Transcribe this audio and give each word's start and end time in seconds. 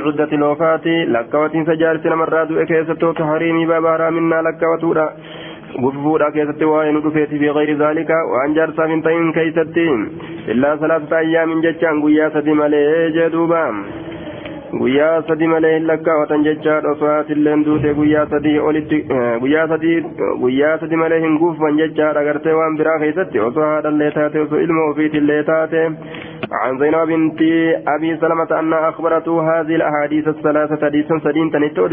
عدة 0.00 0.30
الوفاة 0.32 0.86
لكوة 0.86 1.64
سجارة 1.66 2.14
مرات 2.14 2.48
كيستو 2.68 3.12
تحريم 3.12 3.68
باب 3.68 3.86
حرامنا 3.86 4.42
لكوة 4.46 5.08
غفورا 5.82 6.30
كيست 6.30 6.62
وين 6.62 7.00
دفيت 7.02 7.28
في 7.28 7.50
غير 7.50 7.70
ذلك 7.82 8.10
وان 8.32 8.54
جرسا 8.54 8.86
من 8.86 9.02
تين 9.02 9.32
كيست 9.32 9.76
إلا 10.48 10.76
ثلاثة 10.76 11.18
أيام 11.18 11.60
جتشان 11.60 12.02
قيا 12.04 12.28
سدي 12.34 12.52
ملي 12.52 13.10
جدوبا 13.16 13.64
guyyaa 14.80 15.22
sadi 15.28 15.46
malee 15.52 15.72
hin 15.74 15.86
lakkaawatan 15.90 16.44
jechaadha 16.46 16.92
osoo 16.94 17.08
haatilleen 17.12 17.64
duute 17.68 17.94
guyyaa 18.00 18.26
sadii 18.32 18.58
olitti 18.68 19.00
guyyaa 19.44 19.66
sadii 19.72 19.96
guyyaa 20.44 20.76
sadi 20.82 21.00
malee 21.02 21.20
hin 21.26 21.38
guufan 21.42 21.80
jechaadha 21.82 22.24
gartee 22.28 22.58
waan 22.60 22.78
biraa 22.82 22.98
keessatti 23.04 23.44
osoo 23.48 23.66
haadhallee 23.70 24.10
taate 24.18 24.44
osoo 24.46 24.62
ilma 24.66 24.88
ofiitillee 24.92 25.42
taate 25.52 25.84
عن 26.52 26.78
زينب 26.78 27.06
بنت 27.08 27.40
أبي 27.88 28.16
سلمة 28.16 28.60
أنها 28.60 28.88
أخبرته 28.88 29.34
هذه 29.50 29.74
الأحاديث 29.76 30.28
الثلاثة 30.28 30.86
حديثا 30.86 31.18
سدين 31.24 31.50
تنتو 31.50 31.86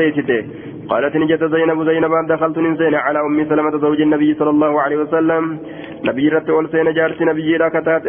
قالت 0.90 1.16
نجت 1.16 1.44
زينب 1.44 1.84
زينب 1.90 2.12
دخلت 2.28 2.58
نسين 2.58 2.96
على 2.96 3.20
أم 3.20 3.46
سلمة 3.50 3.78
زوج 3.78 4.02
النبي 4.02 4.34
صلى 4.34 4.50
الله 4.50 4.82
عليه 4.82 4.98
وسلم 4.98 5.44
نبي 6.04 6.30
رت 6.30 6.50
أولسين 6.50 6.94
جارت 6.94 7.22
نبي 7.22 7.58
راكتات 7.58 8.04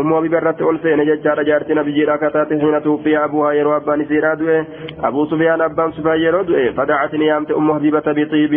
أم 0.00 0.12
أبي 0.12 0.28
برت 0.28 0.62
أولسين 0.62 1.04
جار 1.24 1.42
جارت 1.42 1.70
نبي 1.70 2.04
راكتات 2.04 2.48
حين 2.48 2.82
توفي 2.82 3.18
أبوها 3.24 3.49
يرو 3.52 3.76
أبان 3.76 4.04
سيرا 4.08 4.34
دوه 4.34 4.66
أبو 5.04 5.26
سفيان 5.26 5.60
أبان 5.60 5.92
سفيان 5.92 6.20
يرو 6.20 6.42
دوه 6.42 6.72
فدعتني 6.76 7.26
يامت 7.26 7.50
أم 7.50 7.74
حبيبة 7.74 8.06
بطيب 8.06 8.52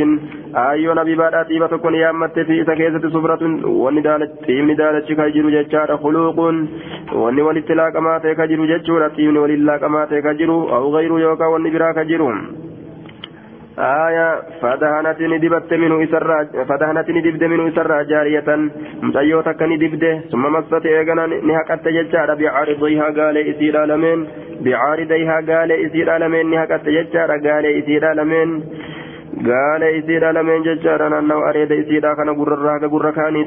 أيو 0.55 0.93
نبي 0.93 1.15
بعد 1.15 1.45
طيبة 1.45 1.77
كن 1.83 1.93
يامت 1.93 2.39
في 2.39 2.65
سكيسة 2.65 3.09
صبرة 3.09 3.41
وندالت 3.65 4.31
طيب 4.47 4.65
ندالت 4.69 5.05
شكا 5.09 5.27
جرو 5.27 5.49
جار 5.49 5.97
خلوق 5.97 6.39
wanni 7.21 7.41
walitti 7.41 7.75
laaqamaa 7.79 8.19
ta'e 8.19 8.35
ka 8.35 8.47
jiru 8.47 8.67
jechuudha 8.71 9.09
xiibni 9.15 9.43
waliin 9.43 9.65
laaqamaa 9.69 10.05
ta'e 10.11 10.21
ka 10.27 10.33
jiru 10.41 10.57
au 10.77 10.91
gayru 10.97 11.19
yookaan 11.19 11.53
آية 13.78 14.42
فدهنتني 14.62 15.38
دبت 15.38 15.72
منه 15.74 16.04
إسرا 16.04 16.44
فدهنتني 16.68 17.20
دبت 17.20 17.42
منه 17.42 17.68
إسرا 17.68 18.02
جارية 18.02 18.70
متأيوتا 19.02 19.52
كني 19.52 19.76
دبت 19.76 20.04
ثم 20.32 20.42
مست 20.52 20.86
إيغانا 20.86 21.26
نهكت 21.26 21.88
ججارة 21.88 22.34
بعارضيها 22.34 23.04
قال 23.04 23.36
إسير 23.50 23.84
لمن 23.84 24.26
بعارضيها 24.60 25.36
قال 25.50 25.70
إسير 25.72 26.16
لمن 26.18 26.50
نهكت 26.50 26.84
ججارة 26.96 27.36
قال 27.46 27.66
إسير 27.66 28.12
لمن 28.12 28.48
قال 29.50 29.82
إسير 29.82 30.30
لمن 30.30 30.62
ججارة 30.62 31.18
أنه 31.18 31.38
أريد 31.50 31.72
إسير 31.72 32.14
كان 32.14 32.28
قرر 32.38 32.86
قرر 32.92 33.10
كاني 33.10 33.44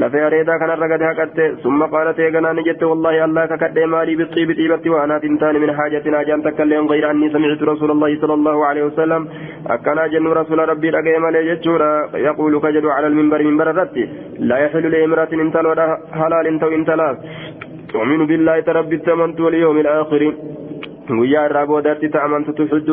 gadi 0.00 1.04
haqatte 1.04 1.62
summa 1.62 1.88
qaalat 1.88 2.18
eeganaa 2.18 2.52
ni 2.54 2.62
jette 2.68 2.84
wallaahi 2.90 3.20
allah 3.26 3.46
kakadhee 3.52 3.86
maalii 3.94 4.16
bixiibi 4.20 4.54
xiibatti 4.60 4.92
waanaat 4.94 5.22
hin 5.28 5.38
taane 5.42 5.58
min 5.64 5.72
haajatin 5.78 6.14
hajaan 6.18 6.42
takka 6.46 6.62
illee 6.66 6.82
gayra 6.92 7.10
annii 7.12 7.30
samictu 7.34 7.68
rasuula 7.70 7.96
allahi 7.96 8.20
sala 8.22 8.34
allahu 8.38 8.62
alehi 8.70 8.86
wasalam 8.88 9.28
akkanaa 9.76 10.08
jennu 10.14 10.34
rasuula 10.40 10.66
rabbii 10.72 10.94
dhagaye 10.96 11.18
malee 11.26 11.44
jechuudha 11.50 11.90
yaquulu 12.26 12.60
ka 12.66 12.72
jedhu 12.76 12.92
cala 12.94 13.10
alminbari 13.12 13.48
minbara 13.50 13.74
irratti 13.76 14.08
laa 14.52 14.60
yaxilu 14.64 14.94
liimraatin 14.96 15.44
intaloodha 15.46 15.88
halaalin 16.22 16.60
ta'u 16.64 16.78
intalaaf 16.80 17.18
تؤمن 17.94 18.20
بالله 18.30 18.56
تربت 18.60 19.08
أمنت 19.08 19.38
واليوم 19.44 19.76
الآخر 19.84 20.22
ويا 21.20 21.40
الرابودات 21.46 22.02
تأمنت 22.14 22.48
تحج 22.58 22.88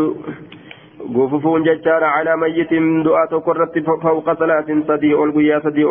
قففون 1.16 1.63
ججار 1.67 2.03
على 2.16 2.31
ميت 2.44 2.72
دعاء 3.08 3.31
قرت 3.47 3.75
فوق 4.05 4.28
صلاة 4.41 4.69
صديء 4.89 5.17
القيا 5.25 5.58
صديء 5.66 5.89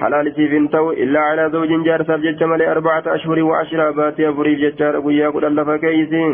حلال 0.00 0.34
سيفين 0.36 0.70
تو 0.70 0.90
إلا 0.90 1.20
على 1.20 1.50
زوج 1.52 1.84
جار 1.84 2.02
سبجت 2.02 2.42
ملي 2.42 2.70
أربعة 2.72 3.02
أشهر 3.06 3.42
وعشرة 3.42 3.90
باتي 3.90 4.28
أفري 4.28 4.54
ججار 4.54 5.00
قيا 5.00 5.28
قد 5.28 5.44
الله 5.44 5.64
فكيسين 5.64 6.32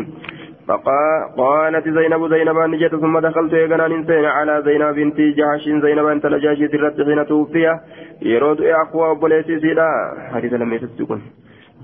فقالت 0.67 1.89
زينب 1.89 2.21
زينب 2.33 2.57
نجت 2.57 2.95
ثم 2.95 3.19
دخلت 3.19 3.53
يغنان 3.53 3.91
انسان 3.91 4.25
على 4.25 4.61
زينب 4.65 4.95
بنت 4.95 5.19
جحش. 5.37 5.63
زينب 5.83 6.05
أنت 6.05 6.25
لجاشي 6.25 6.67
ترت 6.67 6.97
حين 7.07 7.25
توفي 7.25 7.79
يرود 8.21 8.61
أخوة 8.61 9.13
بوليسي 9.13 9.59
سيدا. 9.59 9.89
حديث 10.33 10.53
لم 10.53 10.73
يتسكن 10.73 11.19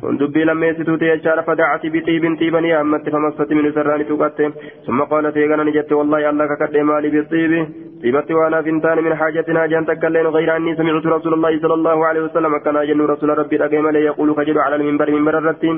دبي 0.04 0.44
لما 0.44 0.66
يستوت 0.68 1.02
يجار 1.02 1.42
فدعت 1.48 1.84
بطيب 1.86 2.24
طيبا 2.40 2.60
يا 2.60 2.82
أمت 2.82 3.10
فمست 3.10 3.52
من 3.54 3.72
سراني 3.76 4.04
تقت 4.04 4.40
ثم 4.86 5.00
قالت 5.02 5.36
يغنى 5.38 5.64
نجت 5.64 5.92
والله 5.94 6.30
الله 6.30 6.46
كقد 6.46 6.78
مالي 6.78 7.10
بالطيب 7.10 7.52
طيبت 8.04 8.32
وأنا 8.32 8.62
فنتان 8.66 8.98
من 9.06 9.14
حاجتنا 9.16 9.66
جان 9.72 9.86
تكلين 9.86 10.28
غير 10.36 10.50
اني 10.58 10.76
سمعت 10.76 11.06
رسول 11.06 11.34
الله 11.34 11.54
صلى 11.64 11.74
الله 11.80 12.06
عليه 12.08 12.22
وسلم 12.28 12.54
كان 12.66 12.78
جن 12.88 13.02
رسول 13.14 13.30
ربي 13.42 13.56
الاقيم 13.56 13.90
لي 13.90 14.00
يقول 14.10 14.30
كجد 14.38 14.58
على 14.58 14.76
المنبر 14.76 15.12
منبر 15.12 15.38
الرتين 15.38 15.76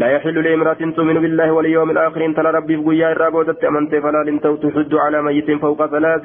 لا 0.00 0.06
يحل 0.14 0.36
لامرأة 0.44 0.80
تؤمن 0.96 1.16
بالله 1.22 1.48
واليوم 1.52 1.90
الآخر 1.90 2.32
ترى 2.36 2.50
ربي 2.58 2.76
بقيا 2.76 3.12
الرابوتة 3.12 3.68
امنت 3.68 3.92
فلا 4.04 4.20
لنتو 4.26 4.54
تحد 4.62 4.94
على 5.04 5.18
ميت 5.26 5.50
فوق 5.62 5.80
ثلاث 5.94 6.24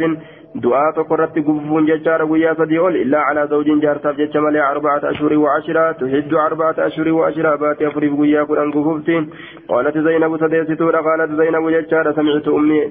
دعاء 0.56 0.92
تقرت 0.98 1.36
قفون 1.48 1.86
ججار 1.86 2.22
قيا 2.32 2.54
صديول 2.54 2.96
الا 2.96 3.20
على 3.28 3.48
زوج 3.52 3.68
جار 3.84 3.98
تفجج 3.98 4.38
ملي 4.38 4.62
اربعة 4.72 5.02
اشهر 5.12 5.34
وعشرة 5.44 5.92
تحد 5.92 6.34
اربعة 6.34 6.76
اشهر 6.88 7.08
وعشرة 7.12 7.39
بات 7.56 7.82
افري 7.82 8.10
بقيا 8.10 8.44
قران 8.44 8.72
قفوفتين 8.72 9.30
قالت 9.70 9.98
زينب 9.98 10.38
سديستور 10.42 10.96
قالت 11.08 11.32
زينب 11.42 11.70
ججار 11.70 12.06
سمعت 12.18 12.48
أمي 12.48 12.82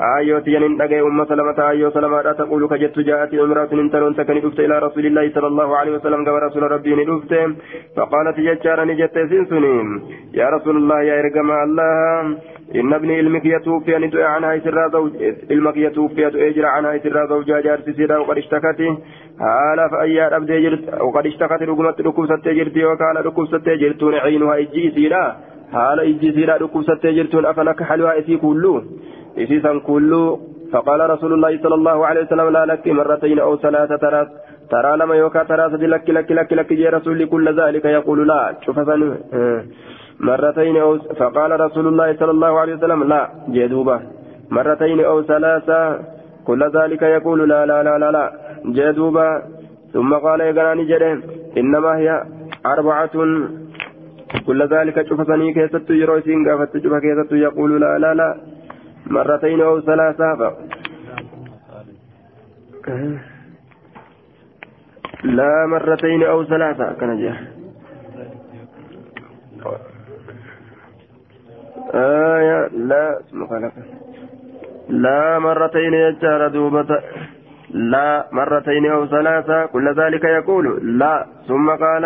ايوتي 0.00 0.50
ين 0.52 0.64
ام 1.10 1.24
سلمة 1.30 1.58
آيو 1.70 1.90
سلمة 1.90 2.22
ما 2.22 2.32
تقول 2.32 2.62
كجت 2.70 2.98
جاءت 3.08 3.34
امرأة 3.34 3.72
انتلون 3.72 4.16
تكني 4.16 4.40
دفت 4.40 4.60
إلى 4.60 4.78
رسول 4.86 5.06
الله 5.06 5.24
صلى 5.34 5.46
الله 5.46 5.76
عليه 5.76 5.92
وسلم 5.96 6.24
كما 6.24 6.38
رسول 6.38 6.62
ربي 6.74 6.94
ندفت 6.94 7.32
فقالت 7.96 8.36
ججارا 8.46 8.84
نجت 8.84 9.16
سنسنين 9.30 9.88
يا 10.34 10.46
رسول 10.54 10.76
الله 10.76 10.98
يا 11.08 11.14
إرقم 11.20 11.50
الله 11.66 12.20
إن 12.74 12.92
ابني 12.92 13.16
علمك 13.16 13.44
يتوفي 13.44 13.96
أن 13.96 14.02
يدعي 14.02 14.24
عنها 14.24 14.58
سرا 14.58 14.88
زوج 14.88 15.12
علمك 15.50 15.76
يتوفي 15.76 16.26
أجر 16.26 16.66
عنها 16.66 16.98
سرا 16.98 17.26
زوجها 17.26 17.60
جار 17.60 17.80
سيرا 17.96 18.18
وقد 18.18 18.38
اشتكت. 18.38 18.80
حال 19.40 19.90
فأيار 19.90 20.36
أبدي 20.36 20.60
جرت 20.64 20.82
وقد 21.00 21.26
اشتكت 21.26 21.62
رقمت 21.62 22.00
ركوب 22.00 22.26
ستجرت 22.26 22.76
وكان 22.90 23.16
ركوب 23.16 23.46
ستجرتون 23.46 24.14
عينها 24.14 24.54
إجي 24.58 24.90
سيرا 24.96 25.36
حال 25.72 26.00
إجي 26.00 26.32
سيرا 26.32 26.56
ركوب 26.56 26.82
ستجرتون 26.82 27.46
أفلك 27.46 27.82
حلوها 27.82 28.18
إسي 28.18 28.36
كله 28.36 28.74
إسيسا 29.38 29.72
كله 29.88 30.38
فقال 30.72 31.00
رسول 31.10 31.32
الله 31.32 31.52
صلى 31.62 31.74
الله 31.74 32.06
عليه 32.06 32.22
وسلم 32.22 32.48
لا 32.56 32.66
لك 32.66 32.88
مرتين 32.88 33.38
أو 33.38 33.56
ثلاثة 33.56 33.96
ترى 33.96 34.20
ترى 34.70 34.96
لما 34.96 35.14
يوكا 35.14 35.42
ترى 35.42 35.66
لك 35.94 36.10
لك 36.10 36.32
لك 36.32 36.52
لك 36.52 36.70
يا 36.72 36.90
رسول 36.90 37.24
كل 37.32 37.46
ذلك 37.60 37.84
يقول 37.84 38.28
لا 38.28 38.40
شوف 38.66 38.78
مرتين 40.20 40.76
أو 40.76 40.98
فقال 40.98 41.60
رسول 41.60 41.86
الله 41.86 42.16
صلى 42.16 42.30
الله 42.30 42.52
عليه 42.60 42.74
وسلم 42.74 43.04
لا 43.04 43.28
جدوبة 43.48 44.00
مرتين 44.50 45.00
أو 45.04 45.22
ثلاثة 45.22 45.98
كل 46.46 46.70
ذلك 46.78 47.02
يقول 47.02 47.48
لا 47.48 47.66
لا 47.66 47.82
لا 47.82 47.98
لا 47.98 48.10
لا 48.10 48.32
جدوبة 48.66 49.42
ثم 49.92 50.14
قال 50.14 50.40
يقراني 50.40 50.84
جده 50.84 51.12
إنما 51.58 51.96
هي 51.98 52.08
أربعة 52.66 53.10
كل 54.48 54.68
ذلك 54.68 55.08
شوف 55.08 55.26
سني 55.26 55.52
كيست 55.52 55.90
يروسين 55.90 56.48
قافت 56.48 56.82
شوف 56.82 56.94
كيست 56.94 57.32
يقول 57.32 57.80
لا 57.80 57.98
لا 57.98 58.14
لا. 58.14 58.36
مرتين 59.06 59.60
أو 59.60 59.80
ثلاثة 59.80 60.56
لا 65.24 65.66
مرتين 65.66 66.22
أو 66.22 66.44
ثلاثة 66.44 66.92
كان 66.92 67.20
جاء 67.20 67.36
آية 71.94 72.68
لا 72.68 73.18
لا 74.88 75.38
مرتين 75.38 75.94
يجار 75.94 76.48
دوبة. 76.48 77.00
لا 77.70 78.28
مرتين 78.32 78.86
أو 78.86 79.06
ثلاثة 79.06 79.66
كل 79.66 79.94
ذلك 80.00 80.24
يقول 80.24 80.98
لا 80.98 81.26
ثم 81.48 81.70
قال 81.70 82.04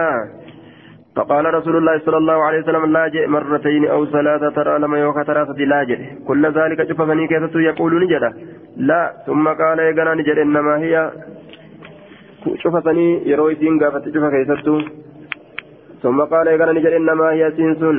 فقال 1.17 1.55
رسول 1.55 1.77
الله 1.77 1.99
صلى 1.99 2.17
الله 2.17 2.39
عليه 2.45 2.59
وسلم 2.63 2.87
لا 2.87 3.09
جئ 3.09 3.27
مرتين 3.27 3.85
أو 3.85 4.07
ثلاثة 4.07 4.49
ترى 4.51 4.79
لما 4.79 4.99
يوكا 4.99 5.23
ثلاثة 5.23 5.59
لا 5.65 5.85
كل 6.29 6.47
ذلك 6.47 6.89
شففني 6.89 7.27
كيف 7.29 7.55
يقول 7.55 8.05
نجد 8.05 8.25
لا. 8.77 9.13
ثم 9.27 9.49
قال 9.49 9.79
يقنا 9.79 10.15
نجد 10.15 10.39
إنما 10.39 10.75
هي. 10.79 11.11
شففني 12.63 13.29
يرويسين 13.29 13.85
قافت 13.85 14.05
شفف 14.15 14.35
ثم 16.03 16.21
قال 16.21 16.47
يقنا 16.47 16.73
نجد 16.73 16.87
إنما 16.87 17.31
هي 17.31 17.53
سنسن 17.57 17.99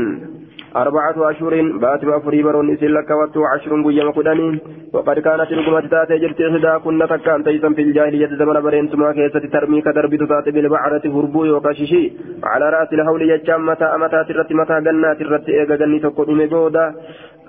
أربعة 0.77 1.31
أشهر 1.31 1.79
بات 1.79 2.05
أفري 2.05 2.43
برون 2.43 2.71
إسل 2.73 2.97
كوت 3.09 3.37
وعشر 3.37 3.83
قيام 3.83 4.11
قدني 4.11 4.61
وقد 4.93 5.19
كانت 5.19 5.53
القمة 5.53 5.87
تاتي 5.93 6.19
جرت 6.19 6.41
إحدى 6.41 6.73
كنا 6.85 7.07
تكان 7.07 7.45
تيسا 7.45 7.69
في 7.77 7.83
الجاهلية 7.83 8.27
زمن 8.41 8.61
برين 8.61 8.91
تما 8.91 9.13
كيسة 9.13 9.45
ترمي 9.53 9.81
كدرب 9.87 10.13
تاتي 10.31 10.51
بالبعرة 10.51 11.05
هربو 11.15 11.41
وكاششي 11.57 12.13
على 12.45 12.71
رأس 12.71 12.93
الهول 12.93 13.23
يجام 13.31 13.67
متى 13.67 13.85
أمتا 13.85 14.23
ترت 14.23 14.53
متى 14.53 14.77
جنات 14.87 15.21
الرت 15.21 15.49
إيغا 15.49 15.77
جني 15.77 15.99
تكو 15.99 16.25
دمي 16.25 16.47
بودا 16.47 16.85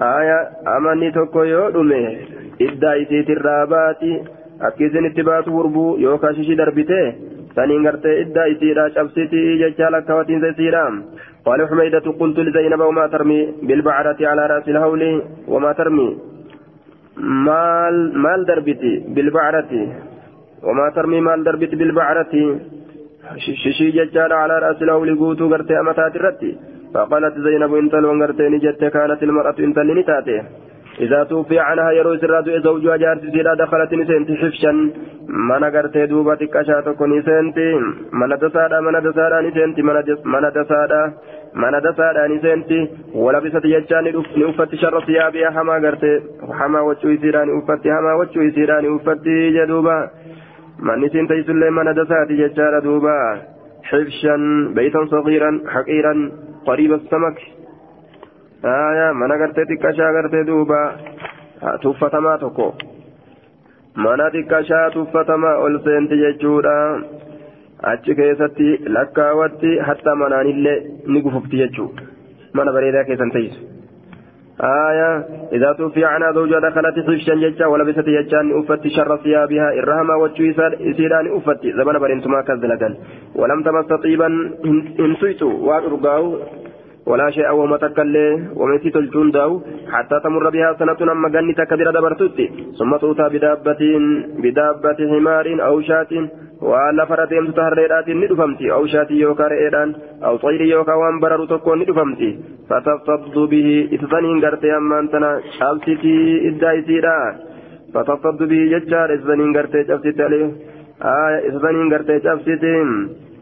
آية 0.01 0.39
أمني 0.77 1.11
تكو 1.11 1.43
يو 1.43 1.69
دمي 1.75 2.03
إدى 2.61 2.91
إسيت 3.01 3.29
الرابات 3.29 4.03
أكيزن 4.61 5.05
اتبات 5.05 5.47
هربو 5.49 5.97
يوكاششي 5.97 6.55
دربته 6.55 7.03
saniin 7.55 7.83
gartee 7.83 8.21
iddaa 8.21 8.45
isiidha 8.53 8.89
cabsitii 8.95 9.57
jecha 9.61 9.91
lakkaawwatiin 9.91 10.45
isiidha 10.49 10.83
قال 11.46 11.68
حميدة 11.68 12.06
قلت 12.20 12.38
لزينب 12.38 12.80
وما 12.80 13.06
ترمي 13.06 13.40
بالبعرة 13.62 14.20
على 14.30 14.42
رأس 14.46 14.68
الهول 14.68 15.02
وما 15.48 15.72
ترمي. 15.72 16.08
مال 17.46 17.96
مال 18.24 18.40
دربتي 18.48 18.92
بالبعرة. 19.14 19.72
وما 20.62 20.86
ترمي 20.96 21.20
مال 21.20 21.44
دربتي 21.44 21.76
بالبعرة. 21.76 22.34
ششي 23.62 23.90
ججال 23.96 24.32
على 24.32 24.54
رأس 24.64 24.82
الهول 24.82 25.18
قوتو 25.18 25.44
قرتي 25.52 25.80
أمتات 25.80 26.16
الرتي. 26.16 26.52
فقالت 26.94 27.34
زينب 27.46 27.74
انت 27.74 27.94
لو 27.94 28.14
نجت 28.54 28.84
كانت 28.94 29.20
المرأة 29.22 29.58
انت 29.58 29.78
لنتاتي 29.78 30.38
إذا 30.99 31.23
توفي 31.23 31.59
عنها 31.59 31.91
يروي 31.91 32.17
سراد 32.17 32.63
زوجها 32.63 32.97
جارتي 32.97 33.31
سيرا 33.31 33.53
دخلت 33.53 33.93
نسنت 33.93 34.31
حفشا 34.31 34.71
من 35.49 35.63
غرتي 35.63 36.05
دوبا 36.05 36.35
تكاشا 36.35 36.81
تكون 36.81 37.19
نسنت 37.19 37.57
من 38.19 38.31
دسادا 38.43 38.79
من 38.79 38.95
دسادا 39.07 39.41
نسنت 39.41 39.79
من 40.33 40.43
دسادا 40.57 41.01
من 41.61 41.73
دسادا 41.85 42.27
نسنت 42.27 42.71
ولبست 43.15 43.65
يجان 43.65 44.05
نوفت 44.37 44.75
شر 44.81 44.95
ثيابها 45.05 45.49
حما 45.55 45.75
غرتي 45.83 46.13
حما 46.59 46.81
وجوي 46.81 47.17
سيراني 47.17 47.51
وفت 47.51 47.83
حما 47.95 48.13
وجوي 48.19 48.51
سيراني 48.51 48.87
وفت 48.89 49.25
جدوبا 49.55 49.97
من 50.85 50.97
نسنت 51.01 51.31
يسلي 51.31 51.69
من 51.77 51.87
دساتي 51.99 52.35
ججار 52.41 52.79
دوبا 52.79 53.17
حفشا 53.89 54.35
بيتا 54.75 55.05
صغيرا 55.05 55.51
حقيرا 55.73 56.13
قريب 56.67 56.93
السمك 56.93 57.37
آية 58.65 59.11
من 59.11 59.31
أغرتي 59.31 59.65
تكاشا 59.65 60.09
أغرتي 60.09 60.43
دوبا 60.43 60.81
تفتما 61.83 62.37
تكو 62.37 62.73
من 64.03 64.19
تكاشا 64.33 64.89
تفتما 64.95 65.51
ألسنت 65.67 66.11
ججورا 66.13 66.79
achi 67.81 68.15
keessatti 68.15 68.69
lakkaawatti 68.95 69.77
hatta 69.87 70.15
manaanillee 70.21 70.77
ni 71.07 71.21
gufufti 71.21 71.61
jechuu 71.61 71.89
mana 72.53 72.71
bareedaa 72.77 73.09
keessan 73.11 73.35
ta'isu 73.35 73.67
آية 74.59 75.25
إذا 75.51 75.73
توفي 75.73 76.05
عنها 76.05 76.31
زوجها 76.31 76.59
دخلت 76.59 76.95
حفشا 77.07 77.35
ججا 77.35 77.65
ولبست 77.65 78.09
ججان 78.09 78.59
أفتي 78.59 78.89
شر 78.89 79.17
ثيابها 79.17 79.67
إرهما 79.79 80.15
وجه 80.15 80.51
إسيران 80.91 81.25
أفتي 81.37 81.71
زمن 81.73 81.99
برنتما 81.99 82.41
كذلك 82.41 82.97
ولم 83.35 83.63
تمس 83.63 83.85
طيبا 84.03 84.27
إن 84.99 85.15
سيتو 85.21 85.49
وأرقاه 85.67 86.23
ولا 87.06 87.30
شيء 87.30 87.50
وما 87.52 87.76
تكلي 87.76 88.26
ومسي 88.56 88.90
تلجون 88.90 89.30
داو 89.30 89.60
حتى 89.92 90.16
تمر 90.24 90.50
بها 90.50 90.72
سنة 90.78 91.12
أما 91.12 91.28
جنة 91.28 91.60
كبيرة 91.70 91.90
دبرتوتي. 91.90 92.46
ثم 92.78 92.96
توتى 92.96 93.28
بدابة 93.34 93.82
بدابة 94.44 94.98
حمار 95.10 95.46
أو 95.68 95.80
شاة 95.80 96.12
وعلى 96.62 97.06
فرتين 97.06 97.54
تهريرات 97.54 98.08
ندفمتي. 98.08 98.72
أو 98.72 98.86
شاة 98.86 99.10
يوكا 99.10 99.46
رئيران 99.52 99.90
أو 100.24 100.36
طير 100.36 100.60
يوكا 100.60 100.94
وان 100.94 101.20
برر 101.20 101.44
تكون 101.46 101.78
ندفمتي. 101.78 102.30
فتفض 102.70 103.36
به 103.52 103.68
إتثنين 103.94 104.44
قرتي 104.44 104.76
أما 104.76 104.98
أنتنا 105.00 105.30
شابتي 105.58 106.16
إدايتيرا 106.48 107.18
فتفض 107.94 108.38
به 108.50 108.60
ججار 108.72 109.14
إتثنين 109.14 109.56
قرتي 109.56 109.84
شابتي 109.88 110.22
عليه 110.22 110.46
آه 111.02 111.34
إتثنين 111.48 111.86
قرتي 111.92 112.20
شابتي 112.24 112.74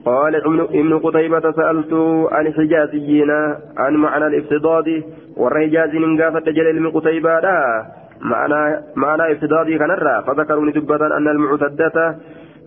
قال 0.05 0.37
ابن 0.37 0.99
قتيبة 0.99 1.41
سألت 1.41 1.93
عن 2.33 2.47
الحجازيين 2.47 3.31
عن 3.77 3.95
معنى 3.95 4.27
الافتضاد 4.27 5.03
والرجاز 5.37 5.95
من 5.95 6.23
قافة 6.23 6.51
جليل 6.51 6.83
من 6.83 6.91
قتيبة. 6.91 7.41
لا 7.41 7.85
معنى 8.21 8.81
معنى 8.97 9.33
افتضاد 9.33 9.67
كنرى 9.67 10.23
فذكروا 10.27 10.67
لدبة 10.67 11.17
أن 11.17 11.29
المعتدة 11.29 12.17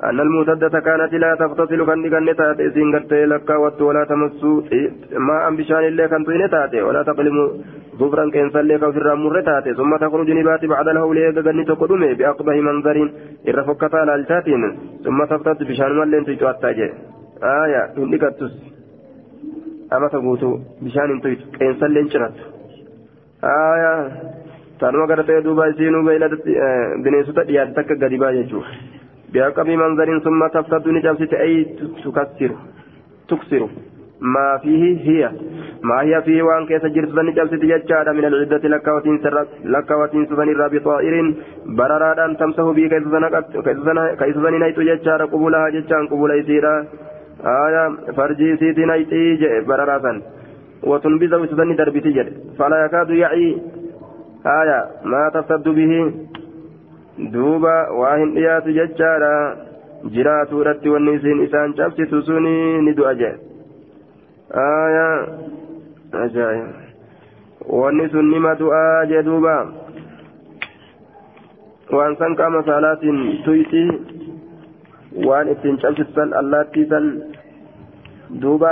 أن 0.04 0.20
المعتدة 0.20 0.80
كانت 0.80 1.14
لا 1.14 1.36
تغتسل 1.36 1.86
كن 1.86 2.10
كنتات 2.10 2.60
إسين 2.60 2.96
قرتي 2.96 3.26
لك 3.26 3.50
ولا 3.82 4.04
تمس. 4.10 4.44
ما 5.28 5.48
أم 5.48 5.56
بشأن 5.56 5.84
الله 5.84 6.08
كنت 6.08 6.30
ولا 6.88 7.04
تقلم 7.04 7.38
ظفرا 8.00 8.30
كينسا 8.30 8.62
لك 8.62 8.92
في 8.92 8.98
الرمور 8.98 9.42
تاتي 9.42 9.74
ثم 9.74 9.96
تخرج 9.98 10.32
نبات 10.32 10.66
بعد 10.66 10.88
الهول 10.88 11.18
يغني 11.18 11.64
تقدمي 11.66 12.14
بأقبه 12.14 12.62
منظر 12.62 12.98
إرفقتا 13.48 14.02
لالتاتين 14.08 14.64
ثم 15.06 15.20
تفتت 15.26 15.64
بشأن 15.64 15.98
ملين 16.00 16.26
تجوات 16.26 16.66
dhiqattus 18.14 18.54
amata 19.98 20.20
guutuu 20.28 20.54
bishaan 20.84 21.12
hin 21.14 21.22
tuytu 21.26 21.52
qeensallee 21.58 22.04
hin 22.04 22.12
cirattu 22.16 22.44
aya 23.54 23.94
tanuma 24.80 25.08
gartee 25.14 25.42
duuba 25.48 25.68
isiinuu 25.74 26.04
bineensota 27.04 27.48
dhiyaate 27.50 27.76
takka 27.80 28.00
gadi 28.04 28.22
baa 28.24 28.32
jechuudha 28.38 28.78
biaqabii 29.36 29.82
manzariin 29.84 30.24
summa 30.28 30.50
taftaddu 30.56 30.96
ni 30.96 31.04
cabsite 31.08 31.38
ay 31.46 31.56
tukassiru 32.04 32.58
tuksiru 33.28 33.70
maa 34.34 34.58
fiihi 34.66 34.92
hiya 35.06 35.32
maa 35.92 36.02
hiya 36.02 36.22
fiihi 36.28 36.46
waan 36.50 36.68
keessa 36.68 36.94
jirtu 36.98 37.16
san 37.16 37.26
ni 37.30 37.34
cabsite 37.40 37.66
jechaadha 37.72 38.14
min 38.20 38.28
alciddati 38.30 38.72
lakkaawatiinsa 38.74 40.36
san 40.42 40.54
irraa 40.54 40.70
bixaa'irin 40.76 41.34
bararaadhaan 41.82 42.38
tamsahu 42.44 42.78
bii 42.80 42.90
ka 42.94 43.02
isa 43.02 44.42
san 44.46 44.54
hin 44.58 44.66
hayxu 44.68 44.88
jechaadha 44.92 45.28
qubulahaa 45.34 45.74
jechaan 45.78 46.08
qubula 46.14 46.40
isiidha 46.44 46.74
آية 47.46 47.84
فرجي 48.18 48.58
سيدي 48.58 48.86
نيتي 48.86 49.62
برراسا 49.68 50.22
وتنبذه 50.84 51.46
سدني 51.46 51.74
دربتي 51.76 52.12
جد. 52.12 52.28
فلا 52.58 52.86
يكاد 52.86 53.10
يعي. 53.10 53.62
آية 54.46 54.80
ما 55.06 55.30
تفتد 55.34 55.68
به. 55.70 56.14
دوبا 57.18 57.90
واهن 57.90 58.38
إيات 58.38 58.68
ججارا. 58.68 59.56
جراتو 60.06 60.62
رتي 60.62 60.90
والنسين 60.90 61.44
إسان 61.44 61.74
شابتي 61.78 62.06
تسوني 62.06 62.82
ندو 62.86 63.04
أجل 63.06 63.36
آية 64.54 65.10
أجايا 66.14 66.68
والنسون 67.62 68.26
نما 68.32 68.54
دعاء 68.54 69.06
جدوبا 69.06 69.58
وأنسان 71.94 72.36
كما 72.36 72.62
صلاة 72.62 73.04
تيتي. 73.46 73.86
waan 75.16 75.48
ittiin 75.48 75.80
cabsisan 75.80 76.36
allaattiisan 76.36 77.06
duuba 78.42 78.72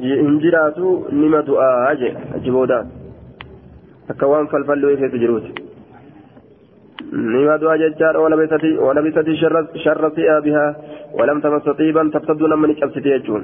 hin 0.00 0.40
jiraatu 0.44 0.94
nima 1.12 1.42
du'aa 1.50 1.94
jee 2.02 2.14
achi 2.36 2.50
booda 2.56 2.78
akka 4.14 4.32
waan 4.32 4.50
falfalloo 4.54 4.96
keessa 4.96 5.22
jiruuti 5.24 5.52
du'aa 7.62 7.78
jechaadha 7.84 8.24
walabisati 8.86 9.36
sharra 9.84 10.10
si'aa 10.18 10.40
bihaa 10.48 10.70
ولم 11.18 11.40
تمس 11.40 11.66
طيبا 11.78 12.10
تفتد 12.14 12.42
لما 12.42 12.66
نشبستي 12.68 13.10
يجون 13.16 13.42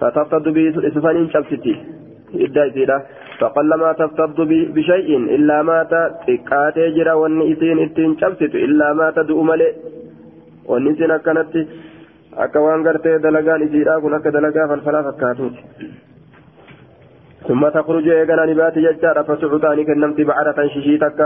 فتفتد 0.00 0.46
بسفن 0.84 1.28
شبستي 1.32 1.74
إدى 2.44 2.62
إسيرا 2.68 2.98
فقلما 3.40 3.92
تفتد 4.00 4.38
بشيء 4.74 5.08
إلا 5.36 5.56
مات 5.68 5.92
تكاتي 6.26 6.84
جرا 6.96 7.12
والنئسين 7.20 7.78
إتين 7.84 8.10
شبست 8.20 8.52
إلا 8.66 8.86
مات 8.98 9.16
دؤملي 9.30 9.68
isin 10.90 11.10
akkanatti 11.10 11.60
akka 12.36 12.60
waan 12.60 12.82
gartee 12.82 13.18
dalagaan 13.18 13.62
isiidhaa 13.62 14.00
kun 14.00 14.14
akka 14.14 14.30
dalagaa 14.32 14.68
falfalaa 14.68 15.02
fakkaatuuti. 15.10 15.62
ثم 17.48 17.68
تخرج 17.68 18.08
إيقنا 18.08 18.44
نبات 18.46 18.78
ججارة 18.78 19.22
فتعطاني 19.22 19.84
كنمت 19.84 20.20
بعرة 20.20 20.58
ششيتك 20.74 21.20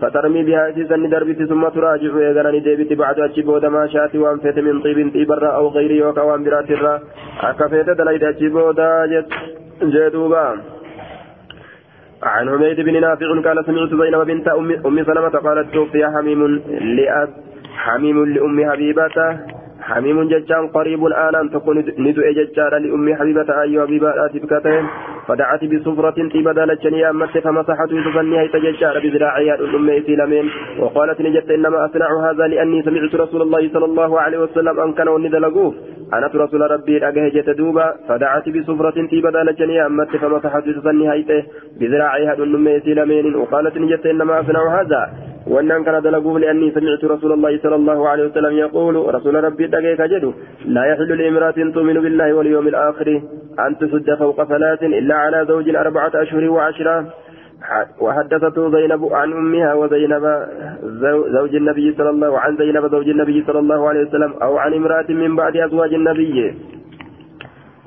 فترمي 0.00 0.42
بها 0.44 0.70
إسيسا 0.70 0.96
ندربت 0.96 1.42
ثم 1.50 1.68
تراجع 1.68 2.12
إيقنا 2.18 2.50
نديبت 2.50 2.92
بعد 2.92 3.18
أجيبود 3.20 3.64
ما 3.66 3.86
شات 3.86 4.14
وأنفت 4.16 4.58
من 4.58 4.80
طيب 4.84 4.98
طيبرا 5.14 5.50
أو 5.58 5.68
غيره 5.68 5.92
يوكا 5.92 6.22
وأن 6.22 6.44
برات 6.44 6.70
الرا 6.70 6.94
أكفيت 7.40 7.88
دليد 7.90 8.24
أجيبود 8.24 8.80
جدوبا 9.94 10.46
عن 12.22 12.46
حميد 12.52 12.78
بن 12.86 13.00
نافع 13.00 13.28
قال 13.46 13.58
سمعت 13.66 13.92
زينب 14.00 14.22
بنت 14.30 14.48
أم, 14.88 14.96
سلمة 15.08 15.34
قالت 15.46 15.74
توفي 15.74 16.06
حميم 16.14 16.40
لأب 16.96 17.30
حميم 17.84 18.24
لأم 18.34 18.70
حبيبة 18.70 19.18
حميم 19.82 20.28
ججان 20.28 20.68
قريب 20.68 21.06
الآن 21.06 21.50
تكون 21.50 21.78
ندعي 21.98 22.32
ججارا 22.34 22.78
لأم 22.78 23.14
حبيبة 23.14 23.62
أي 23.62 23.80
حبيبة 23.80 24.28
تبكتين. 24.34 24.84
فدعت 25.28 25.64
بصفرة 25.64 26.28
طيبة 26.32 26.52
دالتشني 26.52 27.10
أمت 27.10 27.38
فمسحت 27.38 27.90
يتفنيها 27.92 28.46
تججار 28.46 29.00
بذراعها 29.04 29.54
الأم 29.54 29.90
إسلامين 29.90 30.50
وقالت 30.78 31.20
نجت 31.20 31.50
إنما 31.50 31.84
أصنع 31.86 32.30
هذا 32.30 32.46
لأني 32.46 32.82
سمعت 32.82 33.14
رسول 33.14 33.42
الله 33.42 33.68
صلى 33.72 33.84
الله 33.84 34.20
عليه 34.20 34.38
وسلم 34.38 34.80
أن 34.80 34.92
كان 34.92 35.08
وندلقوه 35.08 35.74
أنا 36.14 36.26
رسول 36.34 36.70
ربي 36.70 37.08
أجهجت 37.08 37.50
دوبا. 37.50 37.94
فدعت 38.08 38.48
بصفرة 38.48 39.06
طيبة 39.10 39.30
دالتشني 39.30 39.86
أمت 39.86 40.16
فمسحت 40.16 40.66
يتفنيها 40.66 41.14
بذراعها 41.80 42.32
الأم 42.34 42.68
إسلامين 42.68 43.34
وقالت 43.36 43.78
نجت 43.78 44.06
إنما 44.06 44.40
أصنع 44.40 44.80
هذا 44.80 45.31
وأن 45.46 45.84
كان 45.84 46.02
دلقوه 46.02 46.40
لأني 46.40 46.70
سمعت 46.70 47.04
رسول 47.04 47.32
الله 47.32 47.58
صلى 47.58 47.74
الله 47.74 48.08
عليه 48.08 48.24
وسلم 48.26 48.52
يقول 48.52 49.14
رسول 49.14 49.44
ربي 49.44 49.66
دقيق 49.66 50.00
جدو 50.06 50.32
لا 50.64 50.84
يحل 50.84 51.10
لامرأة 51.18 51.58
تؤمن 51.74 51.94
بالله 52.04 52.34
واليوم 52.34 52.68
الآخر 52.68 53.08
أن 53.66 53.78
تسد 53.78 54.14
فوق 54.14 54.44
ثلاث 54.44 54.82
إلا 54.82 55.14
على 55.14 55.44
زوج 55.48 55.76
أربعة 55.76 56.12
أشهر 56.14 56.50
وعشرة. 56.50 57.06
وحدثته 58.00 58.70
زينب 58.70 59.02
عن 59.12 59.32
أمها 59.32 59.74
وزينب 59.74 60.24
زوج 61.36 61.54
النبي 61.54 61.94
صلى 61.98 62.10
الله 62.10 62.38
عن 62.38 62.56
زينب 62.56 62.90
زوج 62.90 63.08
النبي 63.08 63.44
صلى 63.46 63.58
الله 63.58 63.88
عليه 63.88 64.02
وسلم 64.06 64.32
أو 64.42 64.56
عن 64.56 64.74
امرأة 64.74 65.08
من 65.08 65.36
بعد 65.36 65.56
أزواج 65.56 65.94
النبي. 65.94 66.54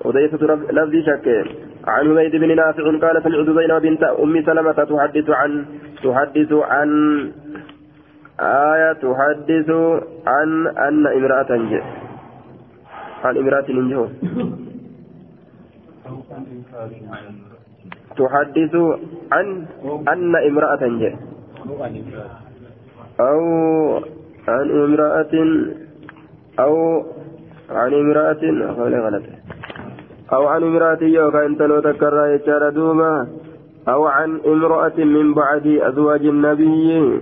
وضيفة 0.06 0.42
لفظ 0.72 0.96
شك. 1.08 1.28
عن 1.88 2.12
هبيد 2.12 2.36
بن 2.36 2.56
نافع 2.56 2.84
قال 2.84 3.24
سمعت 3.24 3.50
زينب 3.50 3.82
بنت 3.82 4.04
أم 4.04 4.42
سلمة 4.46 4.72
تحدث 4.72 5.30
عن 5.30 5.66
تحدث 6.04 6.52
عن 6.54 6.90
آية 8.40 8.94
تحدث 8.94 9.70
عن 10.28 10.68
أن 10.68 11.08
امرأة 11.08 11.52
جاء. 11.72 11.86
عن 13.24 13.38
امرأة 13.38 13.66
نجو 13.70 14.08
تحدث 18.18 18.76
عن 19.32 19.66
أن 20.08 20.36
امرأة 20.36 20.84
جاء. 21.02 21.16
أو 23.20 23.42
عن 24.48 24.70
امرأة 24.72 25.34
أو 26.60 27.06
عن 27.70 27.94
امرأة 27.94 28.44
غلط 29.06 29.24
أو 30.34 30.48
عن 30.48 30.64
امرأة 30.64 31.04
يوكا 31.04 31.46
انت 31.46 31.62
لو 31.62 31.80
تكرر 31.80 32.28
يجار 32.28 32.70
دوبا 32.70 33.28
أو 33.88 34.06
عن 34.06 34.40
امرأة 34.46 34.98
من 34.98 35.34
بعد 35.34 35.68
أزواج 35.68 36.26
النبي. 36.26 37.22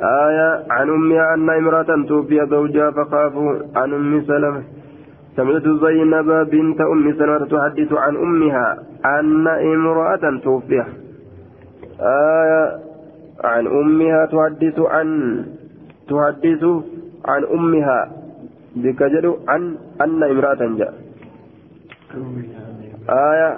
آية 0.00 0.64
عن 0.70 0.88
أمها 0.90 1.34
أن 1.34 1.50
امرأة 1.50 2.06
توفي 2.08 2.46
زوجها 2.46 2.90
فخافوا 2.90 3.52
عن 3.76 3.92
أم 3.94 4.24
سلمة. 4.26 4.62
سمعت 5.36 5.62
زينب 5.62 6.28
بنت 6.50 6.80
أم 6.80 7.12
سلمة 7.18 7.46
تحدث 7.46 7.92
عن 7.92 8.16
أمها 8.16 8.78
أن 9.04 9.46
امرأة 9.48 10.40
توفي. 10.44 10.84
آية 12.00 12.78
عن 13.44 13.66
أمها 13.66 14.26
تحدث 14.26 14.78
عن 14.78 15.08
تحدث 16.08 16.64
عن 17.24 17.44
أمها 17.44 18.12
بكجر 18.76 19.36
عن 19.48 19.76
أن 20.00 20.22
امرأة 20.22 20.76
جاء 20.78 20.94
آية 23.08 23.56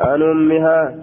عن 0.00 0.22
أمها 0.22 0.94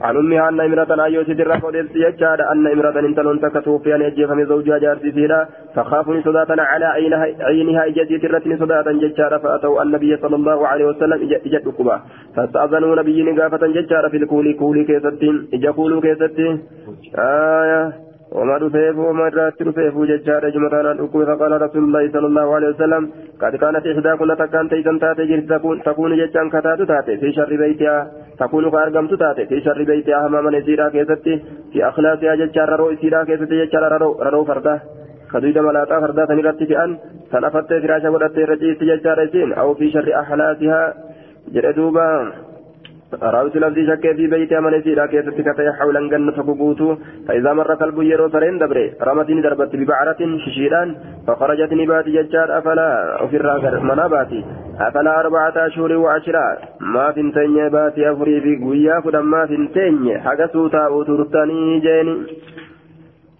عن 0.00 0.16
أمها 0.16 0.48
أن 0.48 0.60
امرأة 0.60 1.04
أيوة 1.04 1.24
تدرى 1.24 1.52
قدرت 1.52 1.96
يجعل 1.96 2.40
أن 2.40 2.66
امرأة 2.66 3.00
انتلون 3.00 3.40
تكتو 3.40 3.78
في 3.78 3.94
أن 3.94 4.02
يجيف 4.02 4.30
من 4.30 4.46
زوجها 4.46 4.78
جارتي 4.78 5.12
سيرا 5.12 5.48
فخافوا 5.74 6.20
صداتا 6.24 6.56
على 6.60 6.86
عينها 7.40 7.86
إجتي 7.86 8.18
ترتني 8.18 8.56
صداتا 8.56 8.92
ججارا 8.92 9.38
فأتوا 9.38 9.82
النبي 9.82 10.16
صلى 10.16 10.36
الله 10.36 10.66
عليه 10.66 10.84
وسلم 10.84 11.18
إجت 11.46 11.66
ركبا 11.66 12.00
فاستأذنوا 12.36 12.96
نبي 12.96 13.22
نقافة 13.22 13.66
ججارا 13.66 14.08
في 14.08 14.16
الكولي 14.16 14.52
كولي 14.52 14.84
كيستين 14.84 15.48
إجا 15.54 15.70
كولو 15.70 16.00
كيستين. 16.00 16.62
آية. 17.18 18.11
وما 18.36 18.56
رفيف 18.56 18.96
وما 18.98 19.28
رات 19.28 19.62
رفيف 19.62 19.94
ججار 20.10 20.48
جمتانا 20.54 20.92
أكوي 21.04 21.26
فقال 21.26 21.52
رسول 21.62 21.82
الله 21.84 22.04
صلى 22.14 22.26
الله 22.26 22.54
عليه 22.54 22.68
وسلم 22.68 23.02
قد 23.42 23.56
كانت 23.56 23.86
إحداكن 23.86 24.36
تكان 24.42 24.68
تيزن 24.68 24.98
تاتي 25.02 25.24
جرت 25.30 25.44
تكون 25.52 25.82
تكون 25.82 26.10
ججان 26.20 26.46
كتات 26.54 26.82
تاتي 26.90 27.16
في 27.20 27.32
شر 27.36 27.56
بيتها 27.62 27.98
تكون 28.40 28.70
كأرقمت 28.70 29.14
تاتي 29.14 29.46
في 29.46 29.60
شر 29.60 29.82
بيتها 29.90 30.26
أمام 30.26 30.46
نسيرا 30.56 30.88
كيستي 30.88 31.34
في 31.72 31.88
أخلاصها 31.88 32.34
ججار 32.40 32.68
ررو 32.68 32.92
إسيرا 32.92 33.24
كيستي 33.24 33.56
ججار 33.66 33.82
ررو 33.92 34.10
ررو 34.26 34.44
فرده 34.44 34.80
خديجة 35.32 35.60
ملاتا 35.60 36.00
فردا 36.00 36.26
سنرتي 36.26 36.66
في 36.66 36.84
أن 36.84 36.90
سنفت 37.32 37.70
فراشا 37.82 38.08
ودت 38.08 38.38
رجيت 38.50 38.80
ججار 38.90 39.24
إسين 39.24 39.52
أو 39.52 39.74
في 39.74 39.90
شر 39.90 40.08
أحلاسها. 40.20 40.94
جردوبا 41.54 42.32
راوت 43.13 43.55
لفظي 43.57 43.87
شك 43.87 44.15
في 44.15 44.27
بيت 44.27 44.53
أمن 44.53 44.81
سيرا 44.81 45.05
كيست 45.05 45.29
كتي 45.29 45.71
حولا 45.79 46.09
جنة 46.11 46.31
فقبوتو 46.31 46.95
فإذا 47.27 47.53
مر 47.53 47.75
كلب 47.75 47.97
يرو 48.01 48.29
سرين 48.29 48.57
دبري 48.57 48.93
رمتني 49.07 49.41
دربت 49.41 49.75
ببعرة 49.75 50.19
ششيران 50.45 50.89
فخرجت 51.27 51.71
نبات 51.73 52.05
ججار 52.15 52.57
أفلا 52.57 52.89
أفر 53.23 53.79
مناباتي 53.89 54.45
أفلا 54.87 55.19
أربعة 55.19 55.55
أشهر 55.67 55.91
وعشرة 56.03 56.45
ما 56.93 57.11
فنتين 57.11 57.69
باتي 57.69 58.11
أفري 58.11 58.41
في 58.41 58.53
قويا 58.63 59.01
فدما 59.03 59.21
ما 59.21 59.45
فنتين 59.45 60.19
حق 60.25 60.41
سوتا 60.53 60.85
أوتورتاني 60.85 61.79
جيني 61.85 62.15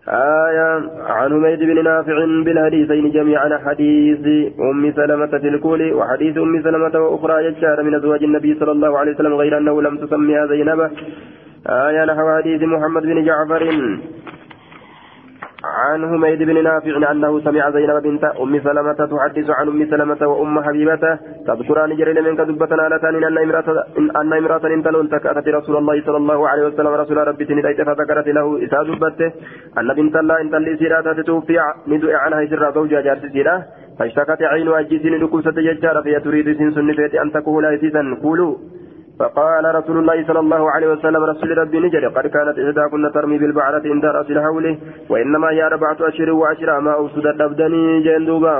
آية 0.09 0.91
عن 1.01 1.31
حميد 1.31 1.59
بن 1.59 1.85
نافع 1.85 2.15
بالحديثين 2.45 3.11
جميعا 3.11 3.59
حديث 3.67 4.51
أم 4.61 4.93
سلمة 4.97 5.27
في 5.27 5.49
الكول 5.49 5.93
وحديث 5.93 6.39
أم 6.39 6.63
سلمة 6.63 6.99
وأخرى 7.01 7.45
يجار 7.45 7.83
من 7.83 7.95
أزواج 7.95 8.23
النبي 8.25 8.55
صلى 8.61 8.73
الله 8.73 8.99
عليه 8.99 9.13
وسلم 9.13 9.35
غير 9.35 9.59
أنه 9.59 9.83
لم 9.83 9.97
تسميها 9.97 10.47
زينب 10.47 10.91
آية 11.67 12.05
نحو 12.05 12.37
حديث 12.37 12.63
محمد 12.63 13.03
بن 13.03 13.25
جعفر. 13.25 13.63
عن 15.65 16.09
حميد 16.11 16.43
بن 16.43 16.65
نافع 16.65 17.11
أنه 17.13 17.41
سمع 17.41 17.71
زينب 17.71 18.03
بنت 18.03 18.25
أم 18.25 18.61
سلمة 18.61 18.93
تحدث 18.93 19.51
عن 19.51 19.69
أم 19.69 19.91
سلمة 19.91 20.29
وأم 20.29 20.61
حبيبة 20.63 21.19
تذكران 21.47 21.97
جرين 21.97 22.25
من 22.25 22.37
كذبة 22.37 22.83
علتان 22.83 23.25
أن 23.25 23.39
امرأة 23.39 23.69
أن 24.21 24.33
امرأة 24.33 24.67
انتلون 24.67 25.09
تكأتت 25.09 25.49
رسول 25.49 25.77
الله 25.77 26.03
صلى 26.07 26.17
الله 26.17 26.49
عليه 26.49 26.67
وسلم 26.67 26.87
رسول 27.03 27.17
ربي 27.29 27.45
تنديت 27.45 27.81
فذكرت 27.83 28.29
له 28.29 28.57
إذا 28.57 28.79
ذبته 28.89 29.33
أن 29.79 29.89
بنت 29.95 30.17
الله 30.17 30.41
انتلي 30.41 30.77
سيرات 30.77 31.21
توفي 31.27 31.59
ندعي 31.89 32.15
عنها 32.15 32.47
سر 32.51 32.71
زوجها 32.75 33.01
جارت 33.01 33.27
سيرة 33.33 33.65
فاشتكت 33.99 34.43
عين 34.43 34.69
أجيسين 34.69 35.15
لكوسة 35.23 35.51
ججارة 35.51 36.01
فهي 36.03 36.21
تريد 36.21 36.59
سن 36.59 36.71
سنة 36.75 37.23
أن 37.23 37.33
تقول 37.33 37.65
أيسيسا 37.67 38.03
قولوا. 38.23 38.55
فقال 39.19 39.75
رسول 39.75 39.97
الله 39.99 40.27
صلى 40.27 40.41
الله 40.41 40.71
عليه 40.71 40.89
وسلم 40.93 41.23
رسول 41.25 41.59
ربي 41.59 41.79
نجري. 41.81 42.07
قد 42.07 42.27
كانت 42.27 42.59
إحداكن 42.59 43.13
ترمي 43.15 43.39
بالبعرة 43.39 43.83
عند 43.85 44.05
رأس 44.05 44.31
الحول 44.31 44.79
وإنما 45.11 45.51
هي 45.51 45.63
أربعة 45.67 45.97
أشهر 46.01 46.31
وعشرة 46.31 46.79
ما 46.81 46.93
أوسد 46.95 47.27
الأبدني 47.27 48.03
جندوبا 48.03 48.57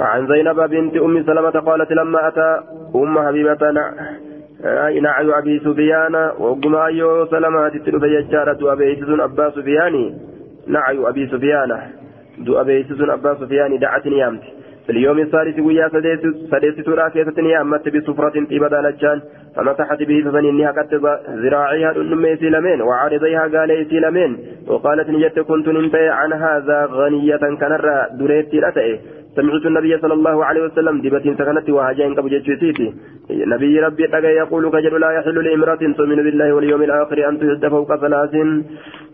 عن 0.00 0.26
زينب 0.26 0.60
بنت 0.60 0.96
أم 0.96 1.22
سلمة 1.22 1.50
قالت 1.50 1.92
لما 1.92 2.28
أتى 2.28 2.60
أم 2.94 3.18
حبيبة 3.26 3.62
نعي 5.02 5.38
أبي 5.38 5.58
سفيان 5.58 6.14
وقم 6.38 6.74
أيو 6.76 7.26
سلمة 7.26 7.68
تتلو 7.68 8.00
فيجارة 8.00 8.72
أبي 8.72 8.96
سفيان 8.96 9.20
أبا 9.20 9.50
سفيان 9.50 9.94
نعي 10.66 11.08
أبي 11.08 11.26
سفيان 11.26 11.70
دو 12.38 12.60
أبي 12.60 12.84
سفيان 12.84 13.10
أبا 13.10 13.34
سفيان 13.34 13.78
دعتني 13.78 14.18
يامتي 14.18 14.57
في 14.88 14.92
اليوم 14.92 15.18
الثالث 15.18 15.58
ويا 15.58 15.88
سديس 16.52 16.76
تورا 16.86 17.08
كيستني 17.08 17.60
أمت 17.60 17.88
بصفرة 17.88 18.36
طيبة 18.50 18.68
دالجان. 18.68 19.18
فمسحت 19.56 20.00
به 20.08 20.18
فسنينها 20.26 20.70
قد 20.76 20.94
ذراعيها 21.42 21.92
النمي 21.92 22.36
سيلمين 22.36 22.82
وعارضيها 22.82 23.44
قال 23.54 23.70
سيلمين 23.90 24.30
وقالت 24.68 25.08
نجت 25.10 25.38
كنت 25.48 25.68
ننتهي 25.68 26.08
عن 26.08 26.32
هذا 26.32 26.78
غنية 26.98 27.44
كنرى 27.60 27.96
دريت 28.18 28.54
لتئه 28.54 28.98
سمعت 29.36 29.66
النبي 29.66 29.98
صلى 29.98 30.14
الله 30.14 30.44
عليه 30.44 30.62
وسلم 30.66 30.94
دبت 31.04 31.24
سكنت 31.38 31.70
وهجين 31.70 32.14
قبل 32.14 32.32
جيتي 32.46 32.92
نبي 33.30 33.80
ربي 33.80 34.06
تقى 34.06 34.32
يقول 34.42 34.64
كجل 34.74 35.00
لا 35.00 35.10
يحل 35.16 35.36
لامرأة 35.44 35.82
تؤمن 35.98 36.18
بالله 36.26 36.48
واليوم 36.54 36.82
الآخر 36.82 37.28
أن 37.28 37.38
تهد 37.40 37.68
فوق 37.68 37.90
ثلاث. 38.02 38.34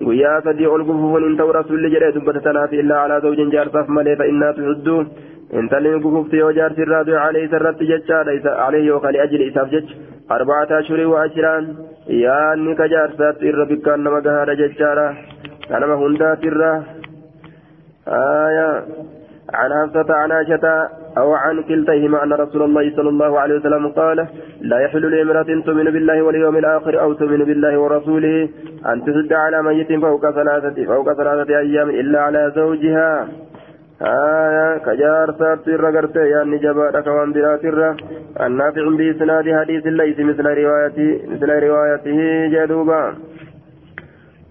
ويا 0.07 0.40
سدي 0.45 0.66
القفوف 0.66 1.12
إن 1.19 1.40
رسول 1.59 1.78
لجري 1.83 2.11
دبت 2.16 2.47
إلا 2.81 2.97
على 3.02 3.21
زوج 3.25 3.38
جارتف 3.52 3.87
ملي 3.90 4.16
فإنا 4.16 4.49
تهد. 4.57 4.88
Yoo 5.54 6.52
jaarsi 6.58 6.82
irraa 6.87 7.04
du'e 7.08 7.20
alee 7.26 7.44
isa 7.46 7.56
irratti 7.61 7.90
jechaadha 7.92 8.56
alee 8.66 8.84
yookaan 8.90 9.20
ajili 9.26 9.49
isaaf 9.50 9.70
jecha 9.75 9.94
arba'ata 10.37 10.76
ashurii 10.82 11.11
waa 11.12 11.23
ashiraan 11.28 11.64
yaanni 12.25 12.75
ka 12.80 12.88
jaarsaatti 12.94 13.49
irra 13.50 13.70
bikkaan 13.73 14.04
nama 14.06 14.20
gahaadha 14.26 14.61
jechaadha 14.62 15.06
ka 15.68 15.80
nama 15.84 16.00
hundaati 16.02 16.52
irra 16.52 16.73
عن 19.54 19.70
حفصة 19.73 20.14
عن 20.14 20.32
عائشة 20.32 20.88
أو 21.18 21.32
عن 21.34 21.62
كلتيهما 21.62 22.25
أن 22.25 22.32
رسول 22.32 22.62
الله 22.62 22.96
صلى 22.96 23.08
الله 23.08 23.40
عليه 23.40 23.54
وسلم 23.54 23.88
قال 23.88 24.18
لا 24.61 24.78
يحل 24.84 25.04
لامرأة 25.11 25.50
تؤمن 25.66 25.84
بالله 25.84 26.23
واليوم 26.23 26.56
الآخر 26.56 27.00
أو 27.00 27.12
تؤمن 27.12 27.44
بالله 27.44 27.78
ورسوله 27.78 28.49
أن 28.87 29.04
تسد 29.04 29.32
على 29.32 29.62
ميت 29.62 29.90
فوق 30.04 30.30
ثلاثة 30.30 30.84
فوق 30.84 31.12
ثلاثة 31.12 31.58
أيام 31.58 31.88
إلا 31.90 32.18
على 32.20 32.52
زوجها 32.56 33.28
آية 34.02 34.78
كجار 34.78 35.34
سارت 35.38 35.68
الرقرت 35.68 36.16
يعني 36.16 36.58
جبار 36.58 37.00
كوان 37.00 37.32
برات 37.32 37.64
الر 37.64 37.96
النافع 38.40 38.84
بإسناد 38.98 39.44
حديث 39.60 39.86
ليس 39.86 40.18
مثل 40.18 40.46
روايته 40.46 41.20
مثل 41.28 41.50
روايته 41.66 42.18
جدوبا. 42.54 43.14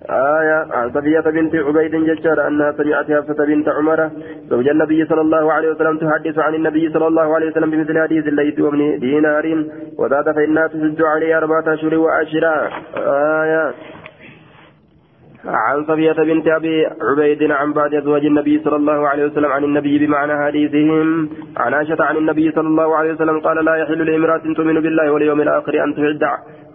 آية 0.09 0.67
عن 0.71 0.91
صفية 0.91 1.19
بنت 1.19 1.55
عبيد 1.55 1.95
ججار 1.95 2.47
أنها 2.47 2.71
سمعت 2.71 3.11
حفصة 3.11 3.45
بنت 3.45 3.69
عمر 3.69 4.09
زوج 4.49 4.67
النبي 4.67 5.05
صلى 5.05 5.21
الله 5.21 5.53
عليه 5.53 5.69
وسلم 5.71 5.97
تحدث 5.97 6.39
عن 6.39 6.55
النبي 6.55 6.89
صلى 6.93 7.07
الله 7.07 7.35
عليه 7.35 7.47
وسلم 7.47 7.71
بمثل 7.71 7.99
حديث 7.99 8.27
الليث 8.27 8.59
وابن 8.59 8.99
دينار. 8.99 9.65
وزاد 9.99 10.35
فإنها 10.35 10.67
تسد 10.67 11.01
عليه 11.01 11.37
أربعة 11.37 11.73
أشهر 11.73 11.95
وعشرة. 11.95 12.69
آية 13.43 13.73
عن 15.45 15.85
صفية 15.85 16.11
بنت 16.11 16.47
أبي 16.47 16.85
عبيد 17.01 17.51
عن 17.51 17.73
بعد 17.73 17.93
أزواج 17.93 18.25
النبي 18.25 18.59
صلى 18.63 18.75
الله 18.75 19.07
عليه 19.07 19.25
وسلم 19.25 19.51
عن 19.51 19.63
النبي 19.63 20.05
بمعنى 20.05 20.45
حديثهم. 20.45 21.29
عن 21.57 21.73
عائشة 21.73 22.03
عن 22.03 22.17
النبي 22.17 22.51
صلى 22.51 22.67
الله 22.67 22.95
عليه 22.95 23.13
وسلم 23.13 23.39
قال 23.39 23.65
لا 23.65 23.75
يحل 23.75 24.05
لامرأة 24.05 24.43
تؤمن 24.55 24.79
بالله 24.79 25.11
واليوم 25.11 25.41
الآخر 25.41 25.83
أن 25.83 25.95
تهد 25.95 26.23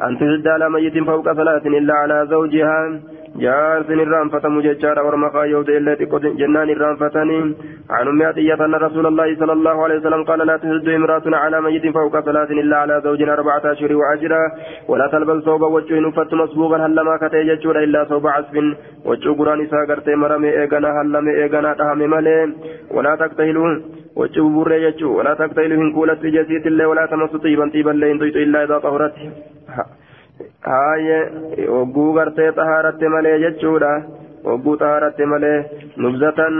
أن 0.08 0.18
تهد 0.18 0.48
على 0.48 0.70
ميت 0.70 0.98
فوق 0.98 1.32
ثلاث 1.32 1.66
إلا 1.66 1.94
على 1.94 2.26
زوجها. 2.30 3.00
Irraanfatamu 3.40 4.62
jechaadha 4.62 5.04
warma 5.08 5.30
kaayyoote 5.30 5.76
illee 5.78 5.96
xiqqoo 6.00 6.36
jennaan 6.40 6.70
irraanfatanii 6.74 7.42
عن 7.90 8.08
أم 8.08 8.22
عطية 8.22 8.54
رسول 8.54 9.06
الله 9.06 9.36
صلى 9.40 9.52
الله 9.52 9.84
عليه 9.84 9.98
وسلم 9.98 10.24
قال 10.24 10.46
لا 10.46 10.56
تهد 10.56 10.88
امرأة 10.88 11.22
على 11.26 11.60
ميت 11.60 11.86
فوق 11.94 12.20
ثلاث 12.20 12.50
إلا 12.50 12.76
على 12.76 13.00
زوج 13.04 13.22
أربعة 13.22 13.72
أشهر 13.72 13.96
وعشرة 13.96 14.52
ولا 14.88 15.06
تلبس 15.12 15.44
ثوب 15.44 15.62
وجه 15.62 16.00
نفت 16.00 16.34
مسبوغا 16.34 16.86
هل 16.86 17.00
ما 17.00 17.16
كتي 17.16 17.42
جتشور 17.48 17.76
إلا 17.84 18.04
ثوب 18.04 18.26
عسف 18.26 18.54
وجه 19.04 19.28
قران 19.38 19.66
ساقرت 19.66 20.08
مرمي 20.08 20.50
إيغانا 20.60 21.00
هل 21.00 21.12
لم 21.12 21.28
إيغانا 21.28 21.74
تهم 21.74 21.98
ملي 21.98 22.54
ولا 22.90 23.16
تقتهلوا 23.16 23.70
وجه 24.16 24.42
بري 24.56 24.90
جتشو 24.90 25.18
ولا 25.18 25.34
تقتهلوا 25.34 25.82
إن 25.82 25.92
كولت 25.92 26.22
جسيت 26.36 26.66
الله 26.66 26.86
ولا 26.86 27.06
تمس 27.06 27.32
طيبا 27.44 27.70
طيبا 27.74 27.90
لين 27.90 28.16
إلا 28.22 28.64
إذا 28.64 28.78
طهرت 28.78 29.14
haayye 30.66 31.18
hogguu 31.68 32.12
gartee 32.12 32.50
xahaaratte 32.58 33.08
malee 33.14 33.38
jechuudha 33.44 33.92
hogguu 34.44 34.76
xahaaratte 34.82 35.26
malee 35.32 35.58
nubzatan 35.96 36.56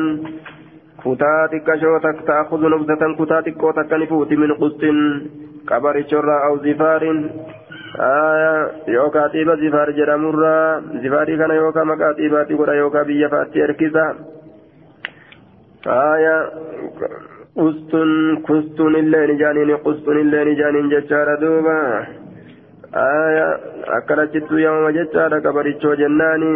kutaa 1.03 1.49
xiqqashoo 1.53 1.99
ta'akuzu 2.05 2.69
nubzatan 2.75 3.17
kutaa 3.21 3.43
xiqqoo 3.47 3.73
takka 3.73 3.99
ni 3.99 4.07
fuuti 4.13 4.37
min 4.37 4.55
qustin 4.63 4.99
qabarichorraa 5.71 6.41
aw 6.49 6.55
zifaarin 6.67 7.21
yookaa 8.95 9.29
xiiba 9.35 9.57
zifaar 9.63 9.93
jedhamurraa 9.99 10.81
zifaarii 11.03 11.39
kana 11.43 11.55
yookaa 11.61 11.85
maqaa 11.93 12.13
xiibaatti 12.21 12.59
godha 12.61 12.75
yookaa 12.81 13.05
biyya 13.11 13.29
faatti 13.35 13.65
erkisa 13.67 14.05
haaya 15.87 16.37
qustun 17.59 18.43
kustun 18.47 18.97
illee 19.03 19.27
ni 19.27 19.39
jaaniin 19.43 19.75
qustun 19.89 20.19
illee 20.25 20.45
ni 20.45 20.57
jaaniin 20.63 20.91
jechaadha 20.95 21.37
duuba 21.41 21.77
akkanachittu 22.93 24.59
yamama 24.59 24.93
jechaadha 24.93 25.41
qabarichoo 25.41 25.97
jennaani 25.97 26.53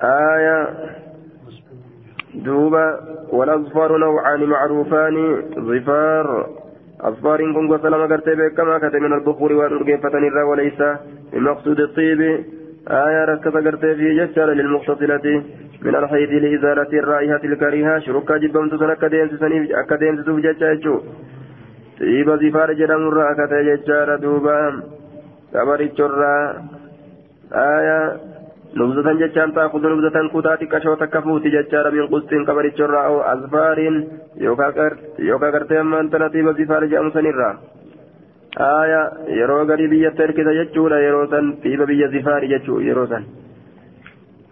aya 0.00 0.56
duuba 2.44 2.84
walasfaru 3.32 3.98
nawcaani 3.98 4.46
macruufaani 4.46 5.24
zifaar 5.70 6.46
asfaariin 7.10 7.52
kun 7.54 7.68
gosa 7.68 7.90
lama 7.90 8.08
gartee 8.08 8.36
beekamaa 8.36 8.80
kate 8.80 9.00
min 9.00 9.12
albukuri 9.12 9.54
waan 9.54 9.76
urgeeffatan 9.76 10.24
irraa 10.24 10.46
waleysa 10.52 10.88
bimaqsuudi 11.32 11.86
xiibi 11.94 12.30
aya 12.86 13.26
rakkata 13.26 13.60
gartee 13.60 13.94
fi 14.00 14.16
jechaadha 14.20 14.54
lilmuqtasilati 14.54 15.36
من 15.84 15.94
الحيض 15.96 16.30
لإزالة 16.30 16.92
الرائحة 16.92 17.40
الكريهة 17.44 17.98
شركة 17.98 18.36
جبمت 18.36 18.74
سنة 18.74 18.92
أكا 18.92 19.96
يجو 22.00 22.36
طيب 22.36 22.50
زفار 22.50 22.72
جرم 22.72 23.08
الرأكة 23.08 23.62
جتشار 23.62 24.16
دوبا 24.16 24.82
كبريتشرا 25.52 26.34
آية 27.52 28.00
نبذة 28.76 29.12
جتشان 29.20 29.54
تأخذ 29.54 29.82
نبذة 29.92 30.28
كتاتي 30.34 30.66
كشوتا 30.66 31.06
كفوتي 31.06 31.48
جتشار 31.54 31.90
من 31.90 32.06
قسط 32.06 32.30
كبريتشرا 32.48 33.00
أو 33.06 33.20
أزفار 33.20 33.78
يوكا 35.18 35.50
كرتين 35.50 35.86
من 35.86 36.10
تنطيب 36.10 36.46
زفار 36.58 36.84
جام 36.84 37.10
سنرا 37.10 37.50
آية 38.60 39.02
يرو 39.28 39.62
غري 39.62 39.86
بيا 39.86 40.10
تركز 40.18 40.48
جتشورا 40.58 40.98
يرو 41.06 41.26
سن 41.30 41.46
طيب 41.62 41.82
بيا 41.82 42.06
زفار 42.14 42.42
جتشو 42.52 42.80
يرو 42.80 43.06
سن 43.06 43.24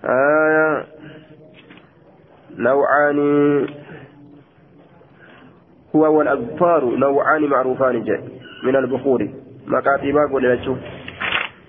آية 0.04 0.84
نوعان 2.58 3.18
هو 5.96 6.18
والأظفار 6.18 6.84
نوعان 6.84 7.42
معروفان 7.46 8.04
جاء 8.04 8.20
من 8.64 8.76
البخور. 8.76 9.28
مكاتبا 9.66 10.20
قول 10.32 10.44
لشوف 10.52 10.78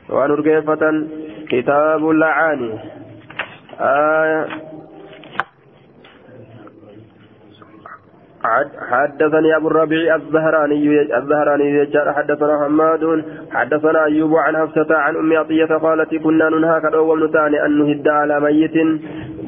ونرقيفة 0.09 1.07
كتاب 1.49 2.09
اللعاني 2.09 2.79
آية. 3.79 4.47
حدثني 8.91 9.55
أبو 9.55 9.67
الربيع 9.67 10.15
الزهراني 10.15 11.01
الزهراني 11.17 11.87
حدثنا 12.13 12.65
حماد. 12.65 13.25
حدثنا 13.51 14.03
أيوب 14.05 14.35
عن 14.35 14.57
حفصة 14.57 14.95
عن 14.95 15.15
أم 15.15 15.33
عطية 15.33 15.65
قالت 15.65 16.15
كنا 16.15 16.49
ننهى 16.49 16.81
كدو 16.81 17.15
نتاني 17.15 17.65
أن 17.65 17.71
نهد 17.79 18.07
على 18.07 18.39
ميت 18.39 18.75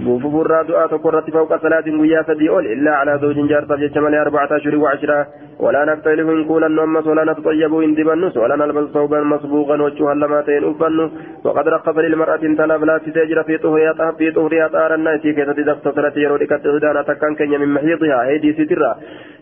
بوفوف 0.06 0.36
الرادعة 0.46 0.98
قرة 1.06 1.26
فوق 1.34 1.58
ثلاث 1.58 1.88
ويا 1.88 2.22
سديول 2.28 2.66
إلا 2.74 2.92
على 3.00 3.20
زوج 3.22 3.38
جار 3.50 3.66
فجت 3.70 3.98
ملي 3.98 4.22
أربعة 4.22 4.50
أشهر 4.58 4.76
وعشرة 4.76 5.28
ولا 5.60 5.86
نختلف 5.86 6.28
إن 6.30 6.46
كولا 6.50 6.68
نمس 6.68 7.08
ولا 7.08 7.24
نتطيب 7.32 7.74
إن 7.86 7.94
دبنس 7.98 8.38
ولا 8.38 8.56
نلبس 8.56 8.88
ثوبا 8.94 9.20
مصبوغا 9.34 9.82
وجها 9.82 10.14
لماتين 10.14 10.64
أفن 10.70 11.00
وقد 11.46 11.68
رقص 11.68 11.98
للمرأة 11.98 12.44
تلاب 12.60 12.84
لا 12.84 12.98
تسجر 12.98 13.44
في 13.44 13.58
طهرها 13.58 14.12
في 14.18 14.32
طهرها 14.32 14.68
طار 14.68 14.94
الناس 14.96 15.22
كي 15.22 15.46
تدفت 15.46 16.18
يرودك 16.18 16.50
تهدانا 16.64 17.02
تكن 17.02 17.36
كن 17.36 17.52
من 17.62 17.70
محيطها 17.76 18.24
هيدي 18.28 18.54
سترة 18.60 18.92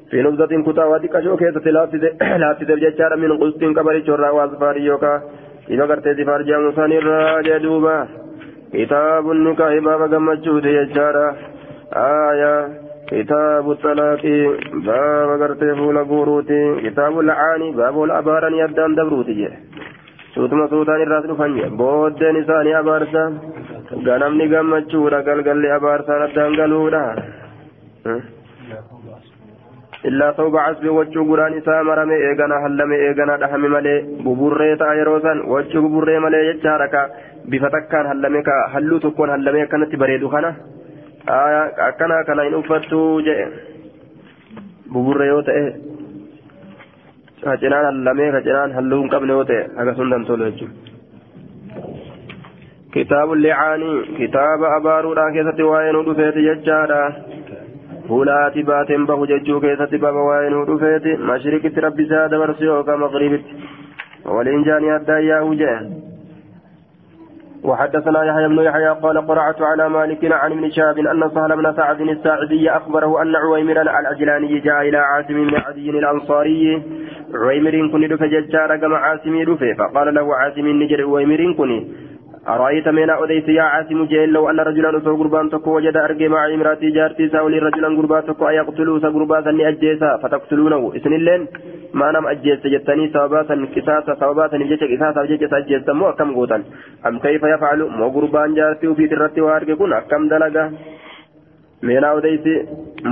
في 0.09 0.21
نبذة 0.21 0.53
كتا 0.65 0.85
ودك 0.85 1.15
شو 1.23 1.37
كيسة 1.37 1.65
لا 2.41 2.51
تسجر 2.59 3.11
من 3.21 3.31
قسط 3.41 3.61
كبر 3.77 3.95
شرا 4.07 4.29
وأزفار 4.29 4.77
يوكا 4.77 5.13
إذا 5.69 5.83
قرت 5.89 6.07
زفار 6.07 6.41
جامو 6.41 6.71
سانير 6.71 7.05
جدوبا 7.47 8.22
كتاب 8.73 9.31
النكاح 9.31 9.73
باب 9.87 10.01
جمجود 10.13 10.65
يجارا 10.65 11.27
آية 11.93 12.55
كتاب 13.07 13.71
الطلاق 13.71 14.23
باب 14.87 15.29
غرتي 15.41 15.75
فول 15.75 15.97
غوروتي 15.97 16.61
كتاب 16.85 17.19
العاني 17.19 17.71
باب 17.71 18.03
الأبارن 18.03 18.53
يدان 18.53 18.95
دبروتي 18.95 19.49
suutaan 20.35 21.01
irraa 21.05 21.21
dhufanye 21.23 21.65
booddeen 21.79 22.37
isaanii 22.41 22.73
abaarsa 22.79 23.23
ganamni 24.07 24.47
gammachuudha 24.53 25.19
galgalli 25.27 25.69
abaarsaan 25.77 26.23
addaan 26.27 26.55
galuudha 26.59 27.03
illaa 28.05 28.42
wachuu 30.03 31.25
guraan 31.25 31.53
isaa 31.57 31.83
marame 31.83 32.15
eegana 32.15 32.59
hallame 32.61 32.95
eegana 33.07 33.37
dhahame 33.37 33.67
malee 33.75 34.01
buburree 34.23 34.75
ta'a 34.77 34.95
yeroo 34.99 35.19
san 35.21 35.41
wachuu 35.47 35.81
buburree 35.81 36.19
malee 36.19 36.43
jecha 36.53 36.71
haraka 36.71 37.09
bifa 37.49 37.69
takkaan 37.69 38.07
hallame 38.07 38.43
ka 38.43 38.55
halluu 38.73 38.99
tokkoon 38.99 39.29
hallame 39.29 39.61
akkanatti 39.61 39.97
bareedu 39.97 40.29
kana 40.29 40.55
akkana 41.87 42.23
kana 42.27 42.43
hin 42.43 42.55
uffattu 42.61 43.21
jedhe 43.27 43.45
buburree 44.93 45.27
yoo 45.27 45.41
ta'e 45.41 45.63
kacinaan 47.43 47.85
hallamee 47.91 48.31
kacinaan 48.31 48.75
halluu 48.79 48.99
hin 49.03 49.09
qabne 49.13 49.33
yoo 49.37 49.45
ta'e 49.51 49.61
akkasuma 49.77 50.15
dantolu 50.15 50.49
jechuudha. 50.49 50.75
kitaabu 52.93 53.35
licaanii 53.35 53.95
kitaaba 54.17 54.75
abaaruudhaan 54.79 55.33
keessatti 55.37 55.63
waa'ee 55.71 55.93
nu 55.95 56.03
dhufeeti 56.09 56.43
jechaadha. 56.49 56.99
Fuulaati 58.13 58.63
baateen 58.63 59.05
bahu 59.09 59.27
jechuu 59.33 59.59
keessatti 59.61 59.97
baaba 59.97 60.23
waa'ee 60.29 60.49
nu 60.53 60.65
dhufeeti. 60.69 61.17
Mashriqitti 61.29 61.85
rabbi 61.85 62.03
isaa 62.07 62.27
dabarsu 62.29 62.65
yookaan 62.71 63.05
maqribitti. 63.05 63.53
Waliin 64.25 64.65
jaanii. 64.69 66.01
وحدثنا 67.63 68.23
يحيى 68.23 68.47
بن 68.47 68.59
يحيى 68.59 68.89
قال 69.03 69.27
قرأت 69.27 69.61
على 69.61 69.89
مالك 69.89 70.31
عن 70.31 70.51
ابن 70.51 70.71
شهاب 70.71 70.97
أن 70.99 71.29
سهل 71.35 71.55
بن 71.55 71.73
سعد 71.73 72.01
الساعدي 72.01 72.71
أخبره 72.71 73.21
أن 73.21 73.35
عويمرا 73.35 73.81
العجلاني 73.81 74.59
جاء 74.59 74.81
إلى 74.81 74.97
عاصم 74.97 75.47
بن 75.47 75.55
عدي 75.55 75.89
الأنصاري. 75.89 76.83
عويمر 77.33 77.75
كن 77.91 78.07
دفع 78.07 78.25
ججار 78.25 78.77
كما 78.77 78.97
عاصم 78.97 79.43
دفع 79.43 79.73
فقال 79.73 80.13
له 80.13 80.35
عاصم 80.35 80.67
نجر 80.67 81.01
عويمر 81.01 81.53
كن. 81.57 81.71
أرأيت 82.47 82.87
من 82.87 83.09
أوديت 83.09 83.47
يا 83.47 83.61
عاصم 83.61 84.05
جيل 84.05 84.29
لو 84.29 84.49
أن 84.49 84.59
رجلا 84.59 84.97
أتوا 84.97 85.17
قربان 85.17 85.49
تكو 85.49 85.75
وجد 85.75 85.97
أرقي 85.97 86.27
مع 86.27 86.53
امرأتي 86.53 86.89
جارتي 86.91 87.29
سأولي 87.29 87.59
رجلا 87.59 87.87
قربان 87.97 88.23
تكو 88.27 88.49
أيقتلوا 88.49 88.99
سقربان 88.99 89.43
سني 89.43 89.67
أجيسا 89.67 90.17
فتقتلونه. 90.17 90.91
إسن 90.95 91.13
اللين 91.13 91.47
ما 91.93 92.11
نم 92.11 92.27
أجيس 92.27 92.67
جتني 92.67 93.07
ثواباتا 93.07 93.55
كساسا 93.75 94.13
ثواباتا 94.13 94.57
نجيش 94.57 94.83
كساسا 94.91 95.25
جيش 95.25 95.53
أجيس 95.53 95.89
مو 95.89 96.09
أكم 96.09 96.33
قوتا. 96.35 96.63
أم 97.07 97.19
كيف 97.19 97.43
يفعل؟ 97.43 97.79
مو 97.97 98.09
قربان 98.15 98.53
جارتي 98.53 98.87
وفي 98.87 99.07
ترتي 99.07 99.41
وأرقي 99.41 99.75
كن 99.75 99.93
أكم 99.93 100.27
دلقا 100.27 100.65
من 101.83 102.03
أوديت 102.03 102.45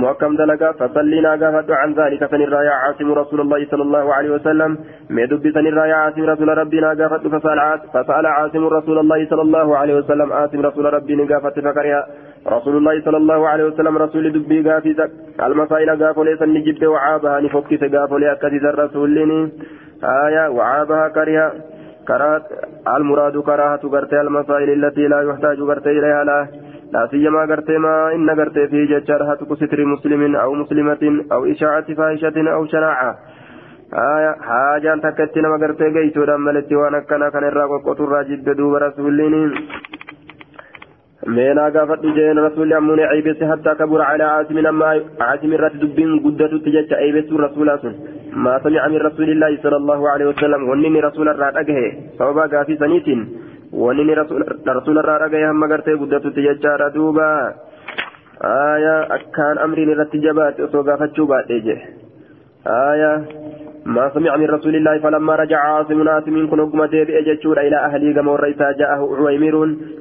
مؤكم 0.02 0.36
دلقا 0.36 0.72
فصلينا 0.72 1.30
قافت 1.30 1.70
عن 1.70 1.90
ذلك 2.00 2.24
فنرى 2.30 2.60
يا 2.68 2.74
عاصم 2.82 3.12
رسول 3.12 3.40
الله 3.40 3.66
صلى 3.70 3.82
الله 3.82 4.14
عليه 4.14 4.30
وسلم. 4.30 4.70
ميدب 5.10 5.44
سنرى 5.54 5.88
يا 5.92 5.94
عاصم 5.94 6.22
رسول 6.32 6.48
ربنا 6.62 6.88
قافت 7.00 7.24
فسأل 7.34 7.58
فسأل 7.94 8.26
عاصم 8.26 8.64
رسول 8.78 8.98
الله 8.98 9.26
صلى 9.30 9.42
الله 9.42 9.76
عليه 9.76 9.94
وسلم. 9.94 10.32
عاصم 10.32 10.60
رسول 10.68 10.84
ربنا 10.94 11.22
قافت 11.34 11.60
فكرها 11.60 12.06
رسول 12.46 12.76
الله 12.76 13.00
صلى 13.06 13.16
الله 13.16 13.48
عليه 13.48 13.64
وسلم 13.64 13.98
رسول 13.98 14.32
دبي 14.32 14.70
قافت 14.70 15.10
المسائل 15.42 16.04
قافوا 16.04 16.24
ليس 16.24 16.42
نجبت 16.42 16.84
وعابها 16.84 17.40
نفكت 17.40 17.82
قافوا 17.94 18.18
لأكد 18.18 18.64
الرسول 18.72 19.18
آية 20.04 20.48
وعابها 20.48 21.08
كرها 21.08 21.52
كرات 22.08 22.42
المراد 22.96 23.36
كراهة 23.38 23.82
قرتي 23.92 24.20
المسائل 24.20 24.68
التي 24.84 25.06
لا 25.12 25.22
يحتاج 25.22 25.60
قرتي 25.60 25.90
إليها 25.90 26.24
لا. 26.24 26.61
لا 26.92 27.06
سيما 27.10 27.46
ما 27.78 28.14
إن 28.14 28.30
قرتي 28.30 28.66
في 28.68 28.86
ججارها 28.86 29.34
ستر 29.60 29.84
مسلم 29.84 30.36
أو 30.36 30.54
مسلمة 30.54 31.24
أو 31.32 31.44
إشاعة 31.44 31.94
فاحشة 31.94 32.36
أو 32.54 32.66
شناعة. 32.66 33.16
آية 33.92 34.32
حاجة 34.48 34.94
تكتنا 35.04 35.48
ما 35.48 35.56
قرتي 35.62 35.84
قيتو 35.94 36.24
دمالتي 36.24 36.76
وأنا 36.76 36.98
كان 37.08 37.28
كان 37.28 37.44
الراقو 37.44 37.78
قطر 37.86 38.08
راجد 38.08 38.48
دوب 38.56 38.74
رسولين 38.74 39.34
مينا 41.26 41.64
قافت 41.74 42.02
جين 42.16 42.38
رسول 42.38 42.72
أمون 42.72 43.00
عيبس 43.00 43.38
حتى 43.50 43.74
كبر 43.78 44.00
على 44.02 44.24
عاصم 44.24 44.66
أما 44.66 45.00
عاصم 45.20 45.52
الرات 45.52 45.76
دبين 45.82 46.10
قدة 46.24 46.52
تجج 46.64 46.94
عيبس 47.00 47.28
رسول 47.32 47.68
ما 48.44 48.54
سمع 48.64 48.88
من 48.88 49.00
رسول 49.08 49.28
الله 49.30 49.58
صلى 49.62 49.76
الله 49.76 50.00
عليه 50.12 50.26
وسلم 50.26 50.68
ونني 50.68 51.00
رسول 51.00 51.28
الرات 51.28 51.56
أجه 51.56 51.78
سببا 52.18 52.46
قافي 53.72 53.98
سنيت 53.98 54.12
ونني 54.12 54.14
رسول 54.14 54.58
رسول 54.68 54.98
الرات 54.98 55.20
أجه 55.20 55.50
هم 55.50 55.72
قرتي 55.72 55.92
قدة 55.92 56.18
تجج 56.18 56.66
دوبا 56.94 57.54
آية 58.44 59.02
أكان 59.14 59.58
أمرين 59.58 59.92
الرتجبات 59.92 60.60
وصوغا 60.60 60.96
فتشوبات 60.96 61.50
آية 62.66 63.41
ما 63.86 64.10
سمع 64.14 64.36
من 64.36 64.46
رسول 64.46 64.76
الله 64.76 64.98
فلما 64.98 65.34
رجع 65.34 65.58
عاصم 65.58 66.08
عاصم 66.08 66.50
كن 66.50 66.60
أقم 66.60 66.84
ديبئ 66.84 67.22
جتشور 67.22 67.60
إلى 67.60 67.76
أهلي 67.76 68.14
كما 68.14 68.32
ورئيسا 68.32 68.72
جاءه 68.72 69.00
عويمر 69.18 69.54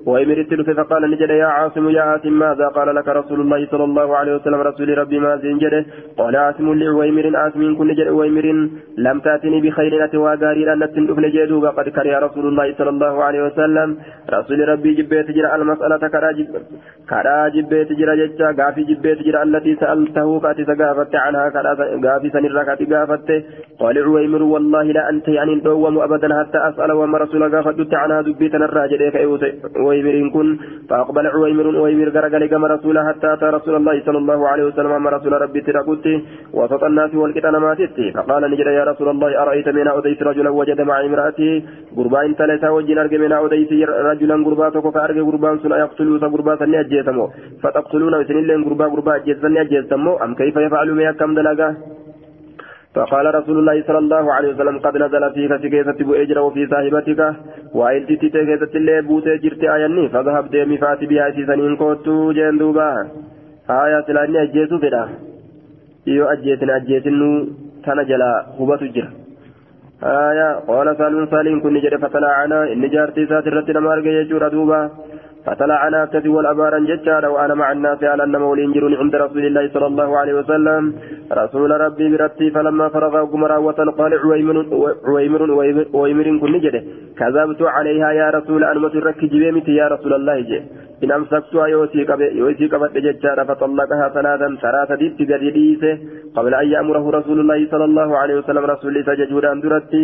ويمر 0.05 0.37
التلف 0.37 0.69
فقال 0.69 1.11
نجد 1.11 1.29
يا 1.29 1.45
عاصم 1.45 1.89
يا 1.89 2.01
عاصم 2.01 2.33
ماذا؟ 2.39 2.67
قال 2.67 2.95
لك 2.95 3.07
رسول 3.07 3.41
الله 3.41 3.67
صلى 3.71 3.83
الله 3.83 4.17
عليه 4.17 4.35
وسلم 4.35 4.61
رسول 4.61 4.97
ربي 4.97 5.19
ما 5.19 5.37
زنجده 5.37 5.85
قال 6.17 6.35
عاصم 6.35 6.73
لعويمر 6.73 7.37
عاصم 7.37 7.75
كن 7.77 7.87
نجد 7.87 8.07
عويمر 8.07 8.45
لم 8.97 9.19
تأتني 9.19 9.61
بخير 9.61 10.05
أتوا 10.05 10.35
غاري 10.41 10.73
أن 10.73 10.79
نجده 11.25 11.69
قد 11.69 11.89
كره 11.89 12.19
رسول 12.19 12.45
الله 12.47 12.73
صلى 12.77 12.89
الله 12.89 13.23
عليه 13.23 13.41
وسلم. 13.43 13.97
رسول 14.29 14.69
ربي 14.69 14.93
جبت 14.93 15.31
جرى 15.31 15.55
المسألة 15.55 16.03
كرا 17.09 17.47
جبت 17.55 17.89
جرى 17.99 18.13
جتشا 18.21 18.47
غافي 18.59 18.83
جبت 18.83 19.19
جرى 19.25 19.43
التي 19.43 19.75
سألته 19.75 20.39
فأتي 20.39 20.63
سقافت 20.65 21.15
عنها. 21.15 21.49
كرا 21.49 22.29
سنرى 22.33 22.65
كاتي 22.65 22.85
قال 23.79 23.97
عويمر 23.97 24.43
والله 24.43 24.83
لا 24.83 25.09
أنت 25.09 25.27
يعني 25.27 25.55
دوم 25.59 25.99
أبدا 25.99 26.29
حتى 26.39 26.57
أسأل 26.69 26.91
وما 26.91 27.17
رسول 27.17 27.43
الله 27.43 27.61
فدت 27.61 27.93
عنها 27.93 28.21
دبيت 28.21 28.55
الراجل 28.55 29.01
عويمر 29.75 30.29
كن 30.33 30.57
فأقبل 30.89 31.27
عويمر. 31.27 31.65
عويمر 31.77 32.09
قرقل 32.09 32.45
كما 32.45 32.67
رسول 32.67 32.99
حتى 32.99 33.33
أتى 33.33 33.45
رسول 33.45 33.75
الله 33.75 34.01
صلى 34.05 34.17
الله 34.17 34.47
عليه 34.47 34.63
وسلم. 34.63 34.91
أما 34.91 35.09
رسول 35.09 35.33
ربي 35.41 35.61
تركت 35.61 36.05
وسط 36.53 36.83
الناس 36.83 37.15
والكتان 37.15 37.55
ماتت 37.57 37.97
فقال 38.15 38.51
نجد 38.51 38.67
يا 38.79 38.83
رسول 38.83 39.09
الله 39.09 39.41
أرأيت 39.43 39.67
من 39.69 39.87
أوديت 39.87 40.23
رجلا 40.23 40.49
وجد 40.49 40.81
مع 40.81 41.01
امرأته 41.01 41.63
قربان 41.97 42.33
ثلاثة 42.33 42.71
وجن 42.71 42.97
أرجع 42.97 43.17
من 43.17 43.31
أوديت 43.31 43.71
رجلا 44.11 44.35
قرباتك 44.45 44.85
فأرجع 44.95 45.23
قربان 45.29 45.59
سنة. 45.63 45.75
يقتلوا 45.77 46.19
قربا 46.33 46.55
سنة 46.55 46.79
أجيتمو. 46.79 47.25
فتقتلون 47.63 48.13
وسنين 48.19 48.45
لهم 48.47 48.61
قربا 48.67 48.85
قربا 48.93 49.13
أجيتمو. 49.61 50.13
أم 50.23 50.31
كيف 50.35 50.55
يفعل 50.65 50.91
ما 50.91 51.11
كم 51.11 51.33
دلقا 51.35 51.69
فقال 52.96 53.34
رسول 53.34 53.56
الله 53.58 53.82
صلى 53.86 53.98
الله 53.98 54.32
عليه 54.32 54.48
وسلم 54.54 54.78
قد 54.78 54.96
نزل 54.96 55.32
فيك 55.34 55.52
سكيسة 55.62 55.98
بؤجر 56.08 56.38
وفي 56.38 56.66
صاحبتك 56.66 57.20
وإن 57.74 58.06
تتي 58.06 58.28
كيسة 58.28 58.72
اللي 58.74 59.02
بوتي 59.08 59.36
جرت 59.42 59.62
آياني 59.64 60.08
فذهب 60.08 60.44
ديمي 60.50 60.78
فاتي 60.78 61.06
بها 61.06 61.30
سيسانين 61.30 61.76
كوتو 61.76 62.32
جين 62.32 62.58
دوبا 62.58 62.88
آية 63.70 64.00
سلاني 64.06 64.42
أجيتو 64.42 64.78
فدا 64.78 65.02
iyo 66.06 66.24
ajjeetin 66.32 66.70
ajjeetinnu 66.70 67.30
tana 67.84 68.02
jala 68.10 68.30
hubatu 68.58 68.86
jira 68.94 69.10
آية 70.02 70.48
قال 70.68 70.96
سالم 70.98 71.26
سالم 71.32 71.60
كن 71.60 71.80
جري 71.80 71.98
فتلاعنا 71.98 72.72
إن 72.72 72.88
جارتي 72.94 73.26
ساتر 73.26 73.52
رتنا 73.56 73.80
مارجي 73.80 74.08
يجور 74.08 74.48
دوبا 74.48 74.80
فطلعنا 75.45 76.05
كذي 76.05 76.29
والأبارا 76.29 76.79
جتشارا 76.79 77.27
وأنا 77.27 77.53
مع 77.53 77.71
الناس 77.71 78.03
على 78.03 78.23
أن 78.23 78.35
مولين 78.37 78.71
جرون 78.71 78.93
عند 78.95 79.15
رسول 79.15 79.45
الله 79.45 79.69
صلى 79.73 79.87
الله 79.87 80.17
عليه 80.17 80.33
وسلم. 80.33 80.93
رسول 81.31 81.71
ربي 81.81 82.05
برتي 82.11 82.49
فلما 82.51 82.89
فرغ 82.89 83.25
قمرا 83.31 83.57
قال 83.99 84.11
عويمر 84.23 84.57
عويمر 85.93 86.27
كن 86.41 86.59
جده. 86.59 86.83
كذبت 87.19 87.61
عليها 87.61 88.11
يا 88.11 88.29
رسول 88.29 88.63
أن 88.63 88.77
مترك 88.77 89.25
جبيمت 89.25 89.67
يا 89.67 89.87
رسول 89.87 90.13
الله 90.13 90.39
جي 90.39 90.61
إن 91.03 91.11
أمسكتها 91.11 91.67
يوسي 91.67 92.67
قبت 92.71 92.93
فطلقها 93.49 94.05
ثلاثا 94.15 94.47
ثلاثة 94.65 94.95
ديت 95.01 95.19
قد 95.31 95.43
قبل 96.35 96.53
أن 96.61 96.67
يأمره 96.75 97.05
رسول 97.19 97.39
الله 97.39 97.59
صلى 97.71 97.85
الله 97.89 98.09
عليه 98.21 98.35
وسلم 98.39 98.63
رسول 98.73 98.89
الله 98.91 99.03
سججورا 99.09 99.53
درتي 99.63 100.03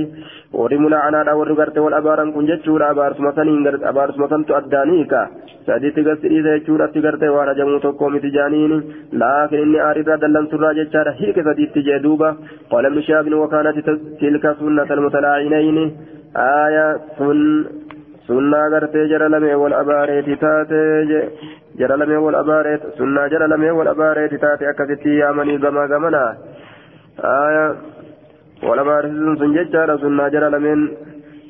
ورمنا 0.60 0.98
عنا 1.06 1.34
ورقرت 1.40 1.78
والأبارا 1.86 2.24
كن 2.36 2.46
جتشورا 2.50 2.92
أبار 2.92 3.12
سمسان 3.18 3.48
أبار 3.92 4.08
سمسان 4.16 4.42
تؤدانيكا 4.50 5.22
gasiriisa 5.68 6.52
jechuudhatti 6.56 7.02
gartee 7.06 7.30
waan 7.36 7.50
ajamuu 7.54 7.80
tokko 7.86 8.10
miti 8.10 8.30
jaaniin 8.36 8.74
laakiin 9.22 9.64
inni 9.66 9.80
aarirraa 9.88 10.20
dallansurraa 10.22 10.74
jechaadha 10.78 11.14
hiike 11.20 11.44
sadiitti 11.48 11.84
jee 11.88 11.98
duuba 12.06 12.30
qaala 12.72 12.92
ibnu 12.92 13.04
shaabin 13.08 13.36
wakaanati 13.42 13.84
tilka 14.22 14.54
sunnata 14.60 14.96
almutalaacinayni 14.98 15.84
aaya 16.46 16.86
sun 17.18 17.42
sunnaa 18.28 18.70
gartee 18.70 19.08
jara 19.12 19.30
lamee 19.34 19.56
wal 19.64 19.76
abaareeti 19.82 20.36
taate 20.44 20.80
jara 21.80 21.98
lamee 22.02 22.22
wal 22.26 22.38
abaareet 22.44 22.88
sunnaa 22.98 23.28
jara 23.34 23.48
lamee 23.48 23.74
wal 23.80 23.92
abaareeti 23.94 24.40
taate 24.46 24.70
akkasitti 24.72 25.20
yaamanii 25.20 25.60
gamaa 25.66 25.88
gamana 25.94 26.24
aaya 27.34 27.66
wal 28.70 28.82
abaareeti 28.84 29.38
sun 29.42 29.54
jechaadha 29.60 30.02
sunnaa 30.06 30.34
jara 30.38 30.56
lameen 30.56 30.90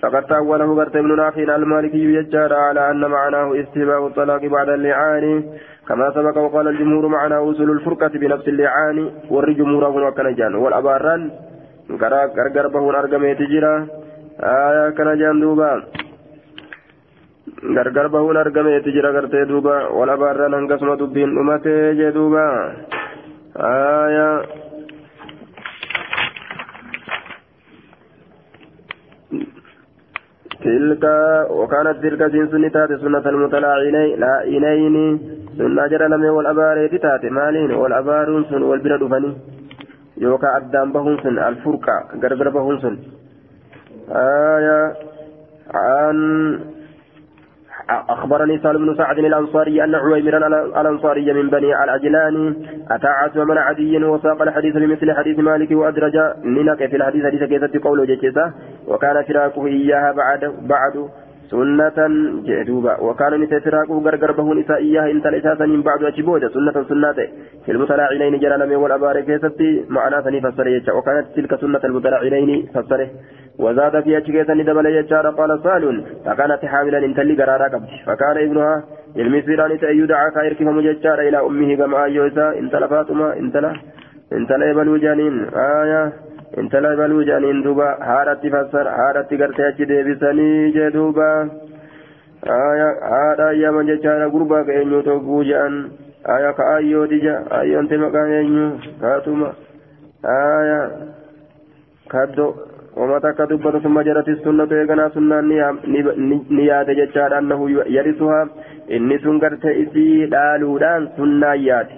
فقد 0.02 0.24
تأوله 0.24 0.76
قرت 0.78 0.96
ابن 0.96 1.16
نافع 1.16 1.56
المالكي 1.56 2.04
يجار 2.18 2.54
على 2.54 2.92
أن 2.92 3.02
معناه 3.02 3.62
استهباء 3.62 4.08
الطلاق 4.08 4.46
بعد 4.46 4.70
اللعان 4.70 5.44
كما 5.88 6.12
سبق 6.12 6.38
وقال 6.38 6.68
الجمهور 6.68 7.08
معناه 7.08 7.42
وصول 7.42 7.72
الفرقة 7.72 8.14
بنفس 8.22 8.48
اللعان 8.48 9.10
والجمهور 9.30 9.84
وكان 10.08 10.36
جان 10.36 10.56
والأباران 10.56 11.32
غرغر 12.02 12.68
بهون 12.68 12.96
أرقمي 12.96 13.36
تجرا 13.36 13.88
آية 14.44 14.90
كان 14.90 15.18
جان 15.20 15.44
دوبا 17.68 17.82
غرغر 17.82 18.08
بهون 18.08 18.38
أرقمي 18.38 18.80
تجرا 18.80 19.12
غرتي 19.12 19.44
دوبا 19.46 19.88
والأباران 19.98 20.54
هنقسم 20.54 20.94
دبين 20.96 21.38
أمتي 21.38 21.94
جدوبا 22.00 22.48
آية 23.58 24.30
تلك 30.64 31.04
وكانت 31.60 31.98
تلك 32.04 32.22
سنة 32.52 32.68
تاتي 32.76 32.98
سنة 32.98 33.26
المتلاعنين 33.34 35.10
سنة 35.58 35.88
جرى 35.92 36.08
لم 36.08 36.24
والأبار 36.36 36.78
تاتي 37.04 37.30
مالين 37.30 37.72
والأبار 37.72 38.28
سن 38.50 38.62
والبلد 38.70 39.04
فني 39.12 39.32
يوكا 40.18 40.58
أدام 40.58 40.92
بهن 40.94 41.18
سن 41.24 41.38
الفرقة 41.50 41.96
غرغر 42.24 42.50
بهن 42.56 42.76
سن 42.84 42.96
آية 44.12 44.80
عن 45.74 46.18
أخبرني 47.90 48.60
سالم 48.60 48.86
بن 48.86 48.96
سعد 48.96 49.20
الأنصاري 49.20 49.84
أن 49.84 49.96
عويمرا 49.96 50.48
الأنصاري 50.82 51.34
من 51.34 51.50
بني 51.50 51.84
العجلان 51.84 52.56
أتى 52.92 53.08
عتبة 53.08 53.60
عدي 53.60 53.98
وساق 54.04 54.42
الحديث 54.42 54.78
بمثل 54.78 55.12
حديث 55.12 55.40
مالك 55.40 55.72
وأدرج 55.72 56.18
نينك 56.44 56.90
في 56.90 56.96
الحديث 56.96 57.26
حديث 57.26 57.44
كيف 57.44 57.84
قوله 57.84 58.06
جيشة 58.06 58.54
وكان 58.88 59.24
فراقه 59.24 59.66
إياها 59.68 60.12
بعد 60.12 60.54
بعد 60.62 61.10
سنة 61.52 62.08
جدوبا 62.44 63.02
وكان 63.02 63.42
نتفراقه 63.42 63.98
غرغر 64.06 64.32
بهون 64.32 64.60
إساء 64.60 64.78
إياها 64.78 65.12
إن 65.12 65.22
تلإساسا 65.22 65.66
من 65.66 65.82
بعد 65.82 66.04
أجبودة 66.04 66.50
سنة 66.50 66.84
سنة. 66.84 67.14
في 67.66 67.72
المتلاعنين 67.72 68.40
جرى 68.40 68.58
لم 68.58 68.82
والأبار 68.82 69.22
كيستي 69.22 69.86
معنى 69.90 70.24
ثني 70.24 70.42
فسر 70.42 70.68
وكانت 70.98 71.26
تلك 71.36 71.56
سنة 71.62 71.82
المتلاعنين 71.84 72.68
فسره. 72.74 73.10
وزاد 73.60 74.04
في 74.04 74.18
أشكيت 74.18 74.50
ندبل 74.52 74.86
يجار 74.86 75.26
قال 75.30 75.52
سال 75.64 75.84
فكانت 76.26 76.66
حاملا 76.66 77.00
إن 77.06 77.14
تلي 77.18 77.34
قرارا 77.40 77.68
قبل 77.74 77.88
فكان 78.08 78.38
ابنها 78.46 78.84
المسيران 79.18 79.80
تأيدعا 79.80 80.30
خير 80.36 80.54
كيف 80.54 80.68
مججار 80.68 81.20
إلى 81.28 81.40
أمه 81.48 81.76
كما 81.76 82.04
أيوسا 82.04 82.48
إن 82.60 82.70
تلا 82.72 82.88
فاطمة 82.88 83.28
إن 83.34 83.52
تلا 83.54 83.72
إن 84.38 84.48
تلا 84.48 84.66
يبلو 84.72 84.98
جانين 84.98 85.36
آية 85.54 86.14
baluu 86.56 87.24
jedhaniin 87.24 87.64
duuba 87.64 87.98
haadhatti 88.00 88.50
fassara 88.50 88.92
haadhatti 89.00 89.38
gartee 89.38 89.66
achi 89.68 89.86
deebisanii 89.86 90.72
jee 90.76 90.92
duuba 90.94 91.28
haadha 92.46 93.48
ayyaama 93.50 93.84
jechaadha 93.84 94.30
gurbaa 94.30 94.64
ka 94.64 94.74
eenyu 94.74 95.04
togguu 95.04 95.44
jedhan 95.44 95.76
aya 96.36 96.54
ka 96.54 96.64
ayyooti 96.76 97.20
ja 97.26 97.36
ayyoonte 97.60 97.98
maqaan 97.98 98.32
eenyu 98.32 98.66
kaatuma 99.02 99.50
aya 100.24 100.80
kaddo 102.08 102.48
وما 103.00 103.18
تك 103.20 103.40
دبت 103.50 103.76
ثم 103.86 103.98
جرت 104.08 104.28
السنة 104.36 104.72
يغنى 104.82 105.06
سنة 105.16 105.38
نيات 106.58 106.90
جتشار 107.00 107.32
أنه 107.40 107.60
يرثها 107.98 108.42
إني 108.96 109.18
سنقرت 109.24 109.66
إسي 109.82 110.26
دالودان 110.34 111.02
سنة 111.18 111.54
يات 111.68 111.90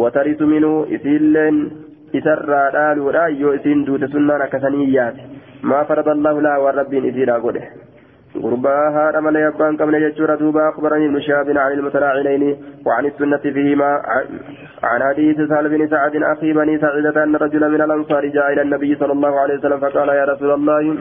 وترث 0.00 0.40
منه 0.52 0.72
إسيلين 0.94 1.56
isarraa 2.18 2.70
dhaaluudha 2.74 3.28
yoo 3.40 3.50
isiin 3.56 3.82
duute 3.86 4.08
sunnaan 4.12 4.44
akkasanii 4.44 4.86
yaate 4.94 5.26
maa 5.72 5.84
farada 5.90 6.14
allahu 6.16 6.44
laha 6.46 6.62
waan 6.64 6.78
rabbiin 6.80 7.08
isiidhaa 7.10 7.40
gurbaa 8.46 8.90
haadha 8.96 9.20
malee 9.20 9.46
abbaan 9.50 9.76
qabne 9.76 10.00
jechuudha. 10.06 10.38
Duuba 10.38 10.68
أخبرني 10.78 11.06
ابن 11.06 11.20
شهاب 11.20 11.58
عن 11.58 11.72
المتلاعنين 11.72 12.56
وعن 12.86 13.06
السنة 13.06 13.36
فيهما 13.38 14.02
عن 14.82 15.02
حديث 15.02 15.36
سهل 15.36 15.68
بن 15.68 15.88
سعد 15.88 16.16
أخي 16.16 16.52
بني 16.52 16.78
سعيدة 16.78 17.24
أن 17.24 17.36
رجلا 17.36 17.68
من 17.68 17.82
الأنصار 17.82 18.26
جاء 18.26 18.52
إلى 18.52 18.62
النبي 18.62 18.96
صلى 18.96 19.12
الله 19.12 19.40
عليه 19.40 19.58
وسلم 19.58 19.78
فقال 19.80 20.08
يا 20.08 20.24
رسول 20.24 20.50
الله 20.50 20.96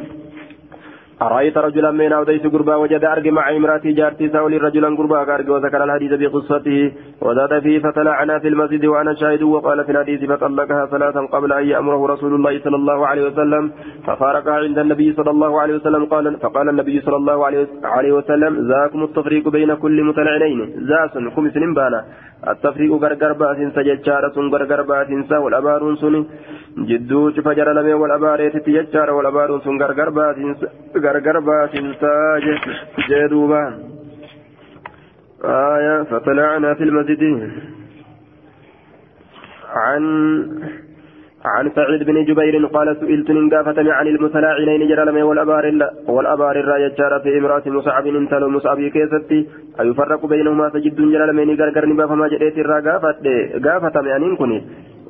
أرأيت 1.22 1.58
رجلا 1.58 1.92
من 1.92 2.14
أوديت 2.14 2.46
قربا 2.54 2.76
وجد 2.76 3.04
أرجع 3.06 3.32
مع 3.32 3.56
امرأتي 3.56 3.92
جارتي 3.92 4.30
ساولي 4.30 4.58
رجلا 4.58 4.88
قربا 4.98 5.22
أرجع 5.22 5.52
وذكر 5.54 5.84
الحديث 5.84 6.12
بقصته 6.22 6.92
وزاد 7.22 7.60
فيه 7.60 7.80
فتلعنا 7.80 8.40
في 8.40 8.48
المسجد 8.48 8.86
وأنا 8.86 9.14
شاهد 9.14 9.44
وقال 9.44 9.86
في 9.86 9.92
الحديث 9.92 10.30
فطلقها 10.32 10.86
ثلاثا 10.86 11.20
قبل 11.20 11.54
أن 11.54 11.66
يأمره 11.68 12.08
رسول 12.14 12.36
الله 12.36 12.60
صلى 12.64 12.76
الله 12.76 13.08
عليه 13.08 13.24
وسلم 13.28 13.72
ففارقها 14.08 14.54
عند 14.54 14.80
النبي 14.80 15.14
صلى 15.14 15.32
الله 15.32 15.62
عليه 15.62 15.76
وسلم 15.76 16.06
قال 16.06 16.38
فقال 16.40 16.70
النبي 16.70 17.02
صلى 17.02 17.16
الله 17.16 17.46
عليه 17.96 18.12
وسلم 18.12 18.68
ذاكم 18.72 19.04
التفريق 19.04 19.50
بين 19.50 19.74
كل 19.74 20.04
متلعنين 20.04 20.60
ذاس 20.90 21.12
سنين 21.54 21.74
بانا 21.74 22.06
التفريق 22.48 22.92
غرغر 23.04 23.34
باسنسا 23.34 23.82
ججارة 23.82 24.36
غرغر 24.54 24.82
باسنسا 24.82 25.38
والأبارون 25.38 25.96
سن 25.96 26.26
جدو 26.90 27.32
فجر 27.32 27.68
لمي 27.74 27.94
والأباريت 27.94 28.56
تججارة 28.66 29.12
والأبارون 29.12 29.62
سن 29.62 29.76
غرغر 29.82 30.10
باسنسا 30.10 30.68
غرغر 31.04 31.40
باسنسا 31.40 32.14
جدوبا 33.10 33.64
آية 35.46 36.04
فطلعنا 36.04 36.74
في 36.74 36.84
المسجد. 36.84 37.24
عن 39.76 40.04
عن 41.46 41.72
سعيد 41.76 42.04
بن 42.04 42.26
جبير 42.26 42.66
قال 42.66 42.98
سئلت 43.00 43.32
من 43.32 43.50
قافتني 43.50 43.92
عن 43.92 44.08
المتلاعنين 44.08 44.88
جرى 44.88 45.22
والأبار 45.24 45.66
والأبار 46.08 46.56
الراية 46.60 47.20
في 47.24 47.38
امرأة 47.38 47.64
مصعب 47.66 48.08
انتلو 48.08 48.50
مصعب 48.50 48.80
كيستي. 48.82 49.48
أيفرق 49.80 50.26
بينهما 50.26 50.70
سجد 50.70 50.96
جرى 50.96 51.26
لمن 51.28 51.50
غرغر 51.60 51.86
نبا 51.86 52.08
فما 52.08 52.28
جريت 52.28 52.58
الرا 52.58 52.80
قافت 52.88 53.28
قافت 53.66 53.96
يعني 53.96 54.36
كني. 54.36 54.60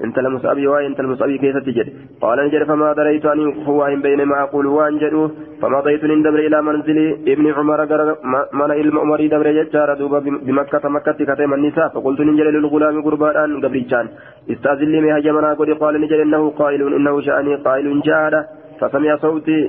انت 0.04 0.18
المصابي 0.18 0.68
واي 0.68 0.88
انت 0.88 1.00
المصابي 1.00 1.38
كيف 1.38 1.58
تجد 1.58 1.88
قال 2.22 2.38
نجد 2.48 2.64
فما 2.64 2.94
دريت 2.94 3.26
أن 3.26 3.40
هو 3.68 3.80
بينما 4.06 4.44
أقول 4.44 4.66
وأن 4.68 4.98
جدو 4.98 5.30
فمضيت 5.62 6.04
من 6.04 6.22
دبر 6.22 6.40
إلى 6.40 6.62
منزل 6.62 6.98
ابن 7.28 7.46
عمر 7.58 7.80
من 8.54 8.72
علم 8.78 8.96
عمر 9.00 9.20
دبر 9.34 9.48
ججار 9.58 9.90
دوبا 10.00 10.20
بمكة 10.20 10.90
مكة 10.90 11.20
كتم 11.30 11.54
النساء. 11.54 11.88
فقلت 11.94 12.20
نجد 12.22 12.48
للغلام 12.56 13.02
قربان 13.06 13.62
قبريشان 13.64 14.06
استأذن 14.54 14.92
لي 15.04 15.10
هجمنا 15.18 15.54
قال 15.82 15.94
نجد 16.02 16.20
إنه 16.26 16.50
قائل 16.50 16.82
إنه 16.98 17.22
شأني 17.22 17.56
قائل 17.56 18.02
جاد 18.08 18.34
فسمع 18.80 19.16
صوتي. 19.16 19.60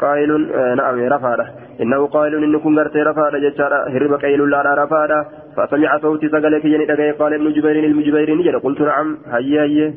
قائل 0.00 0.30
نعم 0.76 0.98
رفادة. 1.14 1.46
إنه 1.80 2.06
قائل 2.06 2.34
إن 2.44 2.58
كن 2.58 2.78
غرتي 2.78 3.02
رفادة 3.02 3.38
جتارا 3.38 3.88
هرب 3.88 4.14
قيل 4.14 4.50
لا 4.50 4.84
رفادة. 4.84 5.26
فسمع 5.56 5.98
صوتي 5.98 6.28
سقلك 6.28 6.66
دقي. 6.66 7.10
قال 7.10 7.34
ابن 7.34 7.52
جبير 7.52 7.84
المجبير 7.84 8.58
قلت 8.58 8.80
نعم. 8.80 9.18
هيا 9.26 9.62
هيا. 9.62 9.94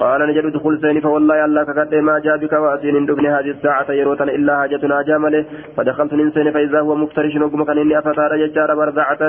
قال 0.00 0.20
نجد 0.28 0.52
دخول 0.52 0.80
سيني 0.80 1.00
فوالله 1.00 1.44
الله 1.44 1.64
كقد 1.64 1.94
ما 1.94 2.18
جاء 2.18 2.36
بك 2.36 2.52
وأسين 2.52 3.06
دبن 3.06 3.26
هذه 3.26 3.50
الساعة 3.50 3.90
يروتن 3.90 4.28
إلا 4.28 4.58
حاجتنا 4.58 5.02
جامله 5.02 5.44
فدخلت 5.76 6.12
ننسين 6.12 6.52
فإذا 6.52 6.80
هو 6.80 6.94
مفترش 6.94 7.36
نقم 7.36 7.64
كان 7.64 7.78
إني 7.78 7.98
أفتار 7.98 8.36
جتارا 8.46 8.74
برزعة 8.74 9.22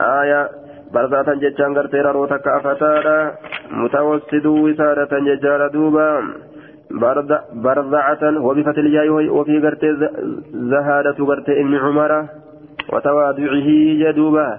آية. 0.00 0.48
برزعة 0.94 1.34
جتان 1.34 1.76
غرتي 1.76 2.00
روتك 2.00 2.48
أفتار 2.48 3.32
متوسد 3.70 4.46
وسادة 4.46 5.18
ججار 5.18 5.68
دوبا. 5.68 6.22
برضعة 6.90 8.22
وبفتح 8.46 8.78
الياء 8.78 9.08
وفي 9.36 9.60
قرت 9.60 9.84
زهادة 10.52 11.24
قرت 11.24 11.48
ابن 11.48 11.74
عمر 11.74 12.12
وتواضعه 12.92 13.68
جدوبا 14.02 14.58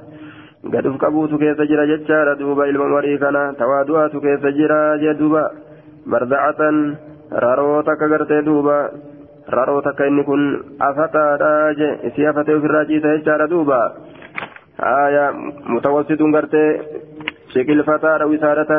قد 0.73 0.87
فكبوت 0.87 1.29
كيف 1.29 1.61
جرى 1.61 1.97
جتشار 1.97 2.33
دوبا 2.33 2.65
الممري 2.65 3.17
كان 3.17 3.55
تواضعات 3.59 4.11
كيف 4.11 4.43
جرى 4.45 4.81
جدوبا 5.03 5.45
برضعة 6.07 6.61
راروتك 7.31 8.03
قرت 8.03 8.31
دوبا. 8.33 8.89
راروتك 9.49 10.01
إن 10.01 10.23
كن 10.23 10.61
أفتا 10.81 11.35
راج. 11.41 11.81
إسي 11.81 12.29
أفتا 12.29 12.43
في 12.43 12.65
الراجي 12.65 12.99
تهجار 12.99 13.45
دوبا. 13.45 13.81
آية 14.79 15.25
متوسط 15.65 16.21
قرت 16.35 16.55
شكل 17.53 17.83
فتاة 17.83 18.25
وسارة 18.25 18.71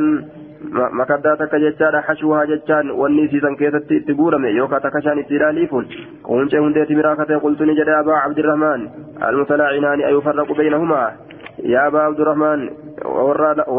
makaddaa 0.70 1.36
takka 1.36 1.58
jechaadha 1.64 2.00
hashuhaa 2.08 2.46
jechaan 2.50 2.90
wanni 3.00 3.22
isiisan 3.28 3.56
keessatti 3.60 3.96
itti 4.00 4.14
guurame 4.20 4.50
yookaan 4.58 4.82
takka 4.82 5.00
shaan 5.06 5.18
itti 5.22 5.34
ilaaliifuun 5.38 5.86
quncee 6.28 6.60
hundeeti 6.64 6.94
miraa 6.98 7.16
katee 7.20 7.40
qultuni 7.44 7.74
jedhe 7.80 7.94
abaa 7.96 8.20
cabdirahmaan 8.26 8.86
almutalaainaani 9.28 10.04
ayufarraqu 10.10 10.54
baynahumaa 10.60 11.08
yaa 11.74 11.86
abaa 11.90 12.04
abdurahmaan 12.10 12.62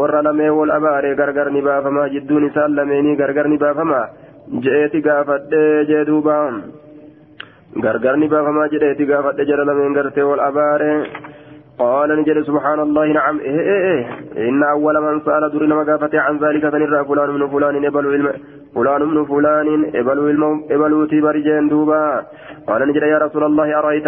warra 0.00 0.22
lamee 0.28 0.50
wal 0.58 0.70
abaaree 0.78 1.14
gargar 1.22 1.48
ni 1.50 1.62
baafamaa? 1.62 2.08
Jidduun 2.14 2.44
isaan 2.50 2.76
lameenii 2.76 3.16
gargar 3.16 3.48
ni 3.48 3.58
baafamaa? 3.58 4.04
Je'eeti 4.64 5.00
gaafadhee 5.06 5.84
jee 5.90 6.04
duuba. 6.06 6.36
Gargar 7.84 8.16
ni 8.20 8.28
baafamaa 8.28 8.68
jedheeti 8.72 9.06
gaafadhe 9.06 9.44
jara 9.50 9.64
lameen 9.64 9.94
gartee 9.98 10.22
wal 10.30 10.40
abaaree 10.48 10.96
قال 11.78 12.20
نجل 12.20 12.46
سبحان 12.46 12.80
الله 12.80 13.06
نعم. 13.12 13.40
إيه 13.40 13.60
إيه 13.60 13.84
إيه. 13.92 14.48
إن 14.48 14.62
أول 14.64 14.94
من 15.02 15.20
سأل 15.20 15.50
دور 15.52 15.66
مقافة 15.66 16.20
عن 16.20 16.38
ذلك 16.38 16.68
فنرى 16.68 17.04
فلان 17.04 17.30
من 17.30 17.48
فلان 17.48 17.84
يبلو 17.84 18.10
علم 18.10 18.32
فلان 18.74 19.02
من 19.02 19.24
فلان 19.24 19.68
يبلو 20.70 21.04
تبر 21.12 21.36
دوبا 21.70 22.04
قال 22.68 22.80
نجل 22.88 23.02
يا 23.02 23.18
رسول 23.18 23.44
الله 23.44 23.78
أرأيت 23.78 24.06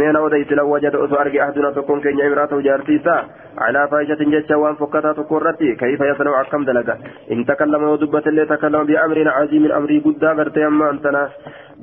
من 0.00 0.16
وديت 0.16 0.52
لو 0.52 0.66
وجد 0.74 0.94
أرجع 1.22 1.44
أحدنا 1.44 1.70
تكون 1.70 2.00
كن 2.00 2.20
امرأة 2.26 2.52
جارتيسا 2.66 3.16
على 3.64 3.88
فاحشة 3.90 4.20
جتة 4.32 4.56
وان 4.56 4.74
فكتا 4.74 5.12
تقرتي 5.12 5.68
كيف 5.80 6.00
يصنع 6.00 6.42
كم 6.42 6.64
دلقة 6.64 6.94
إن 7.32 7.44
تكلم 7.50 7.82
ودبة 7.82 8.24
اللي 8.26 8.44
تكلم 8.46 8.82
بأمر 8.88 9.18
عظيم 9.36 9.72
أمري 9.72 9.98
قد 10.04 10.24
غرتي 10.24 10.66
أما 10.66 10.90
أنتنا 10.90 11.28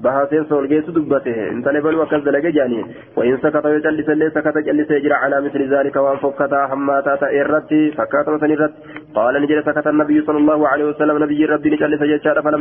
bahaaseen 0.01 0.45
soolgeessu 0.49 0.93
dubbate 0.95 1.31
intale 1.53 1.79
baluu 1.85 2.01
akkas 2.05 2.23
dalage 2.27 2.49
jaani 2.57 2.79
wain 3.17 3.37
sakata 3.43 3.73
yoo 3.73 3.81
callisellee 3.85 4.29
sakata 4.37 4.63
callisee 4.67 4.99
jira 5.03 5.19
calaa 5.23 5.41
misli 5.45 5.67
zaalika 5.73 6.03
waan 6.05 6.21
fokkataa 6.23 6.63
hammaataa 6.71 7.17
ta'e 7.23 7.37
irratti 7.41 7.81
fakkaatama 7.97 8.39
san 8.43 8.53
irratti 8.55 9.03
qaala 9.17 9.43
ni 9.43 9.49
jedhe 9.51 9.63
sakata 9.69 9.93
nabiyyu 9.99 10.25
sala 10.29 10.41
allahu 10.43 10.67
alehi 10.71 10.89
wasalam 10.91 11.21
nabiyyi 11.25 11.51
rabbii 11.53 11.73
ni 11.73 11.81
callise 11.83 12.09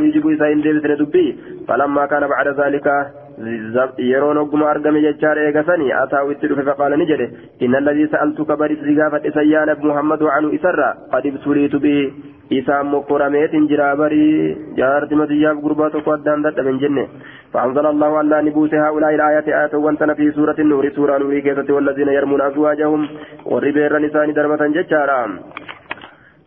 yujibu 0.05 0.31
isaa 0.31 0.53
hin 0.53 0.63
deebisne 0.63 0.97
dubbii 1.03 1.29
falammaa 1.67 2.07
kaana 2.13 2.29
bacda 2.29 2.53
zaalika 2.61 2.97
yeroon 3.99 4.39
ogguma 4.39 4.71
argame 4.71 5.01
jechaadha 5.07 5.47
eegasanii 5.47 5.93
ataa'u 6.03 6.33
itti 6.33 6.49
dhufe 6.49 6.65
faqaala 6.69 6.97
ni 6.97 7.07
jedhe 7.07 7.31
inna 7.67 7.79
alladii 7.79 8.09
sa'altuka 8.15 8.57
baris 8.57 8.85
si 8.87 8.95
gaafadhe 9.01 9.35
sayyaana 9.39 9.77
muhammadu 9.83 10.31
anu 10.37 10.53
isarra 10.59 10.91
qad 11.13 11.25
ibtuliitu 11.31 11.81
bii 11.87 12.05
isaan 12.61 12.91
mokkorameetin 12.95 13.69
jira 13.73 13.95
barii 14.03 14.57
jaarti 14.81 15.21
matiyyaaf 15.23 15.63
gurbaa 15.67 15.91
tokko 15.97 16.19
addaan 16.19 16.45
dadhaben 16.49 16.83
jenne 16.85 17.07
فأنزل 17.53 17.87
الله 17.87 18.21
ألا 18.21 18.41
نبوس 18.41 18.75
هؤلاء 18.75 19.15
الآيات 19.15 19.49
آية 19.49 19.75
وانتنا 19.85 20.15
في 20.15 20.31
سورة 20.37 20.57
النور 20.59 20.85
سورة 20.97 21.19
نور 21.19 21.39
كيسة 21.39 21.69
والذين 21.75 22.09
يرمون 22.09 22.41
أزواجهم 22.41 23.01
والربير 23.51 23.99
نسان 23.99 24.33
درمة 24.33 24.63
ججارا 24.77 25.21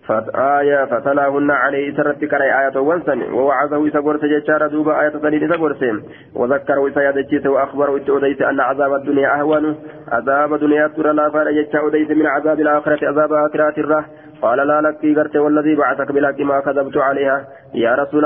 فآية 0.08 0.86
فتلاهن 0.86 1.52
عليه 1.52 1.96
سرت 1.98 2.26
كري 2.26 2.60
آية 2.60 2.78
وانسن 2.78 3.22
ووعظه 3.34 3.88
إسا 3.88 4.00
ججارا 4.28 4.68
دوبا 4.68 5.02
آية 5.02 5.10
سنين 5.10 5.54
إسا 5.54 6.02
وذكره 6.36 6.88
إسا 6.88 7.10
يدجيس 7.10 7.46
وأخبره 7.46 7.98
إتؤديس 7.98 8.42
أن 8.42 8.60
عذاب 8.60 8.94
الدنيا 8.94 9.40
أهون 9.40 9.76
عذاب 10.12 10.60
دنيا 10.60 10.88
ترى 10.88 11.14
لا 11.14 11.30
فارجت 11.30 11.76
أديس 11.76 12.10
من 12.10 12.26
عذاب 12.26 12.60
الآخرة 12.60 13.08
عذاب 13.08 13.34
آخرات 13.34 13.78
الره 13.78 14.06
قال 14.46 14.60
لا 14.68 14.78
لك 14.82 15.04
غرت 15.18 15.36
والذي 15.36 15.74
بعثك 15.76 16.12
بالحق 16.12 16.40
ما 16.40 16.60
كذبت 16.66 16.98
عليها. 16.98 17.38
يا 17.76 17.96
رسول 17.96 18.26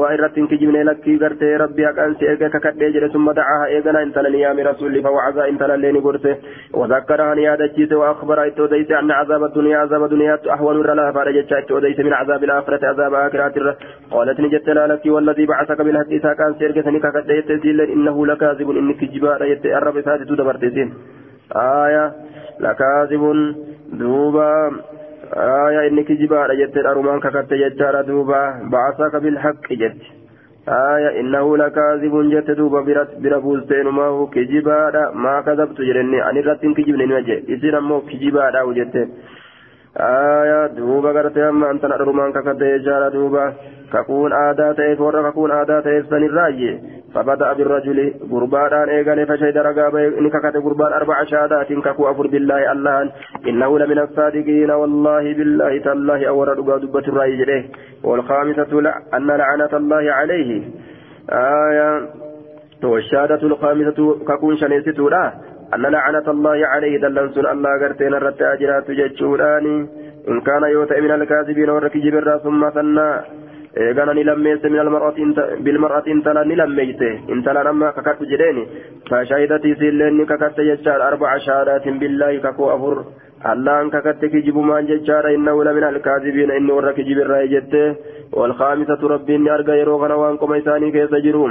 وإرت 0.00 0.36
كجبني 0.50 0.82
لك 0.82 1.08
غرت 1.22 1.42
ربي 1.42 1.88
أن 1.88 2.14
سيئك 2.14 2.56
كدجر 2.64 3.08
ثم 3.08 3.30
دعاها 3.30 3.66
إيغنا 3.66 4.02
انت 4.02 4.18
لني 4.18 4.40
يا 4.40 4.52
رسول 4.70 5.02
فوعظ 5.02 5.38
انت 5.38 5.62
لني 5.62 5.98
قرت 5.98 6.38
وذكرها 6.74 7.34
يا 7.34 7.54
دجيت 7.60 7.92
وأخبر 7.92 8.46
إتوديت 8.46 8.90
أن 8.90 9.10
عذاب 9.10 9.44
الدنيا 9.44 9.78
عذاب 9.78 10.04
الدنيا 10.04 10.38
أهون 10.54 10.76
رلا 10.88 11.12
فرجت 11.12 11.52
إتوديت 11.52 12.00
من 12.00 12.12
عذاب 12.12 12.44
الآخرة 12.44 12.86
عذاب 12.86 13.14
آخرة 13.14 13.76
قالت 14.10 14.40
نجت 14.40 14.68
لا 14.68 14.86
لك 14.86 15.06
والذي 15.06 15.46
بعثك 15.46 15.80
بالحق 15.80 16.10
إذا 16.18 16.32
كان 16.38 16.54
سيئك 16.58 16.84
سنك 16.84 17.04
كدجت 17.14 17.50
إنه 17.96 18.26
لكاذب 18.26 18.70
إنك 18.70 19.04
جبار 19.04 19.44
يتأرب 19.44 20.00
سادت 20.00 20.32
دبرتسين 20.32 20.88
آية 21.56 22.12
لكاذب 22.60 23.22
دوبا. 23.92 24.70
آية 25.35 25.87
إنك 25.87 26.11
جبار 26.11 26.53
جت 26.53 26.77
أرمان 26.77 27.19
ككت 27.19 27.53
جتار 27.53 28.01
دوبا 28.01 28.41
بعثك 28.73 29.15
بالحق 29.15 29.73
جت 29.81 30.01
آية 30.67 31.19
إنه 31.19 31.57
لكاذب 31.57 32.13
جت 32.33 32.51
دوبا 32.51 32.81
برت 32.81 33.11
بربوزتين 33.23 33.87
ما 33.97 34.03
هو 34.03 34.27
كجبار 34.27 34.95
ما 35.23 35.41
كذبت 35.41 35.81
جرني 35.81 36.29
أن 36.29 36.37
الرتين 36.37 36.73
كجبني 36.73 37.05
نجي 37.05 37.37
إذن 37.53 37.75
أمو 37.75 38.01
كجبار 38.01 38.59
أو 38.59 38.73
جت 38.73 38.95
آية 39.97 40.67
دوبا 40.67 41.09
قرتي 41.15 41.49
أما 41.49 41.71
أنت 41.71 41.85
أرمان 41.85 42.31
ككت 42.35 42.61
جتار 42.63 43.09
دوبا 43.09 43.53
ككون 43.92 44.32
آدا 44.32 44.72
تيف 44.72 45.00
ورا 45.00 45.30
ككون 45.30 45.50
آدا 45.50 45.80
تيف 45.80 46.06
سن 46.06 46.24
الراجي 46.24 46.80
فبدأ 47.14 47.52
بالرجل 47.52 48.14
قربان 48.30 48.88
إيغاني 48.88 49.26
فشهد 49.26 49.58
رقابة 49.58 50.06
إنك 50.18 50.32
كت 50.32 50.56
قربان 50.56 50.92
أربع 50.92 51.24
شهادات 51.24 51.72
ككو 51.72 52.10
أفر 52.10 52.26
بالله 52.26 52.72
الله 52.72 53.12
إنه 53.48 53.78
لمن 53.78 53.98
الصادقين 53.98 54.70
والله 54.70 55.34
بالله 55.34 55.78
تالله 55.78 56.28
أورا 56.28 56.54
دبة 56.54 57.06
الرأي 57.08 57.70
والخامسة 58.04 58.92
أن 59.14 59.26
لعنة 59.26 59.72
الله 59.72 60.12
عليه 60.12 60.62
آية 61.32 62.08
والشهادة 62.84 63.42
الخامسة 63.42 64.18
ككون 64.28 64.56
شنيستو 64.56 65.08
أن 65.74 65.82
لعنة 65.82 66.30
الله 66.30 66.66
عليه 66.66 67.00
دلنسون 67.00 67.46
الله 67.46 67.70
قرتين 67.82 68.14
الرت 68.14 68.42
أجرات 68.42 68.90
جتشوراني 68.90 69.76
إن 70.28 70.40
كان 70.40 70.62
يوتى 70.62 71.00
من 71.00 71.10
الكاذبين 71.10 71.70
وركجب 71.70 72.38
ثم 72.44 72.70
ثنى 72.70 73.10
eegana 73.86 74.14
ni 74.14 74.24
lammeesse 74.28 74.68
bilmar'ati 75.64 76.10
intala 76.14 76.44
ni 76.44 76.56
lammeeyse 76.60 77.10
intala 77.34 77.62
nama 77.68 77.92
kakattu 77.96 78.28
jedheeni 78.32 78.66
fashahidati 79.10 79.72
isiilleen 79.74 80.16
ni 80.18 80.26
kakatte 80.26 80.62
jechaadha 80.70 81.08
arbaca 81.10 81.38
shahaadaatin 81.46 81.98
billaahi 82.02 82.40
kakuu 82.46 82.70
afur 82.76 82.96
allaan 83.52 83.90
kakatte 83.94 84.30
kijibumaan 84.32 84.88
jechaadha 84.90 85.34
innahu 85.36 85.66
la 85.68 85.74
min 85.76 85.88
alkaazibiina 85.90 86.56
inni 86.60 86.76
warra 86.78 86.96
kijibirraa 86.98 87.44
jette 87.54 87.82
walkaamisatu 88.40 89.12
rabbiin 89.14 89.44
ni 89.44 89.54
arga 89.56 89.78
yeroo 89.80 90.00
kana 90.04 90.16
waan 90.22 90.40
qoma 90.42 90.58
isaanii 90.62 90.94
keessa 90.96 91.24
jiru 91.26 91.44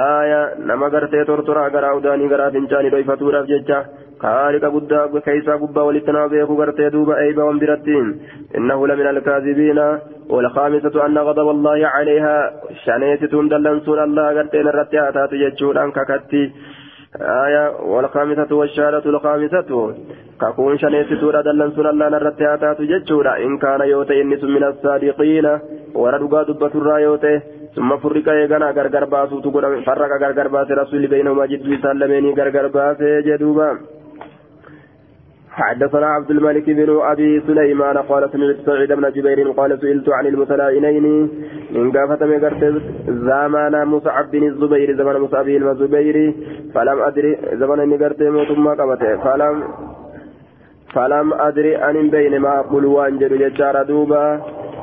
aya 0.00 0.42
nama 0.70 0.90
gartee 0.96 1.24
tortoraa 1.30 1.70
garaa 1.76 1.94
udaanii 2.00 2.28
garaa 2.34 2.50
fincaanii 2.58 2.94
dhoyfatuudhaaf 2.96 3.50
jecha 3.54 3.80
خالق 4.22 4.64
قد 4.74 5.18
كيسا 5.26 5.54
قبا 5.62 5.82
ولتنا 5.82 6.26
بيكو 6.26 6.54
غرتي 6.60 6.88
دوبا 6.90 7.18
ايبا 7.18 7.42
ومبرتين 7.42 8.06
انه 8.56 8.86
لمن 8.86 9.06
الكاذبين 9.06 9.78
والخامسة 10.30 11.06
أن 11.06 11.18
غضب 11.18 11.48
الله 11.50 11.86
عليها. 11.86 12.36
شانيتتون 12.84 13.48
دلنسون 13.48 13.98
الله 14.06 14.32
غرتين 14.32 14.68
الرتي 14.68 15.08
اتات 15.08 15.32
يجون 15.32 15.76
أنك 15.76 15.98
كتي. 16.10 16.52
آية. 17.44 17.64
والخامسة 17.92 18.50
والشهادة 18.56 19.04
الخامسة. 19.10 19.94
ككون 20.40 20.78
شانيتتون 20.78 21.42
دلنسون 21.42 21.86
الله 21.86 22.06
الرتي 22.06 22.54
اتات 22.54 22.80
يجون 22.80 23.26
إن 23.26 23.58
كان 23.58 23.80
يوتي 23.80 24.20
النس 24.20 24.44
من 24.44 24.64
الصادقين. 24.64 25.46
وردقا 25.94 26.42
دبة 26.42 26.74
الرايوتي 26.74 27.40
ثم 27.76 27.96
فرق 27.96 28.28
ايغانا 28.28 28.70
غرغر 28.70 29.04
باسو 29.04 29.36
فرق 29.86 30.12
غرغر 30.22 30.48
باس 30.48 30.70
رسول 30.70 31.06
بينهما 31.06 31.46
جدو 31.46 31.76
سلميني 31.82 32.30
غرغر 32.38 32.66
باس 32.66 33.00
جدوبا 33.26 33.78
حدثنا 35.58 36.06
عبد 36.06 36.30
الملك 36.30 36.70
بن 36.70 37.00
أبي 37.02 37.42
سليمان 37.46 37.98
قال 37.98 38.30
سمعت 38.32 38.56
سعيد 38.66 38.92
بن 38.92 39.10
جبير 39.10 39.50
قال 39.50 39.80
سئلت 39.80 40.08
عن 40.08 40.26
المتلائمين 40.26 41.30
من 41.70 41.92
قافة 41.92 42.26
مقرت 42.26 42.82
زمان 43.08 43.74
مصعب 43.86 44.30
بن 44.30 44.42
الزبير 44.46 44.96
زمان 44.96 45.20
مصعب 45.20 45.44
بن 45.44 45.68
الزبير 45.68 46.34
فلم 46.74 46.98
أدري 47.08 47.38
زمان 47.52 47.88
مقرت 47.88 48.22
ما 48.66 48.70
قبته 48.70 49.16
فلم 49.24 49.64
فلم 50.94 51.32
أدري 51.32 51.76
أن 51.76 52.10
بين 52.10 52.38
ما 52.38 52.60
أقول 52.60 52.84
وانجر 52.84 53.32
يجار 53.32 53.82
دوبا 53.82 54.40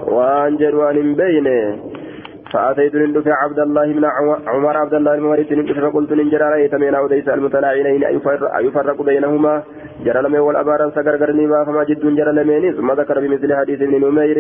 وانجر 0.08 0.90
أن 0.90 1.16
بين 1.16 1.48
فأتيت 2.56 2.96
ندفع 2.96 3.36
عبد 3.44 3.60
الله 3.60 3.88
بن 3.94 4.06
عمر 4.48 4.78
عبد 4.78 4.94
الله 4.94 5.16
بن 5.16 5.24
مريت 5.24 5.52
ندفع 5.54 5.90
فقلت 5.90 6.12
ننجر 6.12 6.42
رأيت 6.42 6.76
من 6.76 6.96
أوديس 6.96 7.28
المتلاعنين 7.28 8.04
أيفرق 8.62 9.02
بينهما. 9.02 9.64
جرى 10.06 10.22
لمن 10.22 10.40
والأبارا 10.40 10.90
سكرقرني 10.96 11.46
ما 11.48 11.66
فما 11.66 11.84
جد 11.84 12.04
جرى 12.20 12.32
لمن. 12.32 12.64
ثم 12.78 12.92
ذكر 12.92 13.20
بمثل 13.20 13.50
حديث 13.56 13.82
ابن 13.82 13.96
نمير. 14.06 14.38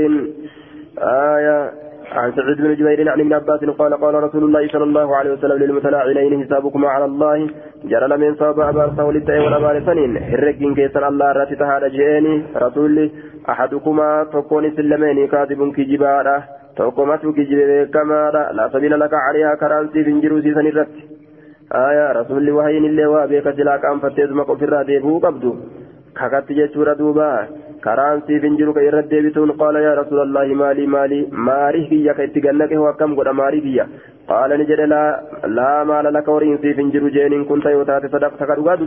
آية 0.99 1.71
عن 2.11 2.31
سعيد 2.31 2.57
بن 2.57 2.73
جبير 2.79 3.09
عن 3.09 3.19
ابن 3.19 3.33
عباس 3.33 3.61
قال 3.79 3.93
قال 3.93 4.15
رسول 4.23 4.43
الله 4.43 4.67
صلى 4.67 4.83
الله 4.83 5.15
عليه 5.15 5.31
وسلم 5.33 5.57
للمتلاعنين 5.63 6.43
حسابكما 6.43 6.87
على 6.87 7.05
الله. 7.05 7.49
جرى 7.91 8.07
لمن 8.07 8.35
صاب 8.35 8.59
أبار 8.59 8.89
سولت 8.97 9.29
والأبار 9.29 9.75
سنين. 9.85 10.17
هرقين 10.17 10.75
كيسر 10.75 11.07
الله 11.07 11.31
راتي 11.31 11.55
تهاد 11.55 11.83
جئني 11.91 12.43
رسولي 12.63 13.11
أحدكما 13.49 14.09
تكون 14.33 14.71
سلمين 14.77 15.27
كاذب 15.27 15.61
كجبارة. 15.75 16.37
Kijibee 16.75 17.67
beekamaadha 17.67 18.51
laa 18.53 18.69
sabiila 18.69 18.97
laka 18.97 19.17
calihaa 19.25 19.55
karaan 19.57 19.89
siif 19.93 20.07
hin 20.07 20.21
jiru 20.21 20.41
siisan 20.41 20.67
irratti 20.71 21.03
aya 21.69 22.13
rasuulli 22.13 22.51
wahayin 22.51 22.85
illee 22.85 23.05
waa 23.05 23.27
beeka 23.27 23.53
silaa 23.53 23.77
qaanfatteesuma 23.85 24.43
ofirraa 24.55 24.83
deebi'uu 24.89 25.19
qabdu 25.27 25.53
kakatti 26.13 26.57
jechuudha 26.59 26.97
duuba 26.99 27.29
karaan 27.85 28.21
siif 28.27 28.43
hin 28.43 28.57
jiru 28.57 28.73
ka 28.73 28.83
irratti 28.89 29.15
deebituun 29.15 29.55
qaala 29.61 29.79
yaa 29.85 29.95
rasuulallahi 30.01 30.59
maalii 30.61 30.87
maalii 30.97 31.23
maarii 31.49 31.87
kiyya 31.89 32.13
ka 32.19 32.27
itti 32.27 32.43
gannaqe 32.47 32.75
hoo 32.75 32.91
akkam 32.91 33.15
godha 33.15 33.33
maarii 33.41 33.63
kiyya 33.65 33.87
qaala 34.29 34.57
ni 34.57 34.67
jedhe 34.71 34.87
laa 34.91 35.81
maala 35.91 36.11
laka 36.17 36.31
horiin 36.37 36.61
siif 36.63 36.77
hin 36.83 36.91
jiru 36.95 37.11
jeeniin 37.17 37.45
kun 37.51 37.61
tayoo 37.67 37.85
taate 37.91 38.07
sadaqta 38.15 38.47
ka 38.51 38.55
dhugaa 38.61 38.77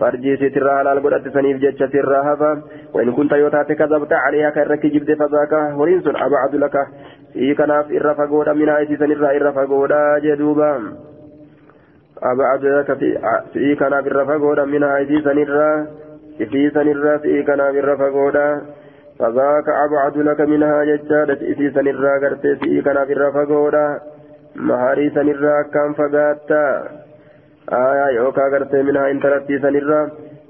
farjii 0.00 0.36
sitirraa 0.42 0.76
halaal 0.80 1.00
godhatte 1.06 1.34
saniif 1.38 1.62
jecha 1.66 1.92
sirraa 1.94 2.22
hafa. 2.30 2.52
وإن 2.94 3.12
كنت 3.12 3.32
يوتاتي 3.32 3.74
كذبت 3.74 4.12
عليها 4.12 4.50
كرك 4.50 4.86
جبت 4.86 5.10
فذاك 5.18 5.52
ورين 5.78 6.00
سن 6.02 6.16
أبعد 6.16 6.54
لك 6.54 6.86
في 7.32 7.54
كناف 7.54 7.90
إرفا 7.92 8.24
قودا 8.24 8.52
من 8.52 8.68
آيتي 8.68 8.96
سن 8.96 9.24
إرفا 9.24 9.64
قودا 9.64 10.18
جدوبا 10.18 10.82
أبعد 12.22 12.64
لك 12.64 12.98
في 13.52 13.76
كناف 13.76 14.06
إرفا 14.06 14.32
قودا 14.32 14.64
من 14.64 14.82
آيتي 14.84 15.20
سن 15.22 15.44
في 16.50 16.70
سن 16.70 17.18
في 17.18 17.42
كناف 17.42 17.74
إرفا 17.74 18.04
قودا 18.04 18.62
فذاك 19.18 19.68
أبعد 19.68 20.16
لك 20.16 20.40
منها 20.40 20.84
ججادة 20.84 21.34
في 21.34 21.70
سن 21.70 21.88
قرت 22.22 22.46
في 22.46 22.82
كناف 22.82 23.10
إرفا 23.10 23.44
قودا 23.44 24.00
مهاري 24.56 25.10
سن 25.10 25.32
كم 25.74 25.92
فقاتا 25.92 26.88
آية 27.72 28.16
يوكا 28.16 28.42
قرت 28.52 28.74
منها 28.74 29.10
انترتي 29.10 29.58
سن 29.58 29.76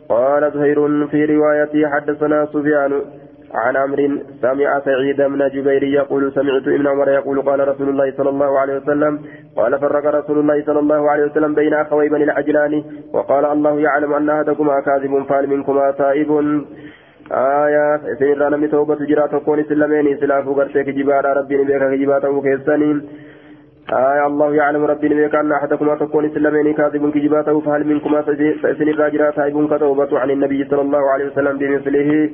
قال 0.08 0.52
زهير 0.54 1.06
في 1.06 1.24
روايته 1.24 1.88
حدثنا 1.88 2.46
سفيان 2.46 2.92
عن 3.54 3.76
عمرو 3.76 4.08
سمع 4.42 4.80
سعيد 4.80 5.16
بن 5.16 5.48
جبير 5.48 5.82
يقول 5.82 6.32
سمعت 6.32 6.68
ابن 6.68 6.86
عمر 6.86 7.08
يقول 7.08 7.42
قال 7.42 7.68
رسول 7.68 7.88
الله 7.88 8.12
صلى 8.16 8.28
الله 8.28 8.58
عليه 8.58 8.76
وسلم 8.76 9.20
قال 9.56 9.78
فرق 9.78 10.14
رسول 10.14 10.38
الله 10.38 10.64
صلى 10.66 10.78
الله 10.78 11.10
عليه 11.10 11.24
وسلم 11.24 11.54
بين 11.54 11.74
أخوي 11.74 12.08
بني 12.08 12.24
العجلان 12.24 12.84
وقال 13.12 13.44
الله 13.44 13.80
يعلم 13.80 14.12
أن 14.12 14.30
أحدكما 14.30 14.80
كاذب 14.80 15.26
فهل 15.28 15.46
منكما 15.46 15.90
تائب. 15.90 16.30
آية 17.32 18.14
سيرنا 18.18 18.48
نمي 18.48 18.68
توبة 18.68 18.94
جرا 18.94 19.26
تكون 19.26 19.64
سلمين 19.64 20.16
سلافو 20.20 20.52
غرتك 20.52 20.88
جبارا 20.88 21.32
ربي 21.32 21.56
نبيك 21.56 21.82
جباتا 21.82 22.40
كيسانين 22.44 22.96
آية 23.92 24.26
الله 24.26 24.54
يعلم 24.54 24.84
ربي 24.84 25.08
نبيك 25.08 25.34
أن 25.34 25.52
أحدكما 25.52 25.94
تكون 25.94 26.30
سلمين 26.34 26.74
كاذب 26.74 27.10
كجباته 27.10 27.60
فهل 27.60 27.86
منكما 27.86 28.22
سيسن 28.22 28.88
الراجرات 28.88 29.36
تائب 29.36 29.74
كتوبة 29.74 30.18
عن 30.18 30.30
النبي 30.30 30.64
صلى 30.64 30.80
الله 30.80 31.10
عليه 31.12 31.26
وسلم 31.26 31.58
بمثله. 31.58 32.30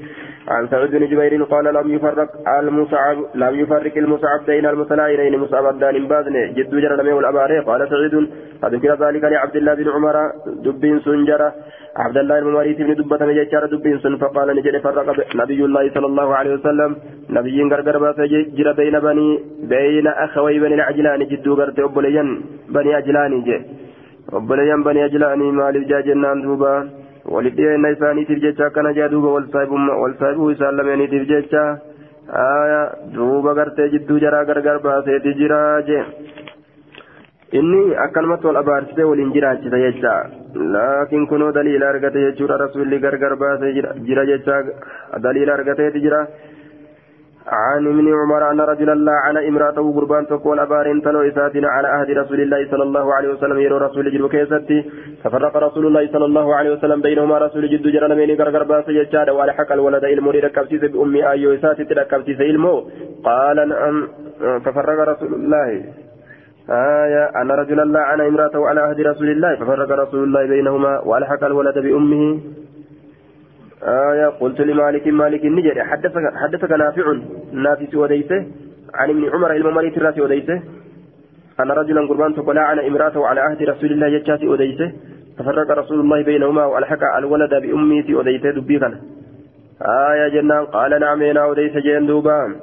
عن 0.49 0.69
سعود 0.69 0.91
بن 0.91 1.07
جبير 1.07 1.43
قال 1.45 1.65
لم 1.65 1.95
يفرق 1.95 2.31
المصعب 2.59 3.17
لم 3.35 3.55
يفرق 3.61 3.97
المصعب 3.97 4.41
بين 4.47 4.67
المتلاعنين. 4.67 5.39
مصعب 5.39 5.67
الدان 5.67 6.09
بازن 6.09 6.55
جد 6.57 6.75
جرى 6.83 6.97
لم 6.97 7.19
الأباري 7.19 7.59
قال 7.59 7.89
سعيد 7.89 8.15
فذكر 8.63 9.07
ذلك 9.07 9.25
لعبد 9.25 9.57
الله 9.57 9.75
بن 9.75 9.89
عمر 9.89 10.17
دب 10.65 10.83
سنجرة 11.05 11.55
عبد 11.97 12.17
الله 12.17 12.41
بن 12.41 12.53
مريث 12.53 12.79
بن 12.79 12.95
دبة 12.95 13.33
ججار 13.39 13.67
دب 13.67 13.87
سن 14.03 14.17
فقال 14.17 14.49
نجد 14.57 14.77
فرق 14.83 15.09
نبي 15.43 15.65
الله 15.65 15.85
صلى 15.95 16.07
الله 16.07 16.35
عليه 16.35 16.53
وسلم. 16.55 16.97
نبي 17.37 17.59
غرغر 17.73 17.97
باس 18.05 18.19
جرى 18.57 18.73
بين 18.79 18.97
بني 19.07 19.29
بين 19.71 20.07
أخوي 20.25 20.57
بني 20.63 20.75
العجلان 20.79 21.21
جدو 21.31 21.53
غرت 21.59 21.79
أبليان 21.87 22.29
بني 22.75 22.91
عجلان 22.99 23.33
جي 23.47 23.57
أبليان 24.39 24.81
بني 24.87 25.01
عجلان 25.07 25.41
مالي 25.59 25.81
جاجنان 25.91 26.39
دوبا 26.45 26.73
ولدينا 27.35 27.89
إسانيتيف 27.93 28.39
جيتشا 28.45 28.69
كان 28.75 28.87
جادوبا 28.99 29.31
والصاحبه 30.03 30.45
إسان 30.53 30.73
لمينيتيف 30.77 31.23
جيتشا 31.31 31.65
آية 32.63 32.83
دوبا 33.15 33.53
غرتي 33.59 33.85
جدو 33.93 34.15
جرا 34.23 34.41
غرغر 34.49 34.77
باسيتي 34.85 35.33
جرا 35.41 35.61
جي 35.89 35.99
inni 37.59 37.95
akkanumatti 38.05 38.47
wal 38.49 38.57
abaarsitee 38.57 39.05
waliin 39.09 39.33
jiraachisa 39.35 39.79
jecha. 39.83 40.13
Laakiin 40.75 41.27
kunoo 41.33 41.53
daliila 41.57 41.89
argate 41.93 42.25
jechuudha 42.25 42.57
rasuulli 42.63 42.99
gargar 43.05 43.37
baasee 43.43 43.71
jira 44.09 44.25
jecha. 44.31 44.57
Daliila 45.27 45.55
argateeti 45.55 46.03
jira. 46.07 46.21
عن 47.49 47.87
ابن 47.87 48.15
عمر 48.15 48.51
أن 48.51 48.61
رجلا 48.61 48.95
لعن 48.95 49.37
امرأته 49.37 49.95
قربان 49.97 50.27
تقول 50.27 50.59
أبارين 50.59 51.03
تلو 51.03 51.21
إساتنا 51.29 51.69
على 51.69 51.89
عهد 51.89 52.11
رسول 52.11 52.41
الله 52.41 52.71
صلى 52.71 52.83
الله 52.83 53.15
عليه 53.15 53.29
وسلم 53.29 53.59
يرو 53.59 53.77
رسول 53.77 54.13
جد 54.13 54.21
وكيستي. 54.21 54.91
ففرق 55.25 55.57
رسول 55.57 55.87
الله 55.87 56.13
صلى 56.13 56.25
الله 56.25 56.55
عليه 56.55 56.71
وسلم 56.73 57.01
بينهما 57.01 57.39
رسول 57.39 57.71
جد 57.71 57.83
جرى 57.83 58.09
لمن 58.09 58.35
غرغر 58.41 58.63
باس 58.63 58.89
يجاد 58.89 59.29
وعلى 59.31 59.53
حق 59.53 59.73
الولد 59.73 60.05
المري 60.05 60.41
ركبتي 60.41 60.79
بأمي 60.79 61.31
أيو 61.31 61.55
إساتي 61.55 61.83
ركبتي 61.83 62.33
إلمو. 62.33 62.91
قال 63.25 63.69
نعم. 63.69 64.09
ففرق 64.65 65.09
رسول 65.09 65.35
الله. 65.35 65.85
آية. 66.71 67.25
أن 67.43 67.51
رجلا 67.51 67.85
لعن 67.85 68.21
امرأته 68.21 68.69
على 68.69 68.81
عهد 68.81 69.01
رسول 69.01 69.29
الله. 69.31 69.55
ففرق 69.57 69.91
رسول 69.93 70.25
الله 70.25 70.47
بينهما 70.47 71.01
وألحق 71.01 71.45
الولد 71.45 71.79
بأمه. 71.79 72.41
آية 73.85 74.27
قلت 74.27 74.61
لمالك 74.61 75.07
مالك 75.07 75.45
النجر 75.45 75.85
حدثك, 75.85 76.23
حدثك 76.43 76.71
نافع 76.73 77.17
نافس 77.53 77.95
وديته 77.95 78.47
عن 78.95 79.11
ابن 79.11 79.31
عمر 79.33 79.57
الممالك 79.57 79.97
الراس 79.97 80.19
وديته 80.19 80.63
أن 81.61 81.71
رجلا 81.71 82.09
قربان 82.09 82.35
تقول 82.35 82.59
عن 82.59 82.79
امرأته 82.79 83.27
على 83.27 83.41
عهد 83.41 83.63
رسول 83.63 83.93
الله 83.93 84.07
يجاتي 84.07 84.49
وديته 84.49 84.93
ففرق 85.39 85.71
رسول 85.79 86.01
الله 86.01 86.23
بينهما 86.23 86.65
وألحق 86.67 87.17
الولد 87.19 87.55
بأمه 87.63 88.05
وديته 88.19 88.51
دبيغا. 88.51 89.01
آية 90.11 90.29
جنان 90.29 90.65
قال 90.65 91.01
نعم 91.01 91.23
وديته 91.51 91.81
جين 91.81 92.07
دوبان 92.07 92.57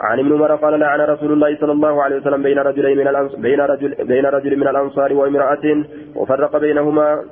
عن 0.00 0.18
ابن 0.18 0.32
عمر 0.32 0.54
قال 0.54 0.80
لعن 0.80 1.00
رسول 1.00 1.32
الله 1.32 1.56
صلى 1.56 1.72
الله 1.72 2.02
عليه 2.02 2.16
وسلم 2.16 2.42
بين 2.42 2.58
رجلين 2.58 2.98
من 2.98 3.28
بين 3.42 3.60
رجل 3.60 3.94
بين 4.04 4.26
رجل 4.26 4.56
من 4.56 4.68
الأنصار 4.68 5.12
وامرأة 5.12 5.84
وفرق 6.16 6.56
بينهما 6.56 7.22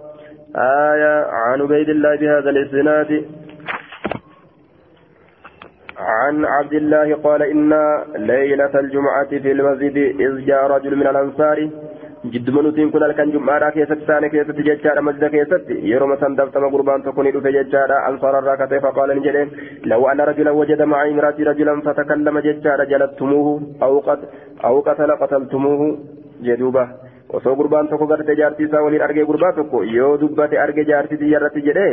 آية 0.56 1.24
عن 1.26 1.60
عبيد 1.60 1.88
الله 1.88 2.16
بهذا 2.16 2.50
الإسناد 2.50 3.24
عن 5.98 6.44
عبد 6.44 6.72
الله 6.72 7.14
قال 7.14 7.42
إن 7.42 7.72
ليلة 8.16 8.80
الجمعة 8.80 9.28
في 9.28 9.52
المسجد 9.52 9.96
إذ 9.96 10.46
جاء 10.46 10.66
رجل 10.66 10.96
من 10.96 11.06
الأنصار 11.06 11.68
jidduma 12.32 12.62
nutiin 12.62 12.90
kun 12.90 13.02
halkan 13.02 13.30
jum'aadhaa 13.32 13.70
keessatti 13.74 14.06
taane 14.06 14.30
keessatti 14.30 14.64
jechaadha 14.68 15.02
masjida 15.08 15.28
keessatti 15.34 15.74
yeroo 15.90 16.08
masan 16.12 16.36
dabtama 16.38 16.70
gurbaan 16.74 17.04
tokko 17.04 17.22
ni 17.22 17.32
dhufe 17.34 17.52
jechaadha 17.56 17.98
ansaararraa 18.08 18.56
katee 18.62 18.80
faqaala 18.86 19.14
ni 19.14 19.22
jedheen 19.26 19.52
law 19.92 20.00
anna 20.12 20.26
rajulan 20.30 20.58
wajada 20.60 20.88
maca 20.92 21.12
imraatii 21.12 21.48
rajulan 21.50 21.84
fatakallama 21.86 22.42
jechaadha 22.48 22.88
jalattumuuhu 22.92 23.52
aw 24.68 24.74
qatala 24.88 25.18
qataltumuuhu 25.22 25.86
jedhuuba 26.48 26.84
osoo 27.38 27.54
gurbaan 27.56 27.88
tokko 27.88 28.06
garte 28.06 28.34
jaartii 28.40 28.66
isaa 28.68 28.82
waliin 28.84 29.02
argee 29.06 29.24
gurbaa 29.30 29.52
tokko 29.58 29.82
yoo 29.96 30.12
dubbate 30.20 30.58
arge 30.64 30.84
jaartii 30.90 31.18
xiyyarratti 31.22 31.62
jedhee 31.68 31.92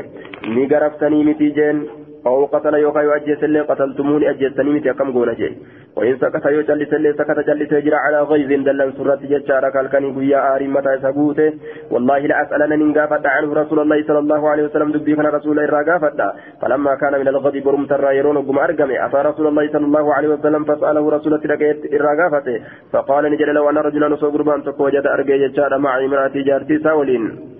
ni 0.55 0.67
garaftanii 0.73 1.23
miti 1.29 1.51
jeen 1.59 1.79
أو 2.27 2.45
قتل 2.45 2.73
يوكا 2.73 2.99
يؤجس 2.99 3.43
اللي 3.43 3.61
قتلتموني 3.61 4.29
أجسني 4.29 4.69
متي 4.69 4.93
كم 4.93 5.11
قونا 5.11 5.33
شيء 5.33 5.57
وإن 5.95 6.17
سكت 6.17 6.45
يجلس 6.45 6.93
اللي 6.93 7.13
سكت 7.13 7.39
جلس 7.47 7.71
يجرى 7.71 7.95
على 7.95 8.21
غيظ 8.21 8.51
دلن 8.67 8.91
سرة 8.97 9.19
ججارة 9.31 9.69
كالكني 9.69 10.13
قويا 10.15 10.55
آري 10.55 10.67
متى 10.67 10.93
سقوته 11.03 11.53
والله 11.91 12.19
لا 12.19 12.35
أسألنا 12.41 12.75
ننقافت 12.75 13.25
عنه 13.25 13.53
رسول 13.61 13.79
الله 13.79 14.03
صلى 14.07 14.19
الله 14.19 14.49
عليه 14.49 14.63
وسلم 14.63 14.91
دبي 14.91 15.15
فنا 15.15 15.29
رسول 15.29 15.51
الله 15.51 15.65
راقافت 15.75 16.19
فلما 16.61 16.95
كان 16.95 17.13
من 17.21 17.27
الغضب 17.27 17.67
رمت 17.67 17.91
الرأيرون 17.91 18.37
قم 18.47 18.57
أرقمي. 18.59 19.05
أتى 19.05 19.17
رسول 19.29 19.47
الله 19.47 19.65
صلى 19.73 19.85
الله 19.85 20.13
عليه 20.13 20.29
وسلم 20.35 20.63
فسأله 20.63 21.09
رسول 21.09 21.33
الله 21.33 21.75
الراقافت 21.97 22.47
فقال 22.91 23.23
نجل 23.31 23.49
لو 23.53 23.69
أن 23.69 23.77
رجلا 23.77 24.07
نصو 24.07 24.29
قربان 24.33 24.63
تقوجد 24.63 25.05
أرقى 25.07 25.35
ججارة 25.43 25.77
مع 25.77 25.91
امرأتي 26.05 26.41
جارتي 26.41 26.79
ساولين. 26.85 27.52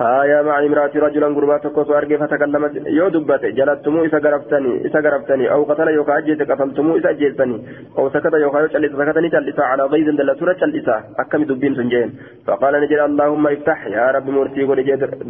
آية 0.00 0.42
مع 0.42 0.58
امرأة 0.58 0.90
رجلا 0.94 1.26
قربات 1.26 1.66
كوسو 1.66 1.94
أرجي 1.94 2.18
فتكلمت 2.18 2.72
يو 2.86 3.08
دبت 3.08 3.44
جلتمو 3.44 4.04
إسا 4.06 4.18
غرفتني 4.18 4.86
إسا 4.86 4.98
غرفتني 4.98 5.50
أو 5.52 5.62
قتل 5.64 5.88
يوكا 5.88 6.18
أجيت 6.18 6.42
قتلتمو 6.50 6.98
إسا 6.98 7.10
أجيتني 7.10 7.56
أو 7.98 8.10
سكت 8.10 8.34
يوكا 8.34 8.58
يجلس 8.64 8.92
سكتني 8.92 9.28
جلسا 9.28 9.62
على 9.62 9.82
غيظ 9.92 10.08
دل 10.18 10.30
سورة 10.38 10.52
جلسا 10.52 10.96
أكم 11.18 11.44
دبين 11.44 11.74
سنجين 11.74 12.08
فقال 12.46 12.74
نجل 12.82 13.00
اللهم 13.00 13.46
افتح 13.46 13.86
يا 13.86 14.10
رب 14.10 14.28
مرتي 14.30 14.64
قل 14.64 14.78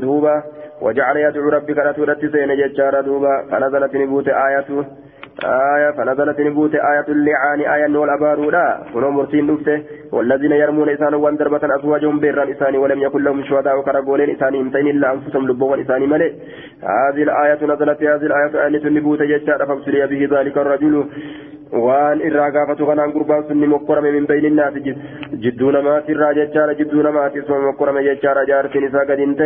دوبا 0.03 0.35
وجعل 0.83 1.17
يدعو 1.17 1.49
ربك 1.49 1.79
رتورة 1.87 2.21
سين 2.33 2.51
ججار 2.61 3.01
دوبا 3.01 3.35
فنزلت 3.51 3.95
نبوت 3.97 4.29
آياته 4.29 4.85
آية 5.45 5.91
فنزلت 5.91 6.41
نبوت 6.41 6.75
آية 6.75 7.05
اللعان 7.09 7.61
آية 7.61 7.87
نول 7.87 8.11
أبارولا 8.11 8.85
كنوا 8.95 9.11
مرتين 9.11 9.47
نفته 9.47 9.83
والذين 10.13 10.53
يرمون 10.53 10.89
إسان 10.89 11.15
وان 11.15 11.39
أزواجهم 11.79 12.21
بيران 12.21 12.51
إساني 12.51 12.79
ولم 12.79 12.99
يكن 13.01 13.23
لهم 13.23 13.45
شهداء 13.45 13.83
كرقولين 13.83 14.31
إساني 14.37 14.61
امتين 14.61 14.87
إلا 14.87 15.13
أنفسهم 15.13 15.49
لبوان 15.49 15.81
إساني 15.81 16.07
ملئ 16.07 16.33
هذه 16.83 17.23
الآية 17.23 17.65
نزلت 17.65 18.03
هذه 18.03 18.27
الآية 18.31 18.67
آية 18.67 18.85
النبوت 18.87 19.23
ججار 19.23 19.67
فابتلي 19.67 20.07
به 20.07 20.39
ذلك 20.39 20.59
الرجل 20.59 21.07
waan 21.73 22.21
irraa 22.25 22.51
gaafatu 22.51 22.87
kanaan 22.87 23.13
gurbaan 23.13 23.45
sun 23.49 23.61
ni 23.61 23.67
mokkorame 23.67 24.13
min 24.13 24.27
bayni 24.27 24.51
naasi 24.51 24.81
jidduu 25.43 25.71
namaati 25.71 26.13
irraa 26.13 26.33
jechaadha 26.39 26.75
jidduu 26.79 27.03
namaati 27.03 27.39
isuma 27.39 27.59
mokkorame 27.61 28.05
jechaadha 28.07 28.45
jaartiin 28.51 28.87
isaa 28.89 29.05
gadi 29.05 29.27
hin 29.27 29.37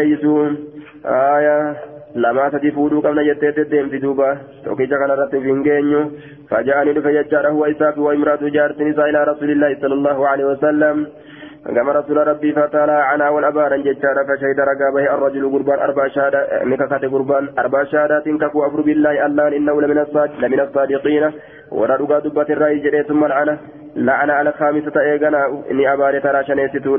lamaa 2.14 2.50
sadi 2.50 2.70
fuudhuu 2.72 3.02
qabna 3.02 3.24
jettee 3.24 3.52
deddeemti 3.56 4.00
duuba. 4.02 4.36
Tokkicha 4.64 4.98
kanarratti 4.98 5.36
of 5.36 5.44
hin 5.44 5.62
geenyu 5.64 6.00
faja'anii 6.50 6.94
dhufe 6.94 7.12
jechaadha 7.18 7.50
huwa 7.56 7.68
isaa 7.74 7.92
fi 7.92 8.00
wa 8.00 8.14
imraatu 8.14 8.50
jaartiin 8.56 8.90
isaa 8.94 9.08
ilaa 9.12 9.24
rasuulillaahi 9.32 9.80
sala 9.80 9.94
allahu 10.00 10.26
alehi 10.32 10.48
wasalam 10.48 11.06
كما 11.62 11.92
رسول 11.92 12.16
ربي 12.28 12.52
فتلا 12.52 13.02
عنا 13.02 13.28
والأبار 13.28 13.76
جتارا 13.76 14.22
فشهد 14.24 14.60
رقا 14.60 14.90
به 14.94 15.14
الرجل 15.14 15.52
قربان 15.52 15.78
أربع 15.78 16.08
شهادات 16.08 16.66
نككات 16.66 17.04
قربان 17.04 17.48
أربع 17.58 17.84
شهادات 17.84 18.28
كفو 18.28 18.66
أفر 18.66 18.80
بالله 18.80 19.26
الله 19.26 19.48
إنه 19.56 19.80
لمن 19.80 19.98
الصادق 19.98 20.40
لمن 20.40 20.60
الصادقين 20.60 21.32
رقا 21.72 22.18
دبة 22.18 22.48
الرأي 22.50 22.78
جريت 22.78 23.06
ثم 23.06 23.24
لعنة 23.26 23.58
لعنة 23.96 24.32
على 24.32 24.52
خامسة 24.52 25.00
إيقنا 25.00 25.40
إني 25.70 25.92
أباري 25.92 26.20
ترى 26.20 26.44
شنيستو 26.44 26.96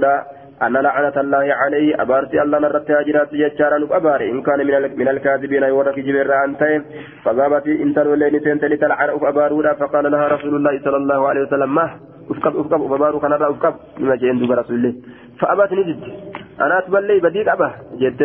أن 0.62 0.74
لعنة 0.74 1.14
الله 1.18 1.54
عليه 1.54 2.02
أبارتي 2.02 2.42
الله 2.42 2.60
نرت 2.60 2.92
هاجرات 2.92 3.34
يجارا 3.34 3.88
أباري. 3.92 4.32
إن 4.32 4.42
كان 4.42 4.60
من 4.68 4.98
من 4.98 5.08
الكاذبين 5.08 5.64
يورك 5.64 6.00
جبر 6.00 6.44
أنتين 6.46 6.82
فذهبت 7.24 7.68
إن 7.68 7.94
تلولين 7.94 8.40
سنت 8.40 8.64
لتلعن 8.66 9.10
أبارولا 9.10 9.74
فقال 9.74 10.12
لها 10.12 10.28
رسول 10.28 10.56
الله 10.56 10.80
صلى 10.86 10.98
الله 10.98 11.28
عليه 11.30 11.42
وسلم 11.42 11.76
ما 11.76 11.86
أفكب 12.32 12.54
أفكب 12.60 12.94
أبارو 12.94 13.20
كان 13.20 13.34
أفكب. 13.34 13.74
لما 14.00 14.16
جاء 14.16 14.30
عند 14.30 14.52
رسول 14.52 14.76
الله. 14.76 14.94
فأبت 15.40 15.72
نجد. 15.74 16.00
أنا 16.62 16.80
أتبلي 16.80 17.20
بديك 17.20 17.48
أبا 17.48 17.70
جدت 18.02 18.22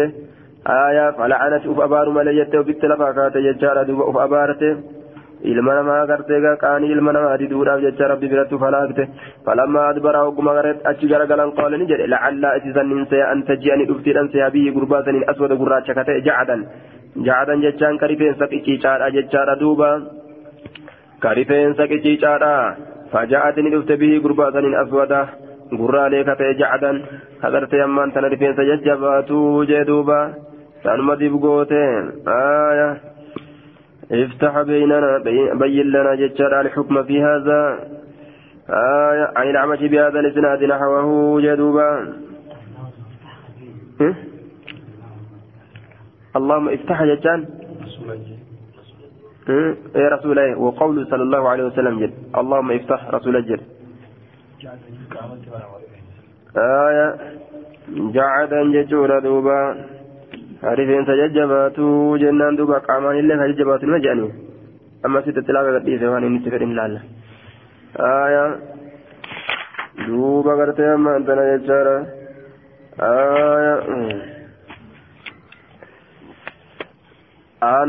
آية 0.66 1.10
فلعنت 1.10 1.64
أبارو 1.66 2.12
ملي 2.12 2.32
جدت 2.38 2.54
وبت 2.54 2.84
لفاكات 2.84 3.36
يجارا 3.36 3.82
دوب 3.82 4.16
أبارته 4.16 4.76
ilma 5.52 5.74
namaa 5.78 6.06
gartee 6.10 6.56
qaanii 6.62 6.90
ilma 6.94 7.12
namaa 7.16 7.36
diduudhaaf 7.42 7.80
jecha 7.86 8.08
rabbi 8.12 8.28
birattu 8.32 8.58
falaakte 8.64 9.02
falammaa 9.46 9.86
adbaraa 9.92 10.24
hogguma 10.28 10.54
gareet 10.58 10.86
achi 10.90 11.06
garagalan 11.12 11.52
qaale 11.58 11.76
ni 11.78 11.86
jedhe 11.90 12.06
lacallaa 12.14 12.54
isisannin 12.60 13.06
seya 13.10 13.30
an 13.32 13.42
taji'ani 13.50 13.86
dhuftiidhan 13.90 14.30
seya 14.34 14.50
biyyi 14.54 14.74
gurbaasaniin 14.78 15.28
aswada 15.32 15.60
gurraacha 15.62 15.94
ka 15.98 16.04
ta'e 16.08 16.20
jacadan 16.28 16.64
jacadan 17.28 17.62
jechaan 17.66 17.98
ka 18.02 18.06
rifeensa 18.12 18.50
qicciicaadha 18.52 19.10
jechaadha 19.18 19.54
duuba 19.62 19.90
ka 21.22 21.34
rifeensa 21.40 21.86
qicciicaadha 21.92 22.52
faja'ati 23.12 23.62
ni 23.62 23.70
dhufte 23.74 23.94
biyyi 24.02 24.20
gurbaasaniin 24.26 24.76
aswada 24.82 25.20
gurraalee 25.80 26.24
ka 26.30 26.34
ta'e 26.40 26.54
jacadan 26.62 26.96
ka 27.42 27.48
gartee 27.54 27.82
ammaan 27.86 28.12
tana 28.16 28.28
rifeensa 28.34 28.68
jajjabaatuu 28.70 29.64
jee 29.70 29.84
duuba 29.92 30.18
sanuma 30.84 31.16
dibgoote 31.22 31.82
aayaa 32.38 32.90
افتح 34.12 34.62
بيننا 34.62 35.18
بين 35.54 35.86
لنا 35.86 36.14
جتشار 36.14 36.60
الحكم 36.60 37.02
في 37.02 37.22
هذا. 37.22 37.88
آية 38.70 39.32
عن 39.36 39.50
الأعمش 39.50 39.78
بهذا 39.78 40.20
الإسناد 40.20 40.64
نحوه 40.64 41.40
جدوبا. 41.40 42.14
اللهم 46.36 46.68
افتح 46.68 47.04
جتان 47.04 47.46
يا 49.94 50.08
رسول 50.08 50.38
الله 50.38 50.58
وقوله 50.58 51.04
صلى 51.04 51.22
الله 51.22 51.48
عليه 51.48 51.64
وسلم 51.64 52.00
جد. 52.00 52.14
اللهم 52.36 52.72
افتح 52.72 53.08
رسول 53.10 53.36
الجد 53.36 53.60
آية 56.56 57.16
جعدا 57.88 58.62
دوبا. 59.20 59.97
Rifeensa 60.62 61.14
jajjabaatu 61.20 62.18
jennaan 62.22 62.56
duuba 62.58 62.80
qaamaan 62.86 63.18
illee 63.20 63.36
kan 63.38 63.50
jajjabaatu 63.50 63.86
nima 63.86 64.00
jedhanii 64.04 64.30
amma 65.04 65.22
sitti 65.26 65.42
tilaaga 65.46 65.74
gadhiise 65.76 66.06
waan 66.12 66.24
inni 66.28 66.38
itti 66.40 66.50
fedhin 66.54 66.74
laalla 66.78 67.00
aya 68.08 68.42
duuba 70.06 70.56
gartee 70.60 70.90
ammaan 70.96 71.26
tana 71.28 71.44
jechaadha 71.52 71.96
aya 73.12 73.74
عن 77.62 77.88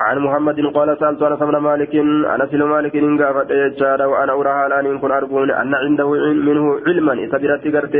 عن 0.00 0.16
محمد 0.18 0.56
قال 0.76 0.88
سألت 1.00 1.22
أنس 1.22 1.42
بن 1.48 1.56
مالك 1.68 1.92
أنس 2.34 2.50
بن 2.56 2.62
مالك 2.74 2.96
إن 2.96 3.20
قافت 3.20 3.50
يجارا 3.50 4.06
وأنا 4.12 4.32
أراها 4.32 4.66
الآن 4.66 4.86
إن 4.86 4.98
كن 4.98 5.12
أرجون 5.12 5.50
أن 5.50 5.74
عنده 5.74 6.08
منه 6.48 6.64
علما 6.86 7.12
إذا 7.12 7.36
برت 7.74 7.94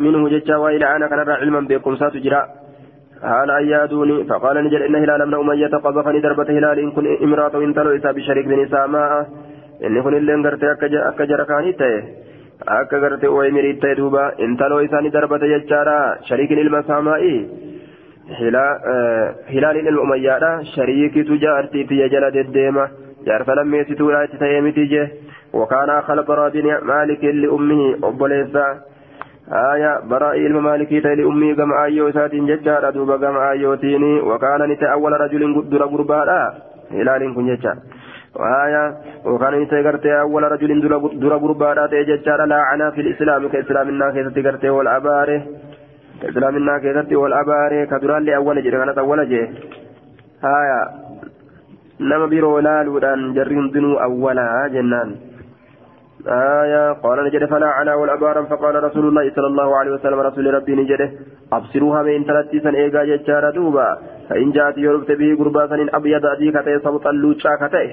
منه 0.00 0.28
جتا 0.28 0.56
وإلى 0.56 0.96
أنا 0.96 1.06
كان 1.06 1.28
علما 1.28 1.60
بكم 1.60 1.96
ساتجرا 1.96 2.42
هل 3.22 3.50
أيادوني 3.50 4.24
فقال 4.24 4.64
نجل 4.64 4.82
إن 4.82 4.94
هلال 4.94 5.28
من 5.28 5.34
أمية 5.34 5.74
قذفني 5.84 6.20
ضربة 6.20 6.48
هلال 6.58 6.78
إن 6.78 6.90
كن 6.90 7.06
امرأة 7.26 7.54
إن 7.64 7.74
تلو 7.74 7.96
إسا 7.96 8.10
بشريك 8.12 8.46
بن 8.46 8.68
ساماء 8.68 9.12
إن 9.86 10.02
كن 10.02 10.14
اللي 10.14 10.34
انقرت 10.34 10.64
أكجر 11.10 11.44
كاني 11.44 11.72
تيه 11.72 12.30
akka 12.66 12.98
garte 13.00 13.26
ooyimirii 13.26 13.78
ta'e 13.80 13.96
duuba 13.96 14.22
intaloo 14.46 14.80
isaanii 14.84 15.10
darbate 15.10 15.48
jechaadha 15.48 15.94
shariikin 16.28 16.58
ilma 16.62 16.82
saamaa'i 16.88 17.30
hilaaliin 19.52 19.86
ilma 19.86 20.02
umayyaadha 20.02 20.50
shariikitu 20.74 21.38
jaartii 21.44 21.84
tiyya 21.92 22.08
jala 22.14 22.30
deddeema 22.34 22.84
jaarsa 23.28 23.56
lammeessituudha 23.60 24.22
itti 24.26 24.40
ta'ee 24.42 24.60
miti 24.66 24.86
je 24.92 25.06
wakaana 25.62 25.96
akhala 26.02 26.26
baraa 26.32 26.50
bin 26.50 26.68
maalikin 26.92 27.40
li'ummihi 27.44 27.88
obboleessa 28.10 28.66
آية 29.52 30.00
براء 30.10 30.34
علم 30.44 30.64
مالكي 30.64 31.00
تيلي 31.00 31.24
أمي 31.24 31.54
كما 31.54 31.84
آيو 31.84 32.10
ساتين 32.12 32.46
ججارة 32.46 32.90
دوبا 32.90 33.16
كما 33.16 33.50
آيوتين 33.50 34.04
وكان 34.28 34.62
نتا 34.70 34.86
أول 34.92 35.12
رجل 35.20 35.42
در 35.70 35.84
قربانا 35.92 36.40
هلال 36.92 37.34
كن 37.34 37.46
ججار 37.46 37.76
آية 38.64 38.84
وكان 39.24 39.54
نتا 39.62 39.78
قرتي 39.86 40.20
أول 40.20 40.42
رجل 40.52 40.70
در 41.22 41.34
قربانا 41.44 41.86
تيججارة 41.86 42.44
لعنا 42.44 42.90
في 42.90 43.00
الإسلام 43.00 43.48
كإسلام 43.48 43.88
الناس 43.88 44.14
قرتي 44.46 44.70
والأباره 44.76 45.42
كإسلام 46.22 46.56
الناس 46.56 47.12
والأباره 47.12 47.84
كدران 47.90 48.22
لأول 48.24 48.62
جي 48.62 48.70
كانت 48.70 48.98
أول 48.98 49.28
جي 49.28 49.42
آية 50.44 50.80
nama 52.00 52.26
biroo 52.32 52.60
laaluudhaan 52.64 53.34
jarri 53.36 53.56
hundinuu 53.56 53.98
awwalaa 54.04 54.68
jennaan 54.74 55.10
آية. 56.28 56.92
قال 56.92 57.24
نجد 57.24 57.44
فلا 57.44 57.66
عنا 57.66 57.94
ولا 57.94 58.14
بارا 58.14 58.42
فقال 58.42 58.84
رسول 58.84 59.08
الله 59.08 59.30
صلى 59.30 59.46
الله 59.46 59.76
عليه 59.76 59.90
وسلم 59.90 60.20
رسول 60.20 60.54
ربي 60.54 60.74
نجده 60.74 61.10
أبصروها 61.52 62.02
من 62.02 62.24
ثلاثة 62.24 62.58
سن 62.58 62.74
إيجا 62.74 63.04
جتشار 63.04 63.50
دوبا. 63.50 63.98
فإن 64.28 64.50
جاءت 64.50 64.78
يربت 64.78 65.10
به 65.10 65.36
قربا 65.38 65.66
سن 65.66 65.88
أبيض 65.94 66.26
أدي 66.26 66.50
كتئ 66.52 66.78
صوتا 66.78 67.08
لوچا 67.08 67.52
كتئ. 67.60 67.88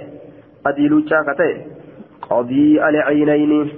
أدي 0.68 0.88
لوچا 0.88 1.20
كتئ. 1.28 1.56
قضي 2.30 2.82
على 2.82 3.00
عينين 3.00 3.72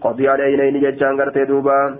قضي 0.00 0.28
على 0.28 0.42
عينين 0.42 0.82
جتشان 0.82 1.20
قرتي 1.20 1.44
دوبا. 1.44 1.96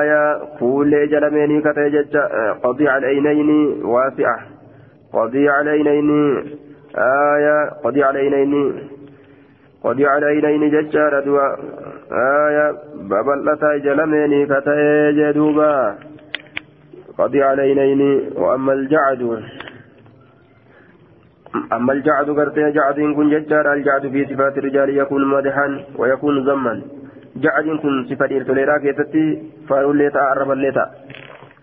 آية. 0.00 0.38
كل 0.60 1.08
جلميني 1.08 1.60
كتئ 1.60 1.88
جتشا 1.90 2.22
قضي 2.64 2.88
على 2.88 3.06
عينين 3.06 3.84
واسعة. 3.84 4.38
قضي 5.12 5.48
على 5.48 5.70
عينين 5.70 6.36
آية. 6.96 7.70
قضي 7.84 8.04
على 8.04 8.18
عينين 8.18 8.74
قضي 9.84 10.06
على 10.06 10.26
عينين 10.26 10.70
ججار 10.70 11.20
دوا. 11.20 11.48
آية 12.12 12.66
ببلتا 13.08 13.76
جلميني 13.84 14.46
كتئ 14.46 15.12
جدوبا. 15.18 15.74
قضي 17.18 17.42
على 17.42 17.62
عينين 17.62 18.02
وأما 18.36 18.72
الجعد. 18.72 19.22
أما 21.72 21.92
الجعد 21.92 22.30
قرتي 22.30 22.70
جعد 22.70 22.98
كن 23.16 23.30
ججار 23.30 23.72
الجعد 23.72 24.08
في 24.12 24.24
صفات 24.30 24.58
الرجال 24.58 24.88
يكون 24.98 25.24
مادحا 25.24 25.66
ويكون 25.98 26.44
زما 26.44 26.82
جعد 27.36 27.66
كن 27.82 28.06
صفة 28.08 28.36
إرتليرا 28.36 28.78
كيتتي 28.78 29.42
فارول 29.68 29.96
ليتا 29.98 30.18
عرب 30.18 30.50
الليتا 30.50 30.84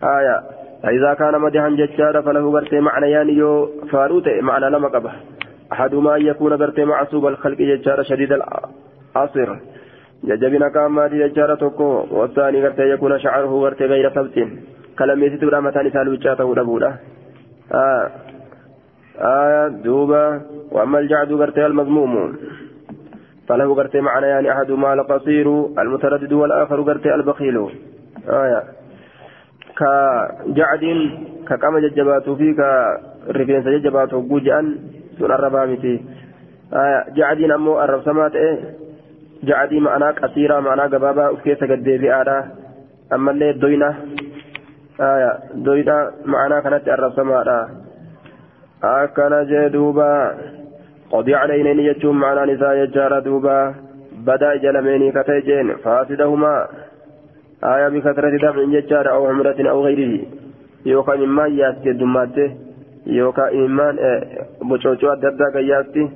آية 0.04 0.38
فإذا 0.84 1.14
كان 1.14 1.42
مدحا 1.42 1.70
ججار 1.70 2.22
فله 2.22 2.52
قرتي 2.52 2.80
معنى 2.80 3.12
يعني 3.12 3.34
يو 3.34 3.52
فاروت 3.92 4.28
معنى 4.42 4.70
لما 4.70 4.88
قبه 4.88 5.12
أحدهما 5.72 6.16
أن 6.16 6.22
يكون 6.22 6.54
قرتي 6.54 6.86
معصوب 6.86 7.28
الخلق 7.28 7.58
ججار 7.58 8.04
شديد 8.04 8.32
الأصر. 8.34 9.60
ججبنا 10.24 10.70
كاما 10.70 11.08
ججار 11.08 11.56
توكو. 11.56 12.06
والثاني 12.12 12.66
قرتي 12.66 12.90
يكون 12.90 13.20
شعره 13.20 13.62
قرتي 13.62 13.86
غير 13.86 14.10
ثبت. 14.10 14.48
كلام 15.00 15.24
يسيت 15.24 15.44
رامتان 15.44 15.90
سالو 15.92 16.16
جاته 16.16 16.56
دبولا 16.56 16.94
آه. 17.74 18.10
آية 19.18 19.68
دوبا. 19.68 20.42
وأما 20.72 21.00
الجعد 21.00 21.34
قرتي 21.34 21.66
المذموم. 21.66 22.38
فله 23.48 23.76
قرتي 23.76 24.02
معنى 24.02 24.28
يعني 24.28 24.52
أحدهما 24.52 24.94
القصير 24.94 25.48
المتردد 25.80 26.34
والآخر 26.34 26.82
قرتي 26.82 27.16
البخيل. 27.16 27.58
آية. 28.30 28.64
كجعد 29.78 30.84
كقام 31.48 31.78
ججباتو 31.78 32.36
في 32.36 32.54
كرفين 32.54 33.64
سججباتو 33.64 34.22
جوجان 34.22 34.78
سن 35.22 35.32
الربا 35.32 35.66
متي 35.66 35.96
آية 36.74 37.00
جعدين 37.18 37.52
أمو 37.52 37.82
الرب 37.84 38.02
سمات 38.02 38.36
إيه 38.36 38.58
جعدي 39.44 39.80
معناه 39.80 40.12
قصيرة 40.12 40.60
معناه 40.60 40.88
قبابا 40.88 41.30
وكيف 41.30 41.64
قد 41.64 41.84
بيئة 41.84 42.46
أما 43.14 43.32
اللي 43.32 43.54
دوينة 43.54 43.96
آية 45.02 45.40
دوينة 45.54 46.12
معناه 46.26 46.60
كانت 46.60 46.88
الرب 46.88 47.14
سمات 47.14 47.48
أكن 48.84 49.34
جدوبا 49.50 50.14
قضي 51.12 51.36
علينا 51.36 51.82
يجوم 51.82 52.20
معنا 52.20 52.46
نساء 52.46 52.74
يجار 52.76 53.20
دوبا 53.20 53.76
بدا 54.28 54.56
جلميني 54.56 55.12
كتيجين 55.12 55.76
فاسدهما 55.84 56.68
آية 57.64 57.88
بكثرة 57.88 58.38
دفع 58.38 58.62
يجار 58.78 59.12
أو 59.12 59.28
عمرة 59.28 59.70
أو 59.70 59.86
غيره 59.86 60.26
يوكا 60.86 61.16
مما 61.16 61.48
ياسك 61.48 61.88
دماته 63.06 63.14
يوكا 63.18 63.48
إيمان 63.48 63.96
بوشوشو 64.62 65.12
أددا 65.14 65.46
قياستي 65.54 66.10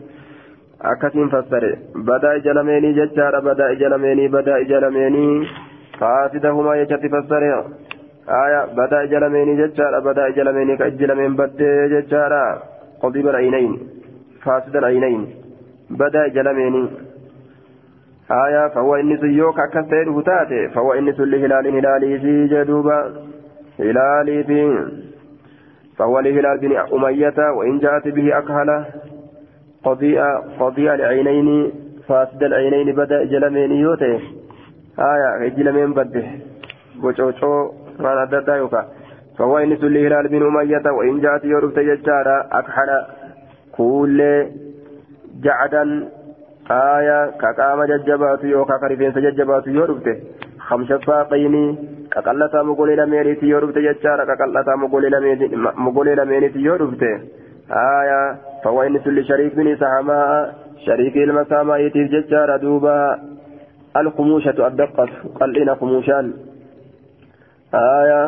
akkasiin 0.92 1.30
fassare 1.30 1.70
badaa 2.08 2.34
ija 2.38 2.54
lameenii 2.54 2.94
jechaadha 2.94 3.42
badaa 3.42 3.70
ija 3.76 3.90
lameenii 3.90 4.28
badaa 4.30 4.58
ija 4.58 4.80
lameenii 4.82 5.48
faasidahumaa 6.00 6.76
jechatti 6.78 7.10
fassare 7.10 7.50
aya 8.40 8.68
badaa 8.76 9.02
ija 9.08 9.20
lameenii 9.20 9.56
jechaadha 9.62 10.02
badaa 10.02 10.28
ija 10.34 10.44
lameenii 10.44 10.78
ka 10.78 10.88
ijji 10.88 11.08
lameen 11.08 11.36
baddee 11.36 11.90
jechaadha 11.94 12.42
qodiba 13.02 13.30
alcaynayn 13.30 13.74
faasida 14.46 14.80
alcaynayn 14.80 15.26
badaa 16.02 16.26
ija 16.26 16.44
lameenii 16.44 16.88
aya 18.30 18.70
fahuwa 18.70 19.00
inni 19.00 19.18
sun 19.18 19.34
yoo 19.38 19.52
ka 19.54 19.64
akkas 19.64 19.88
ta'e 19.90 20.04
dhufu 20.06 20.22
taate 20.32 20.70
fahuwa 20.76 20.98
inni 20.98 21.14
sun 21.14 21.30
lihilaalin 21.30 21.76
hilaaliifi 21.76 22.36
jedhuuba 22.54 22.98
hilaaliifi 23.78 24.62
فهو 25.98 26.20
لهلال 26.20 26.58
بن 26.58 26.76
أمية 26.94 27.52
وإن 27.58 27.80
جاءت 27.80 28.08
به 28.08 28.38
أكهلة 28.38 28.86
قضيء 29.84 30.22
قضيء 30.60 30.94
العينين 30.94 31.72
فاسد 32.08 32.44
العينين 32.44 32.96
بدأ 32.96 33.24
جلمين 33.24 33.72
يوته 33.72 34.20
آية 35.00 35.50
جلمين 35.50 35.94
بده 35.94 36.26
بوشوشو 37.02 37.72
ما 38.00 38.26
ندد 38.26 38.48
يوكا. 38.48 38.86
فهو 39.38 39.58
إن 39.58 39.78
سل 39.78 39.98
هلال 39.98 40.28
بن 40.28 40.48
أمية 40.48 40.92
وإن 40.92 41.22
جاءت 41.22 41.44
يورب 41.46 41.74
تججارا 41.74 42.48
أكحل 42.52 42.90
كل 43.78 44.48
جعدا. 45.44 46.10
آية 46.72 47.32
كقام 47.42 47.84
ججبات 47.84 48.44
يوكا 48.44 48.78
كريفين 48.78 49.12
سججبات 49.14 49.68
يوربته 49.68 50.16
خمس 52.14 52.52
ساقين 52.52 52.62
كقلتا 52.62 52.64
مقولي 52.64 52.96
لمينيتي 52.96 53.46
يوربته 53.46 53.82
ججارا 53.82 54.26
كقلتا 54.26 54.76
مقولي 55.78 56.16
لمينيتي 56.16 56.60
يوربته 56.60 57.20
آية 57.72 58.36
فهو 58.64 58.82
إن 58.84 59.00
سل 59.00 59.26
شريك 59.26 59.56
بن 59.56 59.76
سحماء 59.76 60.56
شريك 60.86 61.18
المسامة 61.18 61.78
يتيف 61.78 62.12
ججارا 62.12 62.58
دوبا 62.58 63.20
الخموشة 63.98 64.68
الدقة 64.68 65.10
قلنا 65.40 65.76
خموشان 65.76 66.34
آية 67.74 68.22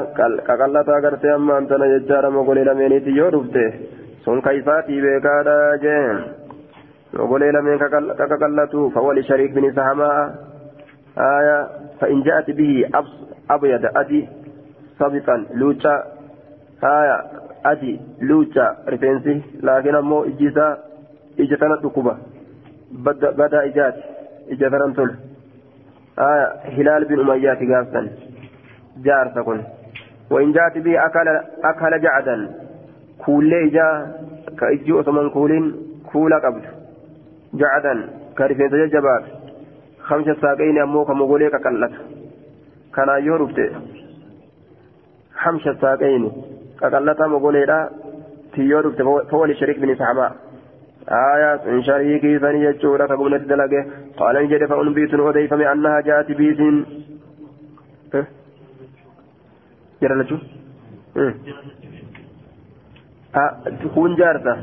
كقلتا 0.48 0.94
قرتي 1.04 1.36
أما 1.36 1.58
أنتنا 1.58 1.98
ججارا 1.98 2.30
مقولي 2.30 2.64
لمينيتي 2.64 3.10
يوربته 3.10 3.74
sun 4.28 4.42
kaifaatii 4.42 5.02
beekaadha 5.02 5.78
jeen. 5.84 6.18
Ogolee 7.16 7.52
lameen 7.52 7.80
kakaqallatu 7.80 8.92
fawwali 8.92 9.24
shariik 9.24 9.54
bin 9.56 9.74
sahamaa 9.76 10.36
aya 11.16 11.70
فإن 12.01 12.23
جاءت 12.23 12.51
به 12.51 12.85
أبيض 13.51 13.83
أدي 13.97 14.29
سابقا 14.99 15.47
لوتا 15.55 16.05
aya 16.83 17.17
adi 17.71 18.01
luuca 18.29 18.65
rifeensi 18.93 19.35
laakiin 19.63 19.95
ammoo 19.95 20.25
ijji 20.31 20.47
isaa 20.47 20.77
ija 21.45 21.57
tana 21.57 21.77
dhukkuba 21.83 22.15
badaa 23.41 23.63
ijaati 23.71 24.03
ija 24.55 24.71
tanan 24.71 24.95
tolu 24.95 25.15
aya 26.17 26.49
hilaal 26.77 27.05
bin 27.11 27.21
umayyaati 27.27 27.67
gaafsan 27.67 28.11
jaarsa 29.07 29.45
kun 29.51 29.63
وإن 30.33 30.53
جاءت 30.53 30.79
به 30.79 31.07
أكل 31.07 31.29
أكل 31.65 32.01
جعدا 32.01 32.37
كولي 33.25 33.69
إجا 33.69 33.87
كإجي 34.59 35.01
أثمان 35.01 35.31
كولين 35.31 35.65
كولا 36.13 36.37
قبل 36.39 36.63
جعدا 37.55 38.09
كارفين 38.39 38.71
تججبات 38.71 39.25
خمسة 40.08 40.34
ساقين 40.42 40.78
أمو 40.82 41.06
كمغولي 41.06 41.50
كقلت 41.50 41.94
كان 42.96 43.10
يوربت 43.28 43.60
خمسة 45.42 45.74
ساقين 45.82 46.24
ققلتا 46.82 47.28
مغوليدا 47.28 47.80
تيو 48.54 48.82
دفت 48.82 49.02
فولي 49.32 49.54
شريك 49.60 49.80
بن 49.80 49.96
سحما 49.96 50.28
آية 51.10 51.54
إن 51.72 51.84
شريكي 51.84 52.40
ثاني 52.40 52.64
يجورا 52.64 53.06
كقمنا 53.08 53.38
تدلقه 53.38 53.82
قال 54.18 54.36
نجد 54.44 54.66
فأنبيت 54.70 55.14
أديف 55.14 55.54
من 55.54 55.68
أنها 55.74 56.02
جاءت 56.02 56.32
بيت 56.32 56.60
جرى 60.02 60.16
لجو 60.20 60.38
kun 63.96 64.16
jaarta? 64.18 64.54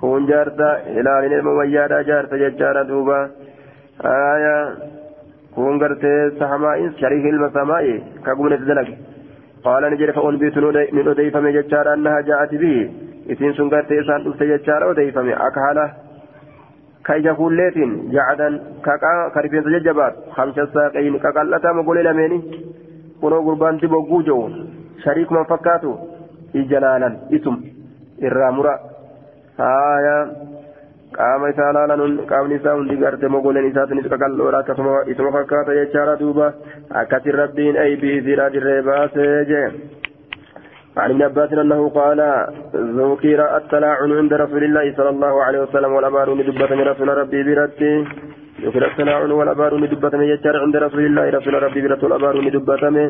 Kun 0.00 0.26
jaarta 0.30 0.68
ilaalin 0.98 1.32
ilma 1.32 1.52
wayyaadhaa 1.58 2.02
jaarta 2.10 2.38
jechaadha 2.42 2.88
duuba. 2.88 3.18
Kun 5.54 5.78
gartee 5.78 6.30
sahamaa'in 6.38 6.90
shariik 7.00 7.24
ilma 7.32 7.50
samaa'i 7.50 8.02
kagumneti 8.24 8.66
dalage 8.68 8.96
قال 9.66 9.82
نجري 9.92 10.12
فأنبيت 10.12 10.58
من 10.94 11.08
أديفم 11.08 11.48
جتشار 11.48 11.94
أنها 11.94 12.20
جاءت 12.20 12.54
به. 12.54 12.90
إذن 13.30 13.52
سنقرت 13.52 13.92
إسان 13.92 14.20
أفت 14.26 14.42
جتشار 14.42 14.90
أديفم 14.90 15.28
أكهالة 15.28 15.86
كيجا 17.06 17.32
كوليت 17.32 17.76
جعدا 18.14 18.48
كاكا 18.84 19.28
كرفين 19.34 19.62
تججبات. 19.64 20.14
خمسة 20.36 20.66
ساقين 20.74 21.18
كاكالتا 21.18 21.72
مقولي 21.72 22.02
لميني. 22.02 22.38
كنو 23.22 23.38
قربان 23.46 23.80
تبقو 23.80 24.22
جو 24.22 24.38
شريك 25.04 25.32
من 25.32 25.44
فكاتو. 25.50 25.92
إجلالا 26.54 27.10
إسم 27.34 27.56
الرامرة 28.22 28.74
آية 29.60 30.16
qaama 31.18 31.50
isaa 31.52 31.72
laalan 31.76 32.16
qaamni 32.30 32.58
isaa 32.60 32.76
hundi 32.78 32.96
garte 33.02 33.26
mogoleen 33.34 33.68
isaatinis 33.70 34.08
qaqalloodha 34.12 34.62
akkasuma 34.62 34.94
isuma 35.12 35.34
fakkaata 35.36 35.78
jechaadha 35.80 36.16
duuba 36.22 36.46
akkasin 37.02 37.38
rabbiin 37.42 37.78
aybii 37.84 38.16
isiidha 38.20 38.50
dirree 38.56 38.80
baasee 38.90 39.36
jee 39.52 39.68
عن 41.02 41.10
ابن 41.10 41.22
عباس 41.22 41.52
انه 41.52 41.80
قال 41.88 42.20
ذكر 43.00 43.40
التلاعن 43.56 44.10
عند 44.20 44.32
رسول 44.42 44.62
الله 44.64 44.86
صلى 44.98 45.10
الله 45.14 45.34
عليه 45.46 45.60
وسلم 45.64 45.92
والابار 45.92 46.28
دبة 46.48 46.70
من 46.78 46.84
رسول 46.92 47.08
ربي 47.20 47.40
برتي 47.48 47.92
ذكر 48.64 48.82
التلاعن 48.90 49.30
والابار 49.38 49.72
دبة 49.92 50.12
من 50.20 50.28
يجار 50.34 50.56
عند 50.64 50.76
رسول 50.86 51.04
الله 51.08 51.24
رسول 51.38 51.54
ربي 51.66 51.80
برت 51.84 52.04
والابار 52.04 52.34
دبة 52.56 52.82
من 52.96 53.06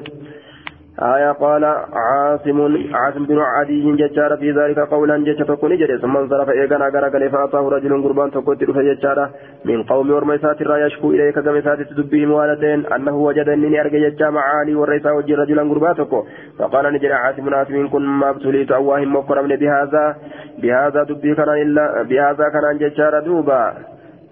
آية 1.03 1.32
قال 1.32 1.64
عاصم 1.92 2.76
عاصم 2.94 3.24
بن 3.26 3.38
عدي 3.38 3.92
ججار 3.92 4.36
في 4.36 4.51
ذلك 4.51 4.78
قولا 4.78 5.16
جج 5.18 5.44
تكون 5.44 5.76
جري 5.76 5.99
ثم 5.99 6.16
انصرف 6.16 6.49
إيقنا 6.49 6.88
غرق 6.88 7.28
فأعطاه 7.28 7.68
رجل 7.68 8.03
قربان 8.03 8.30
تقول 8.30 8.59
تلف 8.59 8.78
ججارة 8.78 9.30
من 9.64 9.82
قوم 9.82 10.11
ورميسات 10.11 10.61
الرا 10.61 10.76
يشكو 10.76 11.11
إليك 11.11 11.38
كمسات 11.38 11.80
تدبهم 11.80 12.30
والدين 12.30 12.86
أنه 12.86 13.16
وجد 13.16 13.49
أنني 13.49 13.80
أرجى 13.80 14.11
ججا 14.11 14.30
معالي 14.30 14.74
والرئيسا 14.74 15.11
وجه 15.11 15.36
رجلا 15.36 15.62
قرباتك 15.62 16.12
فقال 16.59 16.92
نجري 16.94 17.12
عاصم 17.12 17.55
عاصم 17.55 17.88
كن 17.88 18.03
ما 18.03 18.30
ابتليت 18.30 18.70
أواهم 18.72 19.16
مكرم 19.16 19.49
بهذا 19.49 20.16
بهذا 20.62 21.03
دبي 21.03 21.34
كان 21.34 21.49
إلا 21.49 22.03
بهذا 22.03 22.49
كان 22.49 22.78
ججار 22.78 23.20
دوبا. 23.20 23.74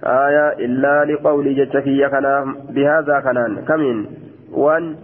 آية 0.04 0.46
إلا 0.64 1.04
لقولي 1.04 1.54
ججكي 1.54 2.08
كان 2.08 2.26
بهذا 2.70 3.20
كان. 3.20 3.64
كمين 3.68 4.06
وأن 4.52 4.96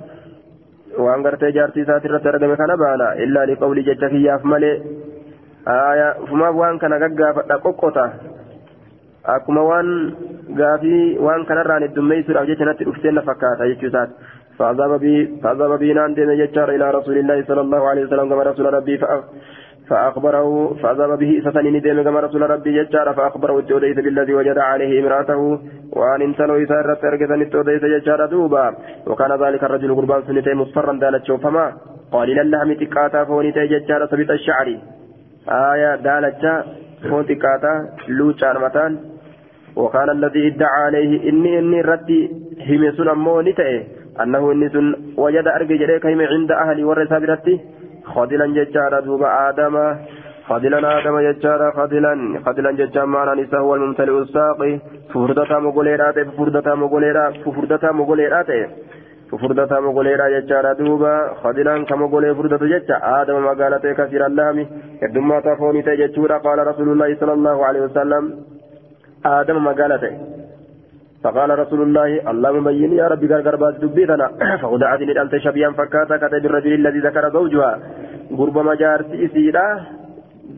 waan 0.98 1.22
gartee 1.22 1.52
jaartii 1.58 1.82
isaati 1.86 2.08
irratti 2.10 2.28
argame 2.32 2.56
kana 2.56 2.76
baana 2.82 3.14
illaa 3.24 3.46
liqawli 3.50 3.84
jecha 3.88 4.08
kiyyaaf 4.14 4.42
malee 4.52 4.74
aayaa 5.76 6.12
ufumaaf 6.24 6.54
waan 6.62 6.78
kana 6.78 6.98
gaggaafadha 7.04 7.58
qoqqota 7.66 8.04
akkuma 9.36 9.62
waan 9.70 9.88
gaafii 10.60 11.18
waan 11.26 11.46
kanarraan 11.50 11.86
heddummeessuudhaaf 11.86 12.48
jecha 12.52 12.64
natti 12.70 12.84
dhuftee 12.90 13.12
na 13.18 13.22
fakkaata 13.30 13.70
jechuu 13.72 13.90
isaati 13.92 14.14
فعذاب 14.60 15.78
بينان 15.78 16.14
دين 16.14 16.30
يجار 16.30 16.68
إلى 16.76 16.90
رسول 16.90 17.16
الله 17.18 17.44
صلى 17.48 17.60
الله 17.60 17.82
عليه 17.90 18.02
وسلم 18.04 18.28
كما 18.28 18.42
رسول 18.42 18.66
ربي 18.74 18.94
فأخبره 19.90 20.74
فعذب 20.82 21.18
به 21.18 21.30
إسسنين 21.38 21.80
ديم 21.80 22.02
كما 22.02 22.20
رسول 22.20 22.42
ربي 22.50 22.70
ججار 22.82 23.14
فأخبره 23.14 23.58
التوديس 23.58 23.96
بالذي 23.96 24.34
وجد 24.34 24.58
عليه 24.58 25.00
امرأته. 25.00 25.40
وأن 25.92 26.22
انتلو 26.22 26.54
إسارة 26.62 26.94
ترقذن 26.94 27.42
التوديس 27.42 27.84
ججار 27.84 28.26
دوبا. 28.26 28.74
وكان 29.06 29.32
ذلك 29.42 29.64
الرجل 29.64 29.94
قربان 29.94 30.22
سنتين 30.22 30.56
مصفرا 30.56 30.92
دالت 31.02 31.24
شوفما. 31.24 31.72
قليل 32.12 32.38
اللحم 32.38 32.72
تكاتا 32.72 33.24
فونيتي 33.24 33.66
ججار 33.66 34.06
سبيت 34.10 34.30
الشعر. 34.30 34.68
آية 35.72 35.96
دالت 36.06 36.44
فون 37.08 37.26
تكاتا 37.26 37.72
لوچان 38.08 38.56
متان. 38.64 38.92
وكان 39.76 40.10
الذي 40.10 40.46
ادعى 40.48 40.82
عليه 40.86 41.30
إني 41.30 41.58
إني 41.58 41.80
ردي 41.80 42.20
همسون 42.68 43.08
أمو 43.08 43.40
نتئ. 43.40 43.82
أنه 44.22 44.52
إني 44.52 44.68
سن 44.68 44.94
وجد 45.18 45.46
أرقى 45.48 45.76
جريك 45.82 46.06
عند 46.06 46.50
أهلي 46.52 46.84
ورسا 46.84 47.18
برتي 48.10 48.14
خذلا 48.14 48.46
ججارا 48.46 49.00
دوب 49.00 49.22
آدم 49.22 49.96
خذلا 50.48 50.78
آدم 50.98 51.20
ججارا 51.20 51.70
خذلا 51.70 52.40
خذلا 52.44 52.70
ججارا 52.72 53.06
معنى 53.06 53.42
نساء 53.42 53.60
هو 53.60 53.74
الممتلئ 53.74 54.18
الساقي 54.18 54.78
ففردتا 55.14 55.58
مغوليرات 55.58 56.18
ففردتا 56.18 56.74
مغوليرات 56.74 57.34
ففردتا 57.44 57.92
مغوليرات 57.92 58.50
ففردتا 59.30 59.80
مغوليرا 59.80 60.28
ججارا 60.28 60.72
دوبا 60.72 61.34
خذلا 61.42 61.84
كمغولي 61.84 62.34
فردتا 62.34 62.66
ججا 62.66 62.96
آدم 63.02 63.44
مقالته 63.44 63.92
كثير 63.92 64.26
اللهم 64.26 64.66
يدما 65.02 65.40
تفوني 65.40 65.82
تججورا 65.82 66.38
قال 66.38 66.66
رسول 66.66 66.88
الله 66.92 67.16
صلى 67.20 67.32
الله 67.32 67.66
عليه 67.66 67.80
وسلم 67.80 68.24
آدم 69.26 69.64
مقالته 69.64 70.39
فقال 71.24 71.58
رسول 71.58 71.80
الله 71.82 72.30
اللهم 72.30 72.64
بين 72.64 72.92
يا 73.00 73.06
ربي 73.12 73.26
غرغر 73.26 73.56
باس 73.62 73.74
دبيتنا 73.82 74.26
فودعت 74.62 75.00
ندلت 75.08 75.34
شبيا 75.44 75.68
فكاتا 75.78 76.16
كتب 76.22 76.44
الرجل 76.46 76.72
الذي 76.80 77.00
ذكر 77.06 77.24
زوجها. 77.36 77.72
غرب 78.38 78.56
مجار 78.68 78.98
سيسيدا 79.10 79.66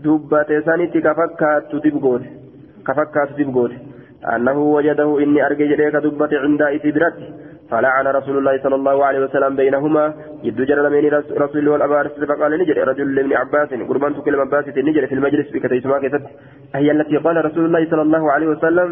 دبت 0.04 0.50
سانيتي 0.66 1.00
كفكات 1.06 1.62
تدبغوت 1.72 2.24
كفكات 2.86 3.28
تدبغوت 3.36 3.72
أنه 4.34 4.58
وجده 4.76 5.08
إني 5.22 5.40
أرجع 5.46 5.64
إليك 5.74 5.96
دبت 6.06 6.32
عند 6.44 6.62
إتدرت 6.62 7.18
فلعن 7.70 8.06
رسول 8.18 8.36
الله 8.38 8.54
صلى 8.64 8.74
الله 8.80 8.96
عليه 9.06 9.20
وسلم 9.24 9.56
بينهما. 9.56 10.04
يد 10.46 10.60
جرى 10.68 10.90
من 10.94 11.04
رسول 11.44 11.68
والأبارس 11.68 12.12
فقال 12.30 12.52
نجري. 12.60 12.82
رجل 12.90 13.14
لابن 13.14 13.32
عباس. 13.42 13.68
قربان 13.90 14.12
كلمة 14.26 14.42
عباس. 14.46 14.64
نجري 14.88 15.06
في 15.06 15.14
المجلس 15.14 15.46
بكتيسما 15.54 15.98
كتب 16.04 16.22
هي 16.74 16.90
التي 16.90 17.16
قال 17.16 17.36
رسول 17.48 17.64
الله 17.64 17.82
صلى 17.90 18.02
الله 18.02 18.32
عليه 18.32 18.48
وسلم. 18.52 18.88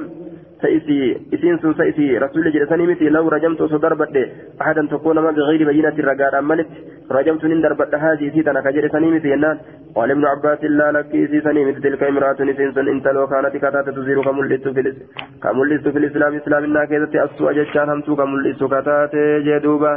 سيسي 0.63 1.01
إسين 1.35 1.59
سن 1.59 1.75
سيسي 1.75 2.19
رسول 2.19 2.53
جلساني 2.53 2.87
مثي 2.87 3.09
لو 3.09 3.29
رجمت 3.29 3.63
صدربت 3.63 4.17
أحدا 4.63 4.87
تكون 4.91 5.19
ما 5.19 5.31
بغير 5.31 5.61
بينة 5.69 5.97
الرقار 5.99 6.39
أمنت 6.39 6.69
رجمت 7.11 7.45
نندربت 7.45 7.95
هذه 7.95 8.31
سيتنا 8.35 8.61
كجلساني 8.61 9.11
مثي 9.11 9.35
الناس. 9.35 9.59
قال 9.95 10.11
ابن 10.11 10.25
عباس 10.25 10.65
لا 10.65 10.93
لك 10.93 11.13
سيساني 11.31 11.65
مثل 11.65 11.81
تلك 11.83 12.03
امرأة 12.03 12.39
إسين 12.53 12.73
سن 12.75 12.89
انت 12.89 13.07
لو 13.09 13.27
كانت 13.27 13.57
كتات 13.57 13.89
تزير 13.97 14.23
كملت 14.23 14.69
في 14.69 14.95
كملت 15.43 15.89
في 15.89 15.99
الإسلام 15.99 16.35
إسلام 16.35 16.65
النا 16.65 16.85
كيدت 16.85 17.17
أسوأ 17.17 17.53
جتشان 17.53 17.89
همتو 17.91 18.17
كملت 18.17 18.65
كتات 18.65 19.15
جدوبة. 19.47 19.93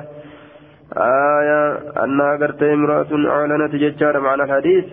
آية 0.98 1.62
أنها 2.04 2.38
قرت 2.42 2.64
امرأة 2.64 3.12
أعلنت 3.34 3.76
جتشان 3.76 4.18
معنى 4.18 4.44
الحديث. 4.44 4.86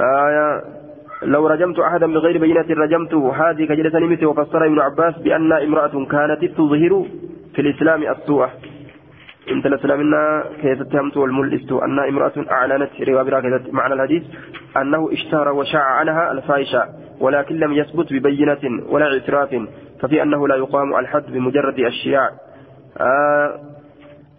آية 0.00 0.77
لو 1.22 1.46
رجمت 1.46 1.78
أحدا 1.78 2.06
بغير 2.06 2.38
بينة 2.38 2.66
رجمته 2.70 3.50
هذه 3.50 3.64
كجلة 3.64 3.98
نمت 3.98 4.24
وفسر 4.24 4.66
ابن 4.66 4.80
عباس 4.80 5.18
بأن 5.18 5.52
امرأة 5.52 6.06
كانت 6.10 6.44
تظهر 6.44 7.06
في 7.54 7.60
الإسلام 7.60 8.02
السوء. 8.02 8.48
انت 9.50 9.66
الإسلامنا 9.66 10.44
كيف 10.62 10.82
تهمت 10.82 11.16
والملست 11.16 11.72
أن 11.72 11.98
امرأة 11.98 12.32
أعلنت 12.50 12.90
رواية 13.08 13.62
معنى 13.72 13.94
الحديث 13.94 14.22
أنه 14.76 15.12
اشتهر 15.12 15.48
وشاع 15.48 15.82
عنها 15.82 16.32
الفاحشة 16.32 16.84
ولكن 17.20 17.56
لم 17.58 17.72
يثبت 17.72 18.12
ببينة 18.12 18.82
ولا 18.88 19.06
اعتراف 19.12 19.62
ففي 20.00 20.22
أنه 20.22 20.48
لا 20.48 20.56
يقام 20.56 20.96
الحد 20.96 21.24
بمجرد 21.32 21.78
الشياع. 21.78 22.30
آه 23.00 23.60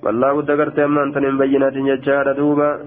والله 0.03 0.41
دقرت 0.41 0.79
أما 0.79 1.03
أنت 1.03 1.17
من 1.17 1.37
بينات 1.37 1.73
يجار 1.73 2.31
دوبا. 2.31 2.79